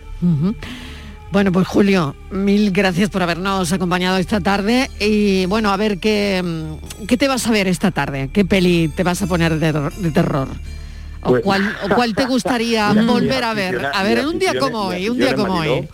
Bueno, 1.33 1.53
pues 1.53 1.67
Julio, 1.69 2.17
mil 2.33 2.73
gracias 2.73 3.09
por 3.09 3.23
habernos 3.23 3.73
acompañado 3.73 4.17
esta 4.19 4.41
tarde 4.41 4.91
y 4.99 5.47
bueno, 5.47 5.71
a 5.71 5.77
ver 5.77 5.99
qué, 5.99 6.43
mm, 6.45 7.07
qué 7.07 7.17
te 7.17 7.29
vas 7.29 7.47
a 7.47 7.53
ver 7.53 7.69
esta 7.69 7.93
tarde, 7.93 8.31
qué 8.33 8.45
peli 8.45 8.89
te 8.89 9.05
vas 9.05 9.23
a 9.23 9.27
poner 9.29 9.59
de, 9.61 9.73
de 9.73 10.11
terror. 10.11 10.49
¿O, 11.23 11.31
Pues- 11.31 11.43
cuál, 11.45 11.77
o 11.85 11.95
cuál 11.95 12.15
te 12.15 12.25
gustaría 12.27 12.93
volver 13.07 13.45
a 13.45 13.55
ver? 13.55 13.91
A 13.95 14.03
ver, 14.03 14.19
mis 14.25 14.27
un 14.27 14.39
día 14.41 14.59
como 14.59 14.87
hoy, 14.87 15.09
un 15.09 15.19
día 15.19 15.35
como 15.37 15.55
hoy. 15.55 15.89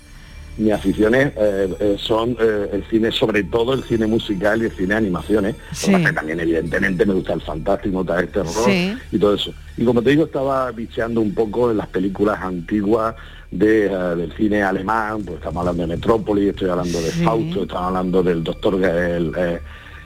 Mis 0.58 0.72
aficiones 0.72 1.32
eh, 1.36 1.68
eh, 1.80 1.96
son 1.98 2.36
eh, 2.40 2.70
el 2.72 2.84
cine, 2.88 3.12
sobre 3.12 3.44
todo 3.44 3.74
el 3.74 3.84
cine 3.84 4.06
musical 4.06 4.62
y 4.62 4.66
el 4.66 4.72
cine 4.72 4.88
de 4.88 4.94
animaciones. 4.96 5.54
Sí. 5.72 5.92
Que 6.02 6.12
también, 6.12 6.40
evidentemente, 6.40 7.04
me 7.04 7.12
gusta 7.14 7.34
el 7.34 7.42
fantástico, 7.42 7.98
gusta 7.98 8.20
el 8.20 8.28
terror 8.28 8.52
Sí. 8.64 8.94
y 9.12 9.18
todo 9.18 9.34
eso. 9.34 9.52
Y 9.76 9.84
como 9.84 10.00
te 10.02 10.10
digo, 10.10 10.24
estaba 10.24 10.70
bicheando 10.72 11.20
un 11.20 11.34
poco 11.34 11.70
en 11.70 11.76
las 11.76 11.88
películas 11.88 12.38
antiguas 12.40 13.14
de, 13.50 13.88
del 14.16 14.32
cine 14.32 14.62
alemán, 14.62 15.22
pues 15.24 15.36
estamos 15.38 15.60
hablando 15.60 15.82
de 15.82 15.88
Metrópolis, 15.96 16.48
estoy 16.48 16.70
hablando 16.70 17.00
de 17.02 17.10
Sí. 17.10 17.22
Fausto, 17.22 17.62
estamos 17.62 17.84
hablando 17.88 18.22
del 18.22 18.42
doctor, 18.42 18.82
el, 18.82 19.58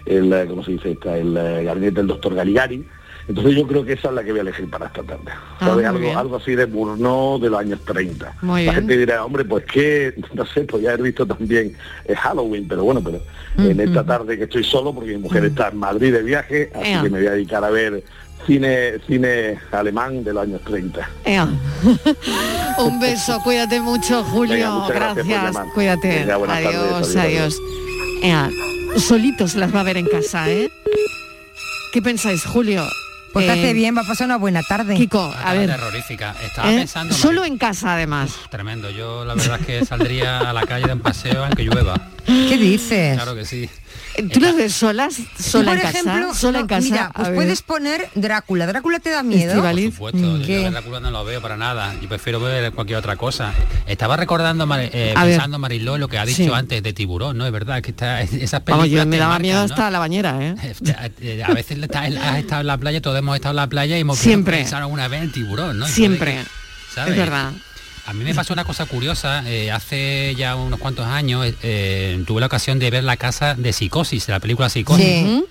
el, 0.07 0.49
¿cómo 0.49 0.65
se 0.65 0.73
dice? 0.73 0.91
esta? 0.93 1.17
El 1.17 1.33
gabinete 1.65 1.97
del 1.97 2.09
doctor 2.09 2.35
Galigari. 2.35 2.85
Entonces 3.29 3.55
yo 3.57 3.67
creo 3.67 3.85
que 3.85 3.93
esa 3.93 4.09
es 4.09 4.15
la 4.15 4.25
que 4.25 4.31
voy 4.31 4.41
a 4.41 4.43
elegir 4.43 4.69
para 4.69 4.87
esta 4.87 5.03
tarde. 5.03 5.31
Ah, 5.61 5.73
algo, 5.73 6.19
algo 6.19 6.37
así 6.37 6.55
de 6.55 6.65
Burno 6.65 7.39
de 7.39 7.51
los 7.51 7.61
años 7.61 7.81
30. 7.85 8.37
Muy 8.43 8.65
la 8.65 8.73
bien. 8.73 8.75
gente 8.75 8.99
dirá, 8.99 9.25
hombre, 9.25 9.45
pues 9.45 9.65
que, 9.65 10.15
no 10.35 10.45
sé, 10.47 10.63
pues 10.63 10.83
ya 10.83 10.95
he 10.95 10.97
visto 10.97 11.27
también 11.27 11.77
eh, 12.05 12.15
Halloween, 12.15 12.67
pero 12.69 12.85
bueno, 12.85 13.03
pero 13.03 13.21
en 13.59 13.81
esta 13.81 14.05
tarde 14.05 14.39
que 14.39 14.45
estoy 14.45 14.65
solo, 14.65 14.95
porque 14.95 15.11
mi 15.11 15.19
mujer 15.19 15.45
está 15.45 15.69
en 15.69 15.79
Madrid 15.79 16.13
de 16.13 16.23
viaje, 16.23 16.71
así 16.75 17.03
que 17.03 17.11
me 17.11 17.19
voy 17.19 17.27
a 17.27 17.33
dedicar 17.33 17.65
a 17.65 17.71
ver 17.71 18.03
cine 18.47 18.99
cine 19.07 19.59
alemán 19.71 20.25
de 20.25 20.33
los 20.33 20.43
años 20.43 20.61
30. 20.63 21.11
Ea. 21.25 21.49
un 22.79 23.01
beso, 23.01 23.39
cuídate 23.43 23.81
mucho, 23.81 24.25
Julio. 24.25 24.55
Venga, 24.55 24.89
gracias 24.89 25.27
gracias, 25.27 25.67
cuídate. 25.75 26.09
Venga, 26.09 26.37
buenas 26.37 26.63
tardes, 26.63 26.81
adiós, 26.81 27.17
adiós, 27.17 27.17
adiós. 27.17 27.59
Ea, 28.23 28.51
solitos 28.97 29.55
las 29.55 29.75
va 29.75 29.81
a 29.81 29.85
ver 29.85 29.99
en 29.99 30.07
casa, 30.07 30.49
¿eh? 30.51 30.71
¿Qué 31.93 32.01
pensáis, 32.01 32.45
Julio? 32.45 32.85
Pues 33.33 33.47
Eh, 33.47 33.51
hace 33.51 33.73
bien, 33.75 33.97
va 33.97 34.01
a 34.03 34.05
pasar 34.07 34.27
una 34.27 34.37
buena 34.39 34.63
tarde. 34.63 34.97
Kiko, 34.97 35.33
a 35.45 35.53
ver. 35.55 35.69
terrorífica. 35.69 36.35
Estaba 36.43 36.73
¿eh? 36.73 36.79
pensando, 36.79 37.15
Solo 37.15 37.45
en 37.45 37.59
casa, 37.59 37.95
además. 37.95 38.33
tremendo. 38.51 38.91
Yo 38.91 39.25
la 39.25 39.35
verdad 39.35 39.61
es 39.61 39.67
que 39.67 39.85
saldría 39.87 40.51
a 40.51 40.53
la 40.53 40.63
calle 40.67 40.87
de 40.87 40.93
un 40.95 41.01
paseo 41.01 41.45
aunque 41.45 41.63
llueva. 41.63 41.95
¿Qué 42.27 42.57
dices? 42.59 43.15
Claro 43.17 43.35
que 43.35 43.45
sí. 43.45 43.69
¿Tú 44.33 44.41
las 44.41 44.57
ves 44.57 44.73
solas? 44.75 45.17
¿Sola 45.39 45.71
Por 45.71 45.77
en 45.77 45.83
casa? 45.83 45.99
ejemplo, 46.01 46.35
¿Sola 46.35 46.59
no, 46.59 46.61
en 46.61 46.67
casa? 46.67 46.81
Mira, 46.83 47.13
pues 47.15 47.29
puedes 47.31 47.63
poner 47.63 48.09
Drácula. 48.15 48.67
¿Drácula 48.67 48.99
te 48.99 49.11
da 49.11 49.23
miedo? 49.23 49.63
Por 49.63 49.81
supuesto, 49.81 50.37
yo 50.39 50.47
¿Qué? 50.47 50.63
la 50.63 50.71
Drácula 50.71 51.01
no 51.01 51.11
lo 51.11 51.25
veo 51.25 51.41
para 51.41 51.57
nada. 51.57 51.95
Yo 52.01 52.09
prefiero 52.09 52.41
ver 52.41 52.73
cualquier 52.73 52.99
otra 52.99 53.17
cosa. 53.17 53.53
Estaba 53.87 54.17
recordando, 54.17 54.65
eh, 54.77 55.15
A 55.17 55.25
ver. 55.25 55.35
pensando, 55.35 55.59
Mariló, 55.59 55.97
lo 55.99 56.09
que 56.09 56.19
ha 56.19 56.25
dicho 56.25 56.43
Sí. 56.45 56.51
antes 56.53 56.83
de 56.83 56.93
tiburón, 56.93 57.39
¿no? 57.39 57.47
Es 57.47 57.53
verdad 57.53 57.81
que 57.83 57.91
está, 57.91 58.21
esas 58.23 58.61
películas 58.61 58.67
Vamos, 58.67 58.89
yo 58.91 59.07
me 59.07 59.17
daba 59.17 59.31
marcan, 59.31 59.43
miedo 59.43 59.59
¿no? 59.59 59.65
hasta 59.65 59.91
la 59.91 59.99
bañera, 59.99 60.39
¿eh? 60.41 60.55
Eh, 61.21 61.43
A 61.45 61.53
veces 61.55 61.79
está- 61.79 62.01
has 62.03 62.37
estado 62.39 62.61
en 62.63 62.67
la 62.67 62.79
playa, 62.79 63.01
todos 63.01 63.19
hemos 63.19 63.37
estado 63.37 63.53
en 63.53 63.57
la 63.57 63.67
playa 63.69 63.97
y 63.97 64.01
hemos 64.01 64.19
Siempre. 64.19 64.59
pensado 64.59 64.83
alguna 64.83 65.09
vez 65.09 65.23
en 65.23 65.33
tiburón, 65.33 65.79
¿no? 65.79 65.87
Siempre. 65.87 66.31
Entonces, 66.33 66.53
¿sabes? 66.95 67.13
Es 67.13 67.19
verdad. 67.19 67.53
A 68.07 68.13
mí 68.13 68.25
me 68.25 68.35
pasó 68.35 68.53
una 68.53 68.65
cosa 68.65 68.87
curiosa, 68.87 69.45
eh, 69.47 69.71
hace 69.71 70.35
ya 70.37 70.57
unos 70.57 70.81
cuantos 70.81 71.07
años 71.07 71.47
eh, 71.47 71.55
eh, 71.63 72.25
tuve 72.27 72.41
la 72.41 72.47
ocasión 72.47 72.79
de 72.79 72.91
ver 72.91 73.05
la 73.05 73.17
casa 73.17 73.55
de 73.55 73.73
Psicosis, 73.73 74.29
la 74.29 74.41
película 74.41 74.69
Psicosis. 74.69 75.05
Sí. 75.05 75.45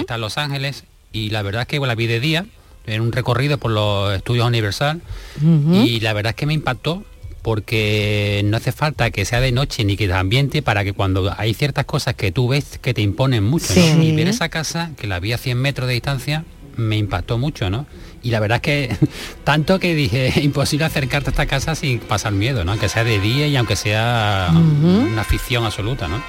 Está 0.00 0.16
en 0.16 0.20
Los 0.20 0.38
Ángeles 0.38 0.84
y 1.12 1.30
la 1.30 1.42
verdad 1.42 1.62
es 1.62 1.68
que 1.68 1.78
bueno, 1.78 1.90
la 1.90 1.94
vi 1.94 2.06
de 2.06 2.20
día, 2.20 2.46
en 2.86 3.00
un 3.00 3.12
recorrido 3.12 3.58
por 3.58 3.70
los 3.70 4.14
estudios 4.14 4.46
Universal 4.46 5.00
y 5.42 6.00
la 6.00 6.12
verdad 6.12 6.30
es 6.30 6.36
que 6.36 6.46
me 6.46 6.54
impactó 6.54 7.04
porque 7.42 8.42
no 8.44 8.56
hace 8.56 8.72
falta 8.72 9.10
que 9.10 9.24
sea 9.24 9.40
de 9.40 9.52
noche 9.52 9.84
ni 9.84 9.96
que 9.96 10.08
de 10.08 10.14
ambiente 10.14 10.62
para 10.62 10.84
que 10.84 10.92
cuando 10.92 11.32
hay 11.36 11.54
ciertas 11.54 11.84
cosas 11.84 12.14
que 12.14 12.32
tú 12.32 12.48
ves 12.48 12.78
que 12.80 12.94
te 12.94 13.02
imponen 13.02 13.44
mucho 13.44 13.72
y 13.74 14.12
ver 14.14 14.28
esa 14.28 14.48
casa 14.48 14.90
que 14.96 15.06
la 15.06 15.20
vi 15.20 15.32
a 15.32 15.38
100 15.38 15.58
metros 15.58 15.88
de 15.88 15.94
distancia 15.94 16.44
me 16.76 16.96
impactó 16.96 17.38
mucho 17.38 17.70
¿no? 17.70 17.86
Y 18.22 18.30
la 18.30 18.40
verdad 18.40 18.56
es 18.56 18.62
que 18.62 18.96
tanto 19.44 19.78
que 19.78 19.94
dije 19.94 20.32
imposible 20.42 20.84
acercarte 20.86 21.30
a 21.30 21.32
esta 21.32 21.46
casa 21.46 21.74
sin 21.74 21.98
pasar 22.00 22.32
miedo 22.32 22.64
¿no? 22.64 22.72
aunque 22.72 22.88
sea 22.88 23.04
de 23.04 23.20
día 23.20 23.46
y 23.46 23.56
aunque 23.56 23.76
sea 23.76 24.50
una 24.52 25.24
ficción 25.24 25.64
absoluta 25.64 26.08
¿no? 26.08 26.22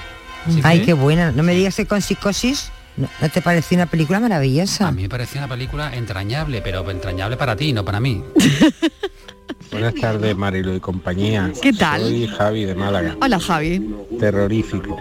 Así 0.47 0.61
Ay, 0.63 0.79
que- 0.79 0.85
qué 0.87 0.93
buena. 0.93 1.31
No 1.31 1.43
me 1.43 1.53
digas 1.53 1.75
que 1.75 1.85
con 1.85 2.01
psicosis 2.01 2.71
no, 2.95 3.09
¿no 3.21 3.29
te 3.29 3.41
pareció 3.41 3.75
una 3.75 3.85
película 3.85 4.19
maravillosa. 4.19 4.87
A 4.87 4.91
mí 4.91 5.01
me 5.03 5.09
pareció 5.09 5.39
una 5.39 5.47
película 5.49 5.93
entrañable, 5.95 6.61
pero 6.61 6.89
entrañable 6.89 7.35
para 7.37 7.55
ti, 7.55 7.73
no 7.73 7.83
para 7.85 7.99
mí. 7.99 8.23
Buenas 9.71 9.95
tardes, 9.95 10.35
Marilo 10.35 10.75
y 10.75 10.79
compañía. 10.79 11.51
¿Qué 11.61 11.73
tal? 11.73 12.01
Soy 12.01 12.27
Javi 12.27 12.65
de 12.65 12.75
Málaga. 12.75 13.15
Hola, 13.21 13.39
Javi. 13.39 13.95
Terrorífico. 14.19 14.97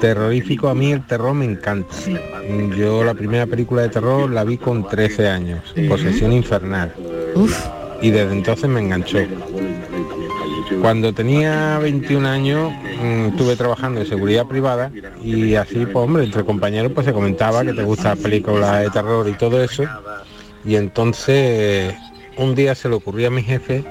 Terrorífico, 0.00 0.68
a 0.68 0.74
mí 0.74 0.92
el 0.92 1.06
terror 1.06 1.34
me 1.34 1.44
encanta. 1.44 1.94
Yo 2.76 3.04
la 3.04 3.14
primera 3.14 3.46
película 3.46 3.82
de 3.82 3.88
terror 3.88 4.30
la 4.30 4.44
vi 4.44 4.58
con 4.58 4.86
13 4.86 5.28
años, 5.28 5.60
Posesión 5.88 6.32
Infernal. 6.32 6.92
Y 8.00 8.10
desde 8.10 8.32
entonces 8.32 8.68
me 8.68 8.80
enganchó. 8.80 9.18
Cuando 10.80 11.12
tenía 11.12 11.78
21 11.78 12.28
años 12.28 12.72
mm, 13.02 13.28
estuve 13.28 13.56
trabajando 13.56 14.00
en 14.00 14.06
seguridad 14.06 14.46
privada 14.46 14.92
y 15.22 15.54
así, 15.54 15.86
pues 15.86 15.96
hombre, 15.96 16.24
entre 16.24 16.44
compañeros 16.44 16.92
pues 16.94 17.06
se 17.06 17.12
comentaba 17.12 17.64
que 17.64 17.72
te 17.72 17.82
gustan 17.82 18.12
las 18.12 18.18
películas 18.18 18.82
de 18.82 18.90
terror 18.90 19.28
y 19.28 19.32
todo 19.32 19.62
eso. 19.62 19.84
Y 20.64 20.76
entonces 20.76 21.94
un 22.38 22.54
día 22.54 22.74
se 22.74 22.88
le 22.88 22.94
ocurrió 22.94 23.28
a 23.28 23.30
mi 23.30 23.42
jefe 23.42 23.84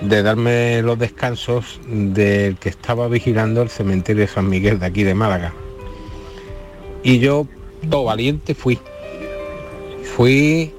de 0.00 0.22
darme 0.22 0.80
los 0.82 0.98
descansos 0.98 1.80
del 1.86 2.56
que 2.56 2.68
estaba 2.68 3.08
vigilando 3.08 3.62
el 3.62 3.68
cementerio 3.68 4.22
de 4.22 4.28
San 4.28 4.48
Miguel 4.48 4.78
de 4.78 4.86
aquí 4.86 5.02
de 5.02 5.14
Málaga. 5.14 5.52
Y 7.02 7.18
yo, 7.18 7.46
todo 7.90 8.04
valiente, 8.04 8.54
fui. 8.54 8.78
Fui 10.16 10.72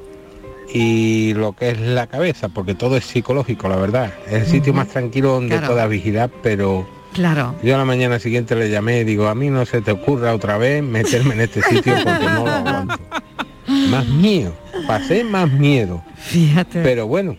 y 0.73 1.33
lo 1.33 1.53
que 1.53 1.71
es 1.71 1.79
la 1.79 2.07
cabeza, 2.07 2.49
porque 2.49 2.75
todo 2.75 2.97
es 2.97 3.05
psicológico, 3.05 3.67
la 3.69 3.75
verdad. 3.77 4.13
Es 4.27 4.33
el 4.33 4.45
sitio 4.45 4.73
más 4.73 4.87
tranquilo 4.89 5.31
donde 5.33 5.57
Claro. 5.57 5.73
puedas 5.73 5.89
vigilar, 5.89 6.29
pero 6.43 6.87
Claro. 7.13 7.55
yo 7.63 7.75
a 7.75 7.77
la 7.79 7.85
mañana 7.85 8.19
siguiente 8.19 8.55
le 8.55 8.69
llamé 8.69 8.99
y 8.99 9.03
digo, 9.03 9.27
a 9.27 9.35
mí 9.35 9.49
no 9.49 9.65
se 9.65 9.81
te 9.81 9.91
ocurra 9.91 10.33
otra 10.33 10.57
vez 10.57 10.83
meterme 10.83 11.33
en 11.35 11.41
este 11.41 11.61
sitio 11.63 11.95
porque 12.03 12.25
no 12.25 12.45
lo 12.45 12.51
aguanto. 12.51 12.95
Más 13.89 14.05
miedo, 14.07 14.53
pasé 14.87 15.23
más 15.23 15.49
miedo. 15.51 16.01
Fíjate. 16.15 16.81
Pero 16.81 17.07
bueno, 17.07 17.35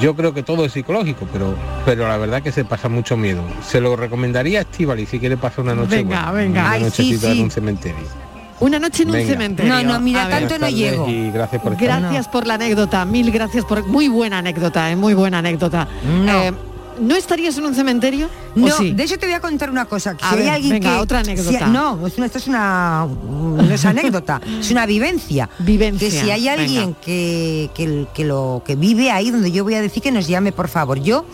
yo 0.00 0.14
creo 0.16 0.32
que 0.32 0.42
todo 0.42 0.64
es 0.64 0.72
psicológico, 0.72 1.26
pero 1.32 1.54
pero 1.84 2.06
la 2.08 2.16
verdad 2.16 2.42
que 2.42 2.52
se 2.52 2.64
pasa 2.64 2.88
mucho 2.88 3.16
miedo. 3.16 3.42
Se 3.66 3.80
lo 3.80 3.94
recomendaría 3.96 4.60
a 4.60 4.62
Estivali 4.62 5.06
si 5.06 5.18
quiere 5.18 5.36
pasar 5.36 5.64
una 5.64 5.74
noche 5.74 5.96
Venga, 5.96 6.30
buena, 6.30 6.32
venga. 6.32 6.60
Una 6.62 6.70
Ay, 6.72 6.80
sí, 6.80 6.84
nochecita 6.86 7.28
en 7.28 7.34
sí. 7.36 7.42
un 7.42 7.50
cementerio. 7.50 8.22
Una 8.60 8.78
noche 8.78 9.02
en 9.02 9.08
un 9.10 9.14
Venga. 9.16 9.28
cementerio. 9.32 9.72
No, 9.74 9.82
no, 9.82 10.00
mira, 10.00 10.24
A 10.24 10.28
ver. 10.28 10.38
tanto 10.38 10.58
no 10.58 10.68
llego. 10.70 11.08
Y 11.08 11.30
gracias 11.32 11.60
por. 11.60 11.76
Gracias 11.76 12.28
por 12.28 12.46
la 12.46 12.54
anécdota, 12.54 13.04
mil 13.04 13.30
gracias 13.32 13.64
por 13.64 13.84
muy 13.86 14.06
buena 14.08 14.38
anécdota, 14.38 14.90
eh, 14.90 14.96
muy 14.96 15.14
buena 15.14 15.38
anécdota. 15.38 15.88
No. 16.24 16.32
Eh, 16.42 16.52
¿No 17.00 17.16
estarías 17.16 17.56
en 17.58 17.64
un 17.66 17.74
cementerio? 17.74 18.28
¿O 18.54 18.58
No, 18.60 18.76
sí? 18.76 18.92
de 18.92 19.02
hecho 19.04 19.18
te 19.18 19.26
voy 19.26 19.34
a 19.34 19.40
contar 19.40 19.70
una 19.70 19.84
cosa. 19.86 20.16
que 20.16 20.24
A 20.24 20.30
si 20.30 20.34
hay 20.36 20.40
ver, 20.42 20.50
alguien 20.50 20.72
venga, 20.74 20.94
que- 20.94 21.00
otra 21.00 21.24
si- 21.24 21.30
anécdota. 21.30 21.66
no, 21.66 22.06
esto 22.06 22.38
es 22.38 22.46
una 22.46 23.06
no 23.06 23.70
es 23.74 23.84
anécdota, 23.84 24.40
es 24.60 24.70
una 24.70 24.86
vivencia. 24.86 25.48
Vivencia, 25.58 26.08
Que 26.08 26.14
si 26.14 26.30
hay 26.30 26.48
alguien 26.48 26.94
que, 27.04 27.70
que, 27.74 28.06
que 28.14 28.24
lo 28.24 28.62
que 28.64 28.76
vive 28.76 29.10
ahí 29.10 29.30
donde 29.30 29.50
yo 29.52 29.64
voy 29.64 29.74
a 29.74 29.80
decir 29.82 30.02
que 30.02 30.12
nos 30.12 30.26
llame, 30.28 30.52
por 30.52 30.68
favor. 30.68 31.00
Yo 31.02 31.24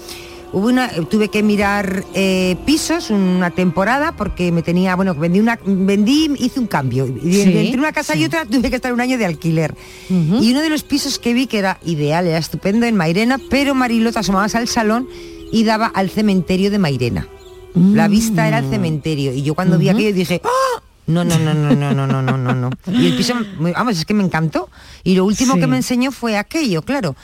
hubo 0.51 0.69
una, 0.69 0.89
tuve 1.11 1.29
que 1.29 1.43
mirar 1.43 2.05
eh, 2.15 2.57
pisos 2.65 3.11
una 3.11 3.51
temporada 3.51 4.13
porque 4.13 4.51
me 4.51 4.63
tenía, 4.63 4.97
bueno, 4.97 5.15
vendí 5.15 5.41
una, 5.41 5.59
vendí, 5.65 6.31
hice 6.39 6.59
un 6.61 6.67
cambio. 6.67 7.07
Y 7.07 7.33
Sí, 7.35 7.43
entre 7.43 7.79
una 7.79 7.93
casa 7.93 8.17
y 8.17 8.25
otra 8.25 8.47
tuve 8.51 8.71
que 8.71 8.77
estar 8.77 8.93
un 8.93 9.01
año 9.01 9.19
de 9.19 9.27
alquiler. 9.27 9.75
Y 10.09 10.51
uno 10.53 10.61
de 10.63 10.71
los 10.71 10.85
pisos 10.85 11.19
que 11.19 11.35
vi 11.35 11.47
que 11.47 11.59
era 11.59 11.79
ideal, 11.85 12.27
era 12.27 12.39
estupendo 12.39 12.87
en 12.87 12.97
Mairena, 12.97 13.39
pero 13.51 13.75
Marilota 13.75 14.21
asomabas 14.21 14.55
al 14.55 14.69
salón 14.69 15.07
y 15.53 15.65
daba 15.65 15.87
al 15.87 16.11
cementerio 16.11 16.71
de 16.71 16.79
Mairena. 16.79 17.27
La 17.75 18.09
vista 18.09 18.49
era 18.49 18.59
el 18.59 18.71
cementerio. 18.71 19.33
Y 19.33 19.43
yo 19.43 19.55
cuando 19.55 19.79
vi 19.79 19.89
aquello 19.89 20.13
dije, 20.13 20.41
¡Ah! 20.45 20.83
No, 21.07 21.25
no, 21.25 21.39
no, 21.39 21.55
no, 21.55 21.75
no, 21.75 21.95
no, 21.95 22.07
no, 22.07 22.23
no, 22.23 22.37
no, 22.37 22.55
no. 22.55 22.71
Y 22.93 23.07
el 23.07 23.17
piso, 23.17 23.35
vamos, 23.59 23.97
es 23.99 24.05
que 24.05 24.15
me 24.15 24.23
encantó. 24.25 24.69
Y 25.05 25.15
lo 25.15 25.25
último 25.25 25.55
Sí. 25.55 25.61
que 25.61 25.67
me 25.67 25.77
enseñó 25.77 26.13
fue 26.13 26.37
aquello, 26.37 26.83
claro. 26.83 27.17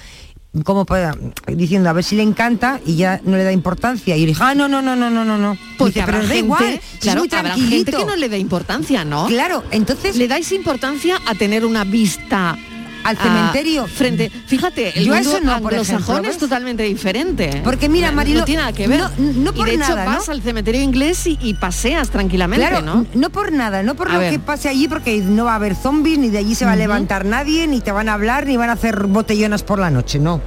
Como 0.64 0.84
para, 0.86 1.16
diciendo, 1.48 1.90
a 1.90 1.92
ver 1.92 2.04
si 2.04 2.14
le 2.14 2.22
encanta 2.22 2.80
y 2.86 2.94
ya 2.94 3.20
no 3.24 3.36
le 3.36 3.42
da 3.44 3.50
importancia. 3.52 4.16
Y 4.16 4.20
yo 4.20 4.26
dije, 4.28 4.40
ah, 4.42 4.54
no, 4.54 4.68
no, 4.68 4.80
no, 4.80 4.94
no, 4.94 5.10
no, 5.10 5.24
no, 5.24 5.36
no. 5.36 5.58
Porque 5.76 5.94
Dice, 6.00 6.06
pero 6.06 6.26
da 6.26 6.36
igual, 6.36 6.80
claro, 7.00 7.24
es 7.24 7.30
muy 7.30 7.38
habrá 7.38 7.54
gente 7.54 7.60
tranquilito. 7.66 7.98
que 7.98 8.04
no 8.06 8.16
le 8.16 8.28
da 8.28 8.36
importancia, 8.38 9.04
¿no? 9.04 9.26
Claro, 9.26 9.64
entonces 9.72 10.16
le 10.16 10.28
dais 10.28 10.50
importancia 10.52 11.16
a 11.26 11.34
tener 11.34 11.66
una 11.66 11.82
vista 11.84 12.56
Al 13.04 13.16
a- 13.18 13.22
cementerio. 13.22 13.86
frente. 13.86 14.30
Fíjate, 14.46 14.98
el 14.98 15.04
Yo 15.06 15.14
mundo 15.14 15.30
eso 15.30 15.40
no, 15.40 15.60
por 15.60 15.72
anglosajón 15.74 16.00
ejemplo, 16.16 16.30
es 16.32 16.38
totalmente 16.38 16.82
diferente. 16.82 17.60
Porque 17.62 17.88
mira, 17.88 18.10
Marilo, 18.12 18.40
no 18.40 18.44
tiene 18.46 18.62
nada 18.62 18.72
que 18.72 18.88
ver. 18.88 19.00
no- 19.00 19.10
no 19.18 19.50
Y 19.50 19.54
por 19.54 19.66
de 19.66 19.74
hecho 19.74 19.88
nada, 19.88 20.04
¿no? 20.06 20.10
vas 20.18 20.28
al 20.28 20.42
cementerio 20.42 20.80
inglés 20.82 21.26
y, 21.26 21.38
y 21.40 21.54
paseas 21.54 22.10
tranquilamente, 22.10 22.66
Claro, 22.66 22.84
¿no? 22.84 23.06
no 23.14 23.30
por 23.30 23.52
nada, 23.52 23.82
no 23.82 23.94
por 23.94 24.08
A 24.10 24.14
lo 24.14 24.18
ver. 24.20 24.30
que 24.32 24.38
pase 24.38 24.68
allí, 24.68 24.88
porque 24.88 25.18
no 25.18 25.44
va 25.44 25.52
a 25.52 25.56
haber 25.56 25.74
zombies, 25.76 26.18
ni 26.18 26.30
de 26.30 26.38
allí 26.38 26.54
se 26.54 26.64
va 26.64 26.72
a 26.72 26.76
levantar 26.76 27.24
nadie, 27.24 27.66
ni 27.66 27.80
te 27.80 27.92
van 27.92 28.08
a 28.08 28.14
hablar, 28.14 28.46
ni 28.46 28.56
van 28.56 28.70
a 28.70 28.72
hacer 28.74 29.06
botellonas 29.06 29.62
por 29.62 29.78
la 29.78 29.90
noche, 29.90 30.18
no. 30.18 30.40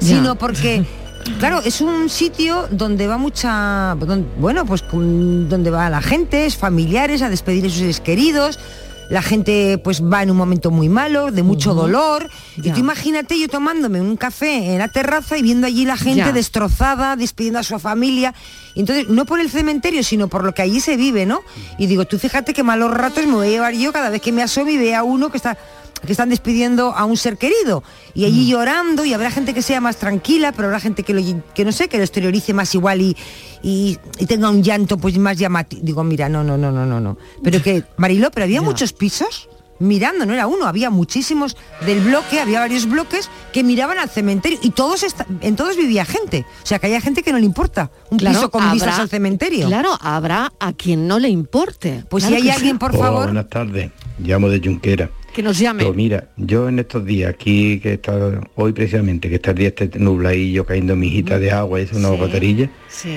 Ya. 0.00 0.08
Sino 0.16 0.34
porque, 0.38 0.84
claro, 1.38 1.60
es 1.64 1.80
un 1.80 2.08
sitio 2.08 2.68
donde 2.70 3.06
va 3.06 3.18
mucha, 3.18 3.94
bueno, 4.38 4.64
pues 4.64 4.84
donde 4.90 5.70
va 5.70 5.90
la 5.90 6.00
gente, 6.02 6.46
es 6.46 6.56
familiares, 6.56 7.22
a 7.22 7.28
despedir 7.28 7.64
a 7.66 7.68
sus 7.68 7.78
seres 7.78 8.00
queridos. 8.00 8.58
La 9.08 9.22
gente 9.22 9.78
pues 9.78 10.02
va 10.02 10.22
en 10.22 10.30
un 10.30 10.36
momento 10.36 10.70
muy 10.70 10.88
malo, 10.88 11.30
de 11.30 11.42
mucho 11.42 11.74
dolor. 11.74 12.28
Ya. 12.56 12.70
Y 12.70 12.74
tú 12.74 12.80
imagínate 12.80 13.38
yo 13.38 13.48
tomándome 13.48 14.00
un 14.00 14.16
café 14.16 14.72
en 14.72 14.78
la 14.78 14.88
terraza 14.88 15.38
y 15.38 15.42
viendo 15.42 15.66
allí 15.66 15.84
la 15.84 15.96
gente 15.96 16.16
Ya. 16.18 16.32
destrozada, 16.32 17.16
despidiendo 17.16 17.58
a 17.58 17.62
su 17.62 17.78
familia. 17.78 18.34
Y 18.74 18.80
Entonces, 18.80 19.08
no 19.08 19.24
por 19.24 19.40
el 19.40 19.50
cementerio, 19.50 20.02
sino 20.02 20.28
por 20.28 20.44
lo 20.44 20.52
que 20.54 20.62
allí 20.62 20.80
se 20.80 20.96
vive, 20.96 21.24
¿no? 21.24 21.40
Y 21.78 21.86
digo, 21.86 22.04
tú 22.04 22.18
fíjate 22.18 22.52
qué 22.52 22.62
malos 22.62 22.92
ratos 22.92 23.24
me 23.26 23.32
voy 23.34 23.46
a 23.46 23.50
llevar 23.50 23.74
yo 23.74 23.92
cada 23.92 24.10
vez 24.10 24.20
que 24.20 24.32
me 24.32 24.42
asomo 24.42 24.70
y 24.70 24.76
vea 24.76 24.98
a 25.00 25.02
uno 25.02 25.30
que 25.30 25.36
está 25.36 25.56
que 26.06 26.12
están 26.12 26.28
despidiendo 26.28 26.92
a 26.94 27.04
un 27.04 27.16
ser 27.16 27.36
querido. 27.36 27.82
Y 28.14 28.24
allí 28.24 28.46
llorando 28.48 29.04
y 29.04 29.12
habrá 29.12 29.30
gente 29.30 29.52
que 29.54 29.62
sea 29.62 29.80
más 29.80 29.96
tranquila 29.96 30.52
pero 30.52 30.68
habrá 30.68 30.80
gente 30.80 31.02
que 31.02 31.12
lo 31.12 31.22
que 31.54 31.64
no 31.64 31.72
sé 31.72 31.88
que 31.88 31.98
lo 31.98 32.04
exteriorice 32.04 32.52
más 32.54 32.74
igual 32.74 33.00
y, 33.02 33.16
y, 33.62 33.98
y 34.18 34.26
tenga 34.26 34.48
un 34.50 34.62
llanto 34.62 34.96
pues 34.98 35.18
más 35.18 35.36
llamativo. 35.36 35.82
Digo 35.84 36.04
mira 36.04 36.28
no 36.28 36.42
no 36.44 36.56
no 36.56 36.70
no 36.72 36.86
no 36.86 37.00
no 37.00 37.18
pero 37.42 37.62
que 37.62 37.84
Mariló 37.96 38.30
pero 38.30 38.44
había 38.44 38.62
muchos 38.62 38.92
pisos 38.92 39.48
mirando 39.78 40.24
no 40.24 40.32
era 40.32 40.46
uno 40.46 40.64
había 40.66 40.88
muchísimos 40.88 41.54
del 41.84 42.00
bloque 42.00 42.40
había 42.40 42.60
varios 42.60 42.86
bloques 42.88 43.28
que 43.52 43.62
miraban 43.62 43.98
al 43.98 44.08
cementerio 44.08 44.58
y 44.62 44.70
todos 44.70 45.04
en 45.42 45.54
todos 45.56 45.76
vivía 45.76 46.04
gente. 46.06 46.46
O 46.62 46.66
sea 46.66 46.78
que 46.78 46.86
haya 46.86 47.00
gente 47.02 47.22
que 47.22 47.30
no 47.32 47.38
le 47.38 47.44
importa 47.44 47.90
un 48.10 48.16
Claro, 48.18 48.36
piso 48.38 48.50
con 48.50 48.62
habrá- 48.62 48.72
vistas 48.72 48.98
al 49.00 49.08
cementerio. 49.10 49.66
Claro, 49.66 49.90
habrá 50.00 50.50
a 50.60 50.72
quien 50.72 51.06
no 51.06 51.18
le 51.18 51.28
importe. 51.28 52.04
Pues 52.08 52.24
Claro 52.24 52.40
si 52.40 52.48
hay 52.48 52.54
alguien, 52.54 52.78
por 52.78 52.96
favor. 52.96 53.24
buenas 53.24 53.48
tardes. 53.50 53.90
Llamo 54.18 54.48
de 54.48 54.60
Junquera. 54.66 55.10
Que 55.36 55.42
nos 55.42 55.58
llame. 55.58 55.84
Pues 55.84 55.94
mira, 55.94 56.28
yo 56.38 56.66
en 56.70 56.78
estos 56.78 57.04
días 57.04 57.28
aquí, 57.28 57.78
que 57.78 57.92
está 57.92 58.40
hoy 58.54 58.72
precisamente, 58.72 59.28
que 59.28 59.34
está 59.34 59.50
el 59.50 59.58
día 59.58 59.68
este 59.68 59.90
nubladillo 59.98 60.64
cayendo 60.64 60.96
mijita 60.96 61.38
de 61.38 61.50
agua 61.50 61.78
y 61.78 61.82
es 61.84 61.92
una 61.92 62.08
goterilla, 62.08 62.70
Sí. 62.88 63.10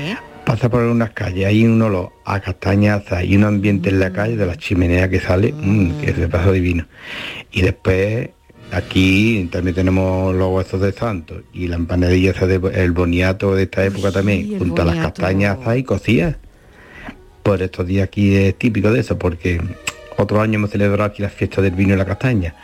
pasa 0.46 0.68
por 0.68 0.84
unas 0.84 1.12
calles, 1.12 1.46
hay 1.46 1.66
un 1.66 1.82
olor 1.82 2.10
a 2.26 2.42
castañaza 2.42 3.24
y 3.24 3.38
un 3.38 3.46
ambiente 3.46 3.88
en 3.88 4.02
la 4.02 4.12
calle 4.12 4.36
de 4.36 4.46
la 4.46 4.58
chimenea 4.58 5.10
que 5.10 5.22
sale, 5.22 5.54
mm, 5.54 6.02
que 6.02 6.14
se 6.14 6.28
pasa 6.28 6.52
divino. 6.52 6.88
Y 7.54 7.62
después 7.62 8.32
aquí 8.74 9.48
también 9.50 9.76
tenemos 9.76 10.36
los 10.36 10.52
huesos 10.52 10.82
de 10.82 10.92
santo 10.92 11.42
y 11.54 11.68
la 11.70 11.78
empanadilla 11.78 12.34
el 12.74 12.92
boniato 12.92 13.56
de 13.56 13.64
esta 13.64 13.86
época 13.86 14.12
también, 14.12 14.60
junto 14.60 14.82
a 14.82 14.86
las 14.86 14.98
castañas 14.98 15.58
y 15.74 15.84
cocidas. 15.84 16.36
Por 17.44 17.62
estos 17.62 17.88
días 17.88 18.04
aquí 18.04 18.36
es 18.36 18.56
típico 18.60 18.92
de 18.92 19.00
eso, 19.00 19.18
porque 19.18 19.62
otro 20.22 20.42
año 20.42 20.56
hemos 20.56 20.72
celebrado 20.72 21.10
aquí 21.10 21.22
la 21.22 21.30
fiesta 21.30 21.62
del 21.62 21.72
vino 21.72 21.94
y 21.94 21.98
la 21.98 22.06
castaña. 22.06 22.56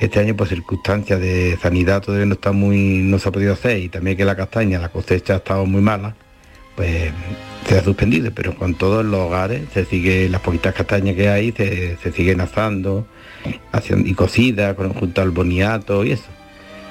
Este 0.00 0.20
año 0.20 0.36
por 0.36 0.48
circunstancias 0.48 1.20
de 1.20 1.58
sanidad 1.60 2.02
todavía 2.02 2.26
no 2.26 2.34
está 2.34 2.52
muy, 2.52 2.98
no 2.98 3.18
se 3.18 3.28
ha 3.28 3.32
podido 3.32 3.52
hacer 3.52 3.78
y 3.78 3.88
también 3.88 4.16
que 4.16 4.24
la 4.24 4.36
castaña, 4.36 4.78
la 4.78 4.90
cosecha 4.90 5.34
ha 5.34 5.36
estado 5.38 5.66
muy 5.66 5.80
mala, 5.80 6.14
pues 6.76 7.10
se 7.66 7.78
ha 7.78 7.82
suspendido, 7.82 8.30
pero 8.32 8.54
con 8.54 8.74
todos 8.74 9.04
los 9.04 9.20
hogares 9.20 9.62
se 9.74 9.84
sigue, 9.84 10.28
las 10.28 10.40
poquitas 10.40 10.74
castañas 10.74 11.16
que 11.16 11.28
hay 11.28 11.52
se, 11.52 11.96
se 11.96 12.12
siguen 12.12 12.40
asando 12.40 13.06
haciendo, 13.72 14.08
y 14.08 14.14
cocidas 14.14 14.76
junto 14.76 15.20
al 15.20 15.30
boniato 15.30 16.04
y 16.04 16.12
eso. 16.12 16.28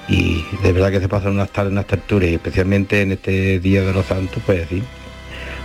Y 0.08 0.46
de 0.64 0.72
verdad 0.72 0.92
que 0.92 1.02
se 1.02 1.10
pasan 1.10 1.34
unas 1.34 1.52
tardes, 1.52 1.72
unas 1.72 1.88
tertulias, 1.88 2.32
y 2.32 2.36
especialmente 2.36 3.02
en 3.02 3.14
este 3.14 3.60
Día 3.60 3.82
de 3.84 3.94
los 3.94 4.06
Santos, 4.06 4.42
pues 4.46 4.68
sí. 4.70 4.82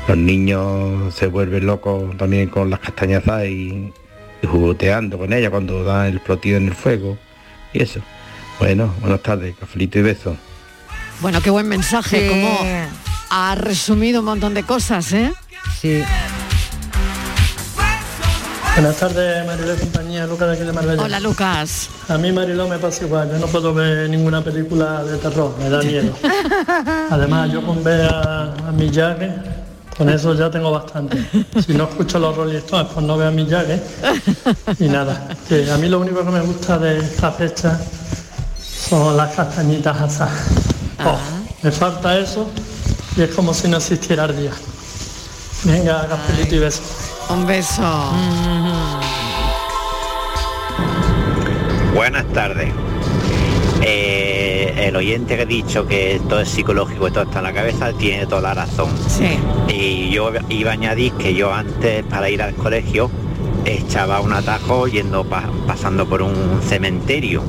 Los 0.08 0.16
niños 0.16 1.14
se 1.14 1.28
vuelven 1.28 1.66
locos 1.66 2.16
también 2.16 2.48
con 2.48 2.70
las 2.70 2.80
castañas 2.80 3.22
y, 3.48 3.92
y 4.42 4.46
jugueteando 4.46 5.16
con 5.18 5.32
ellas 5.32 5.50
cuando 5.50 5.84
dan 5.84 6.06
el 6.06 6.20
flotido 6.20 6.56
en 6.58 6.66
el 6.68 6.74
fuego 6.74 7.16
y 7.72 7.82
eso. 7.82 8.00
Bueno, 8.58 8.92
buenas 9.00 9.22
tardes, 9.22 9.54
cafelito 9.58 9.98
y 9.98 10.02
besos. 10.02 10.36
Bueno, 11.20 11.40
qué 11.40 11.50
buen 11.50 11.68
mensaje, 11.68 12.20
Sí. 12.22 12.28
como 12.28 12.58
ha 13.30 13.54
resumido 13.54 14.20
un 14.20 14.26
montón 14.26 14.52
de 14.54 14.62
cosas, 14.64 15.12
¿eh? 15.12 15.32
Sí. 15.80 16.02
Buenas 18.74 18.96
tardes, 18.96 19.46
Mariló 19.46 19.74
y 19.74 19.76
compañía, 19.78 20.26
Lucas 20.26 20.48
de 20.48 20.54
aquí 20.54 20.64
de 20.64 20.72
Marbella. 20.72 21.02
Hola, 21.02 21.20
Lucas. 21.20 21.90
A 22.08 22.16
mí, 22.16 22.32
Mariló, 22.32 22.66
me 22.68 22.78
pasa 22.78 23.04
igual, 23.04 23.30
yo 23.30 23.38
no 23.38 23.46
puedo 23.46 23.74
ver 23.74 24.08
ninguna 24.08 24.42
película 24.42 25.04
de 25.04 25.18
terror, 25.18 25.54
me 25.58 25.68
da 25.68 25.82
miedo. 25.82 26.14
Además, 27.10 27.52
yo 27.52 27.64
con 27.66 27.84
ver 27.84 28.06
a, 28.08 28.54
a 28.68 28.72
Miyagi, 28.72 29.26
con 30.02 30.10
eso 30.10 30.34
ya 30.34 30.50
tengo 30.50 30.72
bastante. 30.72 31.16
Si 31.64 31.74
no 31.74 31.84
escucho 31.84 32.18
los 32.18 32.36
Rolling 32.36 32.56
Stones, 32.56 32.88
pues 32.92 33.06
no 33.06 33.16
veo 33.16 33.28
a 33.28 33.30
Miyagi. 33.30 33.80
Y 34.80 34.88
nada, 34.88 35.28
que 35.48 35.70
a 35.70 35.76
mí 35.76 35.88
lo 35.88 36.00
único 36.00 36.24
que 36.24 36.30
me 36.32 36.40
gusta 36.40 36.76
de 36.76 36.98
esta 36.98 37.30
fecha 37.30 37.80
son 38.58 39.16
las 39.16 39.32
castañitas 39.32 40.00
asadas. 40.00 40.48
Oh, 41.04 41.16
me 41.62 41.70
falta 41.70 42.18
eso 42.18 42.50
y 43.16 43.22
es 43.22 43.30
como 43.30 43.54
si 43.54 43.68
no 43.68 43.76
existiera 43.76 44.24
el 44.24 44.36
día. 44.36 44.50
Venga, 45.62 46.08
cafelito 46.08 46.56
y 46.56 46.58
besos. 46.58 46.82
Un 47.28 47.46
beso. 47.46 48.12
Buenas 51.94 52.26
tardes. 52.32 52.72
Eh, 53.82 54.31
el 54.78 54.96
oyente 54.96 55.36
que 55.36 55.42
ha 55.42 55.46
dicho 55.46 55.86
que 55.86 56.20
todo 56.28 56.40
es 56.40 56.48
psicológico 56.48 57.08
y 57.08 57.10
todo 57.10 57.24
está 57.24 57.38
en 57.38 57.44
la 57.44 57.52
cabeza 57.52 57.92
tiene 57.92 58.26
toda 58.26 58.42
la 58.42 58.54
razón. 58.54 58.90
Sí. 59.08 59.38
Y 59.74 60.10
yo 60.10 60.30
iba 60.48 60.70
a 60.70 60.74
añadir 60.74 61.12
que 61.12 61.34
yo 61.34 61.52
antes 61.52 62.04
para 62.04 62.28
ir 62.30 62.42
al 62.42 62.54
colegio 62.54 63.10
echaba 63.64 64.20
un 64.20 64.32
atajo 64.32 64.88
yendo 64.88 65.24
pa- 65.24 65.48
pasando 65.66 66.06
por 66.06 66.22
un 66.22 66.60
cementerio 66.68 67.42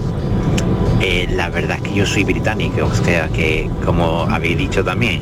Eh, 1.06 1.28
la 1.36 1.50
verdad 1.50 1.78
es 1.84 1.90
que 1.90 1.94
yo 1.96 2.06
soy 2.06 2.24
británico, 2.24 2.86
o 2.86 2.96
sea 3.04 3.28
que 3.28 3.70
como 3.84 4.22
habéis 4.30 4.58
dicho 4.58 4.86
también, 4.86 5.22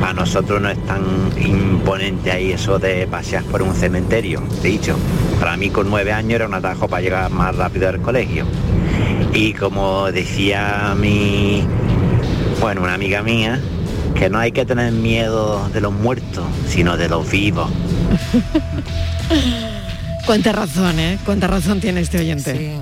para 0.00 0.14
nosotros 0.14 0.62
no 0.62 0.70
es 0.70 0.78
tan 0.86 1.02
imponente 1.38 2.30
ahí 2.30 2.52
eso 2.52 2.78
de 2.78 3.06
pasear 3.06 3.42
por 3.44 3.60
un 3.60 3.74
cementerio, 3.74 4.42
de 4.62 4.68
dicho. 4.70 4.96
Para 5.38 5.58
mí 5.58 5.68
con 5.68 5.90
nueve 5.90 6.10
años 6.10 6.36
era 6.36 6.46
un 6.46 6.54
atajo 6.54 6.88
para 6.88 7.02
llegar 7.02 7.30
más 7.30 7.54
rápido 7.54 7.90
al 7.90 8.00
colegio. 8.00 8.46
Y 9.34 9.52
como 9.52 10.10
decía 10.12 10.94
mi, 10.96 11.66
bueno, 12.60 12.82
una 12.82 12.94
amiga 12.94 13.20
mía, 13.20 13.60
que 14.14 14.30
no 14.30 14.38
hay 14.38 14.52
que 14.52 14.64
tener 14.64 14.92
miedo 14.92 15.68
de 15.70 15.80
los 15.80 15.92
muertos, 15.92 16.44
sino 16.68 16.96
de 16.96 17.08
los 17.08 17.28
vivos. 17.28 17.68
Cuánta 20.24 20.52
razón, 20.52 21.00
¿eh? 21.00 21.18
Cuánta 21.26 21.48
razón 21.48 21.80
tiene 21.80 22.00
este 22.00 22.18
oyente. 22.18 22.80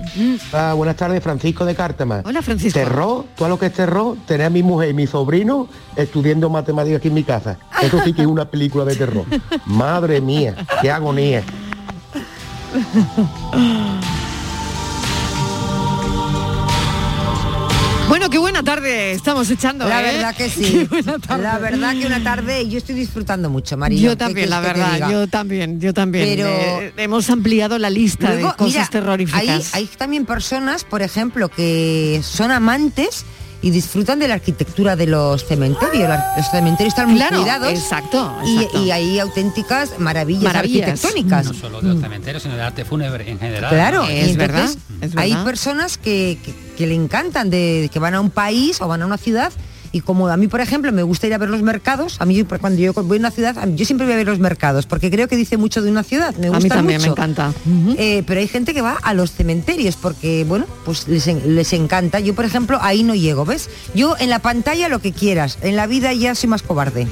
Ah, 0.53 0.75
buenas 0.75 0.97
tardes, 0.97 1.23
Francisco 1.23 1.65
de 1.65 1.75
Cártama. 1.75 2.23
Hola, 2.25 2.43
Francisco. 2.43 2.79
Terror, 2.79 3.25
todo 3.35 3.49
lo 3.49 3.59
que 3.59 3.67
es 3.67 3.73
terror, 3.73 4.17
tener 4.27 4.47
a 4.47 4.51
mi 4.51 4.63
mujer 4.63 4.91
y 4.91 4.95
mi 4.95 5.07
sobrino 5.07 5.69
estudiando 5.97 6.51
matemáticas 6.51 6.99
aquí 6.99 7.09
en 7.09 7.15
mi 7.15 7.25
casa. 7.25 7.59
Eso 7.83 7.99
sí 8.05 8.13
que 8.13 8.23
es 8.23 8.29
una 8.29 8.45
película 8.45 8.85
de 8.85 8.95
terror. 8.95 9.25
Madre 9.67 10.21
mía, 10.21 10.55
qué 10.83 10.91
agonía. 10.91 11.43
Bueno, 18.13 18.29
qué 18.29 18.37
buena 18.37 18.63
tarde 18.63 19.13
estamos 19.13 19.49
echando. 19.49 19.89
La 19.89 20.03
¿eh? 20.03 20.13
verdad 20.13 20.37
que 20.37 20.51
sí. 20.51 20.87
La 21.31 21.59
verdad 21.59 21.95
que 21.99 22.07
una 22.07 22.23
tarde 22.23 22.69
yo 22.69 22.77
estoy 22.77 22.95
disfrutando 22.95 23.49
mucho, 23.49 23.79
María. 23.79 23.99
Yo 23.99 24.19
también, 24.19 24.51
la 24.51 24.61
verdad, 24.61 25.11
yo 25.11 25.27
también, 25.29 25.81
yo 25.81 25.95
también. 25.95 26.29
Pero 26.29 26.47
Eh, 26.47 26.93
hemos 26.99 27.31
ampliado 27.31 27.79
la 27.79 27.89
lista 27.89 28.35
Luego, 28.35 28.51
de 28.51 28.57
cosas 28.57 28.75
mira, 28.75 28.89
terroríficas. 28.89 29.75
Hay, 29.75 29.85
hay 29.85 29.87
también 29.97 30.27
personas, 30.27 30.85
por 30.85 31.01
ejemplo, 31.01 31.49
que 31.49 32.21
son 32.23 32.51
amantes 32.51 33.25
y 33.63 33.71
disfrutan 33.71 34.19
de 34.19 34.29
la 34.29 34.35
arquitectura 34.35 34.97
de 34.97 35.07
los 35.07 35.45
cementerios. 35.47 36.11
Los 36.37 36.51
cementerios 36.51 36.93
están 36.93 37.09
muy 37.09 37.17
Claro, 37.17 37.39
cuidados. 37.39 37.71
exacto, 37.73 38.37
y- 38.45 38.57
exacto. 38.59 38.83
Y, 38.85 38.91
hay 38.91 39.19
auténticas 39.21 39.99
maravillas, 39.99 40.43
Maravillas. 40.43 40.89
arquitectónicas. 40.89 41.47
No 41.47 41.55
solo 41.55 41.81
de 41.81 41.89
los 41.95 42.01
cementerios, 42.01 42.43
sino 42.43 42.57
del 42.57 42.65
arte 42.65 42.85
fúnebre 42.85 43.31
en 43.31 43.39
general. 43.39 43.71
Claro, 43.71 44.03
¿no? 44.03 44.11
y 44.11 44.17
entonces 44.19 44.79
hay 45.17 45.35
personas 45.45 45.97
que, 45.97 46.39
que- 46.45 46.55
que 46.77 46.87
le 46.87 46.95
encantan, 46.95 47.51
de, 47.51 47.89
que 47.93 47.99
van 47.99 48.15
a 48.15 48.21
un 48.21 48.31
país 48.31 48.81
o 48.81 48.89
van 48.89 49.03
a 49.03 49.07
una 49.07 49.19
ciudad 49.19 49.53
y 49.93 50.01
como 50.01 50.29
a 50.29 50.37
mí, 50.37 50.49
por 50.49 50.61
ejemplo, 50.61 50.91
me 50.93 51.03
gusta 51.03 51.27
ir 51.27 51.35
a 51.35 51.39
ver 51.39 51.51
los 51.51 51.63
mercados, 51.63 52.17
a 52.21 52.25
mí 52.25 52.43
cuando 52.45 52.81
yo 52.81 52.93
voy 52.95 53.19
a 53.19 53.21
una 53.21 53.31
ciudad, 53.31 53.55
yo 53.75 53.85
siempre 53.85 54.07
voy 54.07 54.15
a 54.15 54.17
ver 54.17 54.27
los 54.27 54.39
mercados, 54.39 54.87
porque 54.87 55.11
creo 55.11 55.29
que 55.29 55.37
dice 55.37 55.57
mucho 55.57 55.83
de 55.83 55.91
una 55.91 56.03
ciudad, 56.03 56.35
me 56.37 56.47
A 56.49 56.51
mí 56.51 56.57
gusta 56.57 56.77
también 56.77 57.01
me 57.01 57.09
mucho. 57.09 57.21
encanta. 57.21 57.53
Eh, 57.99 58.23
pero 58.27 58.41
hay 58.41 58.49
gente 58.49 58.75
que 58.75 58.81
va 58.81 58.99
a 59.03 59.15
los 59.15 59.33
cementerios 59.33 59.97
porque, 59.97 60.45
bueno, 60.49 60.67
pues 60.85 61.07
les, 61.09 61.27
les 61.27 61.73
encanta. 61.73 62.21
Yo, 62.21 62.35
por 62.35 62.45
ejemplo, 62.45 62.79
ahí 62.81 63.03
no 63.05 63.15
llego, 63.15 63.45
¿ves? 63.45 63.69
Yo 63.95 64.17
en 64.19 64.31
la 64.31 64.39
pantalla 64.39 64.89
lo 64.89 65.01
que 65.01 65.13
quieras, 65.13 65.59
en 65.63 65.77
la 65.77 65.87
vida 65.87 66.13
ya 66.13 66.35
soy 66.35 66.49
más 66.49 66.63
cobarde. 66.63 67.07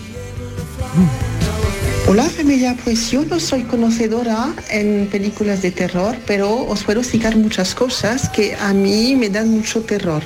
Hola 2.09 2.25
familia, 2.25 2.77
pues 2.83 3.11
yo 3.13 3.25
no 3.25 3.39
soy 3.39 3.63
conocedora 3.63 4.53
en 4.69 5.07
películas 5.07 5.63
de 5.63 5.71
terror, 5.71 6.17
pero 6.27 6.67
os 6.67 6.83
puedo 6.83 7.01
explicar 7.01 7.37
muchas 7.37 7.75
cosas 7.75 8.29
que 8.29 8.57
a 8.57 8.73
mí 8.73 9.15
me 9.15 9.29
dan 9.29 9.49
mucho 9.51 9.83
terror. 9.83 10.23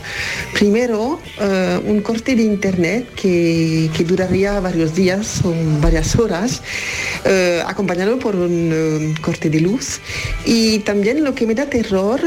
Primero, 0.55 1.21
eh, 1.41 1.79
un 1.85 2.01
corte 2.01 2.37
de 2.37 2.43
internet 2.43 3.07
que, 3.15 3.91
que 3.95 4.05
duraría 4.05 4.61
varios 4.61 4.95
días 4.95 5.43
o 5.45 5.53
varias 5.83 6.17
horas, 6.17 6.63
eh, 7.27 7.63
acompañado 7.67 8.19
por 8.19 8.35
un 8.35 8.71
eh, 8.73 9.15
corte 9.21 9.51
de 9.51 9.61
luz. 9.61 10.01
Y 10.47 10.79
también 10.81 11.23
lo 11.23 11.35
que 11.35 11.47
me 11.47 11.55
da 11.55 11.67
terror 11.67 12.21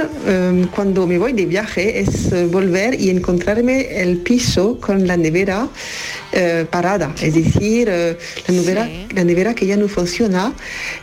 cuando 0.76 1.08
me 1.08 1.18
voy 1.18 1.34
de 1.34 1.46
viaje 1.46 2.00
es 2.00 2.52
volver 2.52 3.00
y 3.00 3.10
encontrarme 3.10 4.02
el 4.02 4.18
piso 4.18 4.80
con 4.80 5.08
la 5.08 5.18
nevera 5.18 5.68
eh, 6.34 6.66
parada, 6.70 7.14
es 7.22 7.34
decir, 7.34 7.88
eh, 7.90 8.18
la, 8.48 8.54
nevera, 8.54 8.90
la 9.16 9.24
nevera 9.24 9.56
que 9.56 9.66
ya 9.66 9.78
no 9.78 9.88
funciona. 9.88 10.54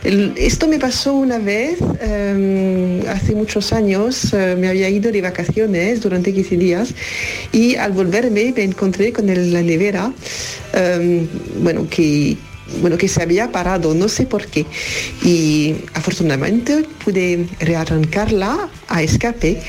El- 0.03 0.33
esto 0.37 0.67
me 0.67 0.77
pasó 0.79 1.13
una 1.13 1.39
vez, 1.39 1.77
eh, 2.01 3.03
hace 3.09 3.33
muchos 3.35 3.73
años, 3.73 4.33
eh, 4.33 4.55
me 4.57 4.67
había 4.67 4.89
ido 4.89 5.11
de 5.11 5.21
vacaciones 5.21 6.01
durante 6.01 6.33
15 6.33 6.57
días 6.57 6.93
y 7.51 7.75
al 7.75 7.91
volverme 7.91 8.53
me 8.55 8.63
encontré 8.63 9.11
con 9.11 9.29
el- 9.29 9.51
la 9.53 9.61
nevera, 9.61 10.11
eh, 10.73 11.25
bueno, 11.59 11.87
que 11.89 12.37
bueno, 12.81 12.97
que 12.97 13.07
se 13.07 13.21
había 13.21 13.51
parado, 13.51 13.93
no 13.93 14.07
sé 14.07 14.25
por 14.25 14.45
qué. 14.47 14.65
Y 15.23 15.75
afortunadamente 15.93 16.85
pude 17.03 17.47
rearrancarla 17.59 18.69
a 18.87 19.03
escape, 19.03 19.61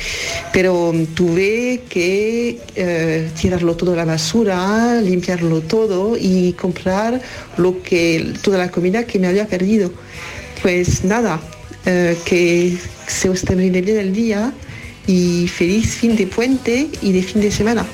pero 0.52 0.92
tuve 1.14 1.82
que 1.88 2.60
eh, 2.74 3.30
tirarlo 3.40 3.76
todo 3.76 3.92
a 3.92 3.96
la 3.96 4.04
basura, 4.04 5.00
limpiarlo 5.00 5.60
todo 5.60 6.16
y 6.18 6.52
comprar 6.54 7.20
lo 7.56 7.82
que, 7.82 8.34
toda 8.42 8.58
la 8.58 8.70
comida 8.70 9.04
que 9.04 9.18
me 9.18 9.26
había 9.26 9.46
perdido. 9.46 9.92
Pues 10.62 11.04
nada, 11.04 11.40
eh, 11.84 12.16
que 12.24 12.76
se 13.06 13.28
os 13.28 13.42
termine 13.42 13.80
bien 13.80 13.98
el 13.98 14.12
día 14.12 14.52
y 15.06 15.46
feliz 15.48 15.94
fin 15.94 16.16
de 16.16 16.26
puente 16.26 16.88
y 17.02 17.12
de 17.12 17.22
fin 17.22 17.40
de 17.40 17.50
semana. 17.50 17.86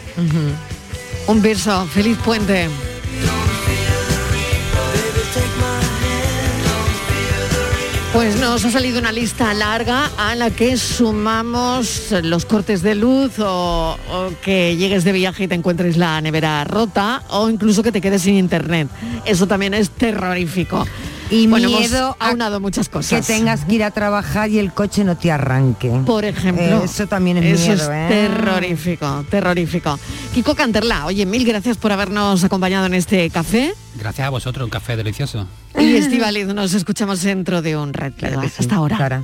Un 1.27 1.43
beso, 1.43 1.87
feliz 1.87 2.17
puente. 2.25 2.69
Pues 8.23 8.39
nos 8.39 8.65
ha 8.65 8.71
salido 8.71 9.01
una 9.01 9.11
lista 9.11 9.53
larga 9.53 10.09
a 10.17 10.37
la 10.37 10.51
que 10.51 10.77
sumamos 10.77 12.15
los 12.23 12.45
cortes 12.45 12.81
de 12.81 12.95
luz 12.95 13.33
o, 13.41 13.99
que 14.45 14.77
llegues 14.77 15.03
de 15.03 15.11
viaje 15.11 15.43
y 15.43 15.49
te 15.49 15.57
encuentres 15.57 15.97
la 15.97 16.21
nevera 16.21 16.63
rota 16.63 17.25
o 17.31 17.51
incluso 17.51 17.83
que 17.83 17.91
te 17.91 18.01
quedes 18.01 18.23
sin 18.23 18.37
internet. 18.37 18.87
Eso 19.25 19.49
también 19.49 19.75
es 19.75 19.91
terrorífico. 19.91 20.87
Y 21.33 21.47
bueno, 21.47 21.69
hemos 21.69 21.81
miedo 21.81 22.17
a 22.21 22.29
aunado 22.29 22.61
muchas 22.61 22.89
Que 22.89 22.93
cosas. 22.93 23.27
tengas 23.27 23.65
que 23.65 23.75
ir 23.77 23.85
a 23.85 23.91
trabajar 23.91 24.51
y 24.51 24.59
el 24.59 24.73
coche 24.73 25.03
no 25.03 25.17
te 25.17 25.33
arranque. 25.33 25.91
Por 26.05 26.25
ejemplo. 26.25 26.63
Eh, 26.63 26.85
eso 26.85 27.07
también 27.07 27.39
es 27.39 27.61
Eso 27.61 27.73
miedo, 27.73 27.83
es 27.85 27.89
¿eh? 27.91 28.07
terrorífico, 28.09 29.25
terrorífico. 29.31 29.99
Kiko 30.35 30.55
Canterla, 30.55 31.07
oye, 31.07 31.25
mil 31.27 31.45
gracias 31.45 31.79
por 31.79 31.91
habernos 31.91 32.45
acompañado 32.45 32.87
en 32.87 32.95
este 32.95 33.31
café. 33.31 33.73
Gracias 33.99 34.27
a 34.27 34.31
vosotros, 34.31 34.65
un 34.65 34.71
café 34.71 34.97
delicioso. 34.97 35.47
Y 35.79 35.97
Estivaliz, 35.97 36.47
nos 36.49 36.75
escuchamos 36.75 37.23
dentro 37.23 37.63
de 37.63 37.77
un 37.77 37.93
red. 37.95 38.13
Hasta 38.59 38.75
ahora. 38.77 39.23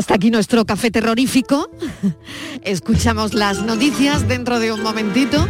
Hasta 0.00 0.14
aquí 0.14 0.30
nuestro 0.30 0.64
café 0.64 0.90
terrorífico. 0.90 1.70
Escuchamos 2.62 3.34
las 3.34 3.60
noticias 3.60 4.26
dentro 4.26 4.58
de 4.58 4.72
un 4.72 4.82
momentito. 4.82 5.46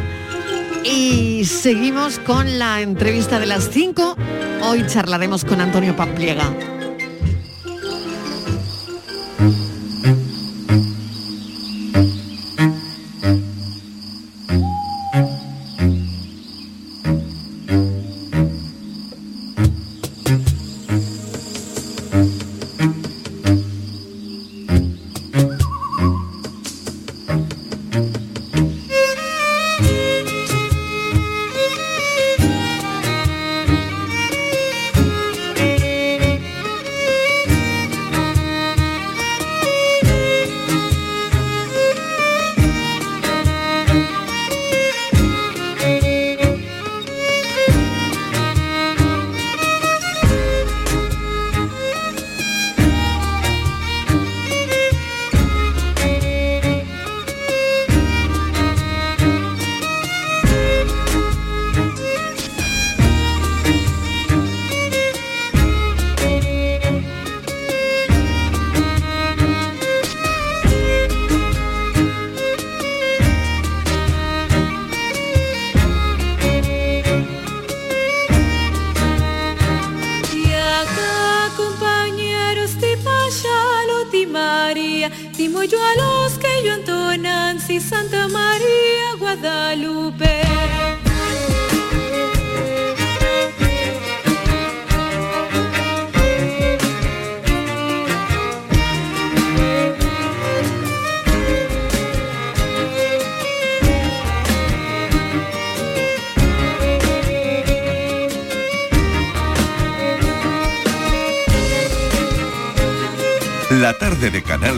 Y 0.83 1.45
seguimos 1.45 2.19
con 2.19 2.59
la 2.59 2.81
entrevista 2.81 3.39
de 3.39 3.47
las 3.47 3.71
5. 3.71 4.17
Hoy 4.63 4.85
charlaremos 4.89 5.45
con 5.45 5.61
Antonio 5.61 5.95
Pampliega. 5.95 6.53